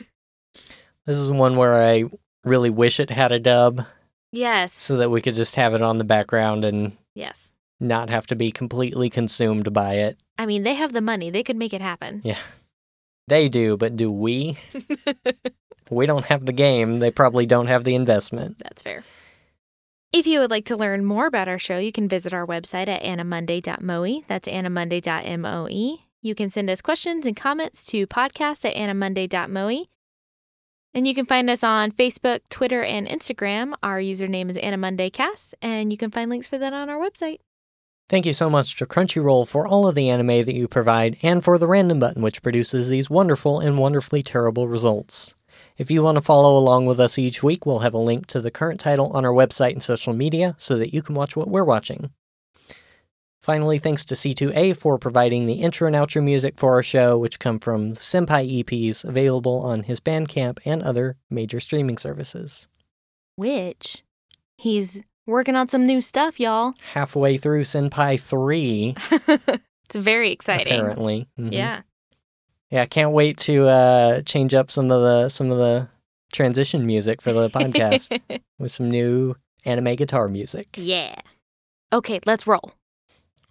This 1.06 1.16
is 1.16 1.30
one 1.30 1.56
where 1.56 1.74
I 1.82 2.04
really 2.44 2.70
wish 2.70 3.00
it 3.00 3.10
had 3.10 3.32
a 3.32 3.38
dub 3.40 3.86
Yes. 4.30 4.72
so 4.72 4.98
that 4.98 5.10
we 5.10 5.20
could 5.20 5.34
just 5.34 5.56
have 5.56 5.74
it 5.74 5.82
on 5.82 5.98
the 5.98 6.04
background 6.04 6.64
and 6.64 6.92
yes. 7.14 7.52
not 7.80 8.08
have 8.10 8.26
to 8.28 8.36
be 8.36 8.52
completely 8.52 9.10
consumed 9.10 9.72
by 9.72 9.94
it. 9.94 10.18
I 10.38 10.46
mean, 10.46 10.62
they 10.62 10.74
have 10.74 10.92
the 10.92 11.00
money. 11.00 11.30
They 11.30 11.42
could 11.42 11.56
make 11.56 11.72
it 11.72 11.80
happen. 11.80 12.20
Yeah. 12.24 12.38
They 13.28 13.48
do, 13.48 13.76
but 13.76 13.96
do 13.96 14.10
we? 14.10 14.58
we 15.90 16.06
don't 16.06 16.26
have 16.26 16.46
the 16.46 16.52
game. 16.52 16.98
They 16.98 17.10
probably 17.10 17.46
don't 17.46 17.68
have 17.68 17.84
the 17.84 17.94
investment. 17.94 18.58
That's 18.58 18.82
fair. 18.82 19.04
If 20.12 20.26
you 20.26 20.40
would 20.40 20.50
like 20.50 20.66
to 20.66 20.76
learn 20.76 21.04
more 21.04 21.26
about 21.26 21.48
our 21.48 21.58
show, 21.58 21.78
you 21.78 21.92
can 21.92 22.06
visit 22.08 22.34
our 22.34 22.46
website 22.46 22.88
at 22.88 23.02
annamonday.moe. 23.02 24.24
That's 24.28 24.48
annamonday.moe. 24.48 25.98
You 26.20 26.34
can 26.34 26.50
send 26.50 26.68
us 26.68 26.82
questions 26.82 27.24
and 27.26 27.36
comments 27.36 27.84
to 27.86 28.06
podcast 28.06 28.64
at 28.64 28.74
annamonday.moe. 28.74 29.86
And 30.94 31.08
you 31.08 31.14
can 31.14 31.24
find 31.24 31.48
us 31.48 31.64
on 31.64 31.90
Facebook, 31.92 32.40
Twitter, 32.50 32.82
and 32.82 33.08
Instagram. 33.08 33.72
Our 33.82 33.98
username 33.98 34.50
is 34.50 34.58
AnnaMondayCast, 34.58 35.54
and 35.62 35.90
you 35.90 35.96
can 35.96 36.10
find 36.10 36.28
links 36.28 36.46
for 36.46 36.58
that 36.58 36.74
on 36.74 36.90
our 36.90 36.98
website. 36.98 37.38
Thank 38.12 38.26
you 38.26 38.34
so 38.34 38.50
much 38.50 38.76
to 38.76 38.84
Crunchyroll 38.84 39.48
for 39.48 39.66
all 39.66 39.88
of 39.88 39.94
the 39.94 40.10
anime 40.10 40.44
that 40.44 40.54
you 40.54 40.68
provide 40.68 41.16
and 41.22 41.42
for 41.42 41.56
the 41.56 41.66
random 41.66 41.98
button, 41.98 42.20
which 42.20 42.42
produces 42.42 42.90
these 42.90 43.08
wonderful 43.08 43.58
and 43.58 43.78
wonderfully 43.78 44.22
terrible 44.22 44.68
results. 44.68 45.34
If 45.78 45.90
you 45.90 46.02
want 46.02 46.16
to 46.16 46.20
follow 46.20 46.58
along 46.58 46.84
with 46.84 47.00
us 47.00 47.18
each 47.18 47.42
week, 47.42 47.64
we'll 47.64 47.78
have 47.78 47.94
a 47.94 47.98
link 47.98 48.26
to 48.26 48.42
the 48.42 48.50
current 48.50 48.80
title 48.80 49.10
on 49.14 49.24
our 49.24 49.32
website 49.32 49.72
and 49.72 49.82
social 49.82 50.12
media 50.12 50.54
so 50.58 50.76
that 50.76 50.92
you 50.92 51.00
can 51.00 51.14
watch 51.14 51.36
what 51.36 51.48
we're 51.48 51.64
watching. 51.64 52.10
Finally, 53.40 53.78
thanks 53.78 54.04
to 54.04 54.14
C2A 54.14 54.76
for 54.76 54.98
providing 54.98 55.46
the 55.46 55.62
intro 55.62 55.86
and 55.86 55.96
outro 55.96 56.22
music 56.22 56.58
for 56.58 56.74
our 56.74 56.82
show, 56.82 57.16
which 57.16 57.38
come 57.38 57.58
from 57.58 57.92
the 57.92 57.96
Senpai 57.96 58.62
EPs 58.62 59.06
available 59.06 59.58
on 59.60 59.84
his 59.84 60.00
Bandcamp 60.00 60.58
and 60.66 60.82
other 60.82 61.16
major 61.30 61.60
streaming 61.60 61.96
services. 61.96 62.68
Which 63.36 64.04
he's 64.58 65.00
working 65.26 65.56
on 65.56 65.68
some 65.68 65.86
new 65.86 66.00
stuff, 66.00 66.38
y'all. 66.40 66.74
Halfway 66.92 67.36
through 67.36 67.62
Senpai 67.62 68.18
3, 68.20 68.94
it's 69.10 69.94
very 69.96 70.30
exciting. 70.30 70.72
apparently. 70.72 71.28
Mhm. 71.38 71.52
Yeah. 71.52 71.82
Yeah, 72.70 72.82
I 72.82 72.86
can't 72.86 73.12
wait 73.12 73.36
to 73.38 73.66
uh, 73.68 74.20
change 74.22 74.54
up 74.54 74.70
some 74.70 74.90
of 74.90 75.02
the 75.02 75.28
some 75.28 75.50
of 75.50 75.58
the 75.58 75.88
transition 76.32 76.86
music 76.86 77.20
for 77.20 77.32
the 77.32 77.50
podcast 77.58 78.18
with 78.58 78.72
some 78.72 78.90
new 78.90 79.36
anime 79.66 79.94
guitar 79.96 80.28
music. 80.28 80.68
yeah. 80.76 81.14
Okay, 81.92 82.20
let's 82.24 82.46
roll. 82.46 82.72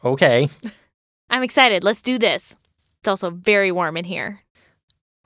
Okay. 0.04 0.50
I'm 1.30 1.44
excited. 1.44 1.84
Let's 1.84 2.02
do 2.02 2.18
this. 2.18 2.58
It's 3.02 3.08
also 3.08 3.30
very 3.30 3.72
warm 3.72 3.96
in 3.98 4.06
here. 4.06 4.42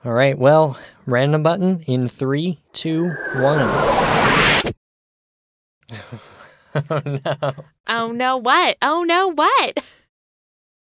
All 0.04 0.12
right. 0.12 0.38
Well, 0.38 0.78
random 1.06 1.42
button 1.42 1.80
in 1.86 2.06
three, 2.08 2.58
two, 2.74 3.08
one. 3.36 3.66
oh 6.90 7.02
no. 7.24 7.54
Oh 7.86 8.12
no, 8.12 8.36
what? 8.36 8.76
Oh 8.82 9.04
no, 9.04 9.28
what? 9.28 9.82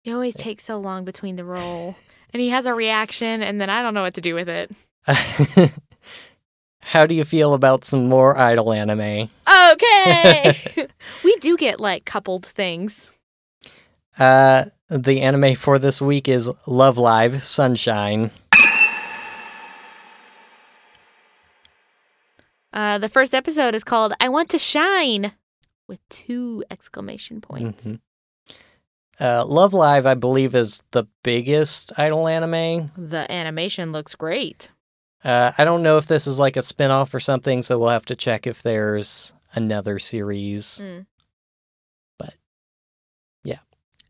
He 0.02 0.12
always 0.12 0.34
takes 0.34 0.64
so 0.64 0.78
long 0.78 1.04
between 1.04 1.36
the 1.36 1.44
roll. 1.44 1.96
And 2.32 2.40
he 2.40 2.48
has 2.48 2.66
a 2.66 2.74
reaction, 2.74 3.42
and 3.42 3.60
then 3.60 3.68
I 3.68 3.82
don't 3.82 3.94
know 3.94 4.02
what 4.02 4.14
to 4.14 4.20
do 4.20 4.34
with 4.34 4.48
it. 4.48 4.70
How 6.80 7.06
do 7.06 7.14
you 7.14 7.24
feel 7.24 7.54
about 7.54 7.84
some 7.84 8.08
more 8.08 8.36
idol 8.36 8.72
anime? 8.72 9.28
Okay. 9.72 10.88
we 11.24 11.36
do 11.36 11.56
get 11.56 11.78
like 11.78 12.04
coupled 12.04 12.46
things. 12.46 13.10
Uh, 14.18 14.64
the 14.88 15.20
anime 15.20 15.54
for 15.54 15.78
this 15.78 16.00
week 16.00 16.28
is 16.28 16.50
Love 16.66 16.98
Live 16.98 17.42
Sunshine. 17.42 18.30
Uh, 22.72 22.96
the 22.98 23.08
first 23.08 23.34
episode 23.34 23.74
is 23.74 23.84
called 23.84 24.14
I 24.18 24.28
Want 24.30 24.48
to 24.50 24.58
Shine 24.58 25.32
with 25.92 26.00
two 26.08 26.64
exclamation 26.70 27.40
points. 27.40 27.84
Mhm. 27.84 28.00
Uh, 29.20 29.44
Love 29.44 29.74
Live, 29.74 30.06
I 30.06 30.14
believe, 30.14 30.54
is 30.54 30.82
the 30.90 31.04
biggest 31.22 31.92
idol 31.98 32.26
anime. 32.26 32.86
The 32.96 33.30
animation 33.30 33.92
looks 33.92 34.14
great. 34.16 34.70
Uh, 35.22 35.52
I 35.56 35.64
don't 35.64 35.82
know 35.82 35.98
if 35.98 36.06
this 36.06 36.26
is 36.26 36.40
like 36.40 36.56
a 36.56 36.62
spin 36.62 36.90
off 36.90 37.14
or 37.14 37.20
something, 37.20 37.62
so 37.62 37.78
we'll 37.78 37.90
have 37.90 38.06
to 38.06 38.16
check 38.16 38.46
if 38.46 38.62
there's 38.62 39.32
another 39.54 39.98
series. 40.00 40.80
Mm. 40.82 41.06
But, 42.18 42.34
yeah. 43.44 43.58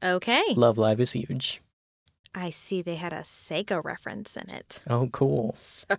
Okay. 0.02 0.42
Love 0.54 0.78
Live 0.78 1.00
is 1.00 1.12
huge. 1.12 1.60
I 2.34 2.48
see 2.50 2.80
they 2.80 2.96
had 2.96 3.12
a 3.12 3.22
Seiko 3.22 3.84
reference 3.84 4.36
in 4.36 4.48
it. 4.48 4.80
Oh, 4.88 5.08
cool. 5.12 5.54
So 5.84 5.96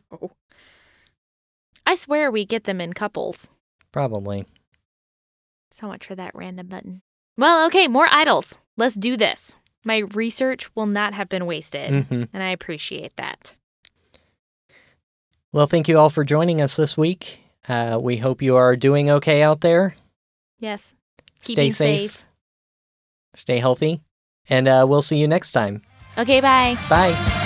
I 1.86 1.96
swear 1.96 2.32
we 2.32 2.46
get 2.46 2.64
them 2.64 2.80
in 2.80 2.94
couples. 2.94 3.50
Probably. 3.92 4.46
So 5.74 5.88
much 5.88 6.06
for 6.06 6.14
that 6.14 6.36
random 6.36 6.68
button. 6.68 7.02
Well, 7.36 7.66
okay, 7.66 7.88
more 7.88 8.08
idols. 8.12 8.60
Let's 8.78 8.94
do 8.94 9.18
this. 9.18 9.56
My 9.84 10.04
research 10.14 10.74
will 10.76 10.86
not 10.86 11.16
have 11.16 11.30
been 11.30 11.48
wasted, 11.48 12.06
hmm 12.06 12.24
and 12.32 12.44
I 12.44 12.50
appreciate 12.50 13.16
that. 13.16 13.56
Well, 15.52 15.66
thank 15.66 15.88
you 15.88 15.98
all 15.98 16.12
for 16.12 16.24
joining 16.24 16.62
us 16.62 16.76
this 16.76 16.96
week. 16.96 17.40
Uh, 17.68 17.98
we 18.00 18.18
hope 18.18 18.44
you 18.44 18.56
are 18.56 18.76
doing 18.76 19.10
okay 19.10 19.42
out 19.42 19.62
there. 19.62 19.96
Yes. 20.60 20.94
Stay 21.42 21.72
safe. 21.72 22.12
safe. 22.12 22.24
Stay 23.36 23.58
healthy. 23.58 24.02
And 24.50 24.68
uh, 24.68 24.86
we'll 24.88 25.02
see 25.02 25.18
you 25.18 25.28
next 25.28 25.54
time. 25.54 25.82
Okay, 26.18 26.40
bye. 26.40 26.78
Bye. 26.88 27.40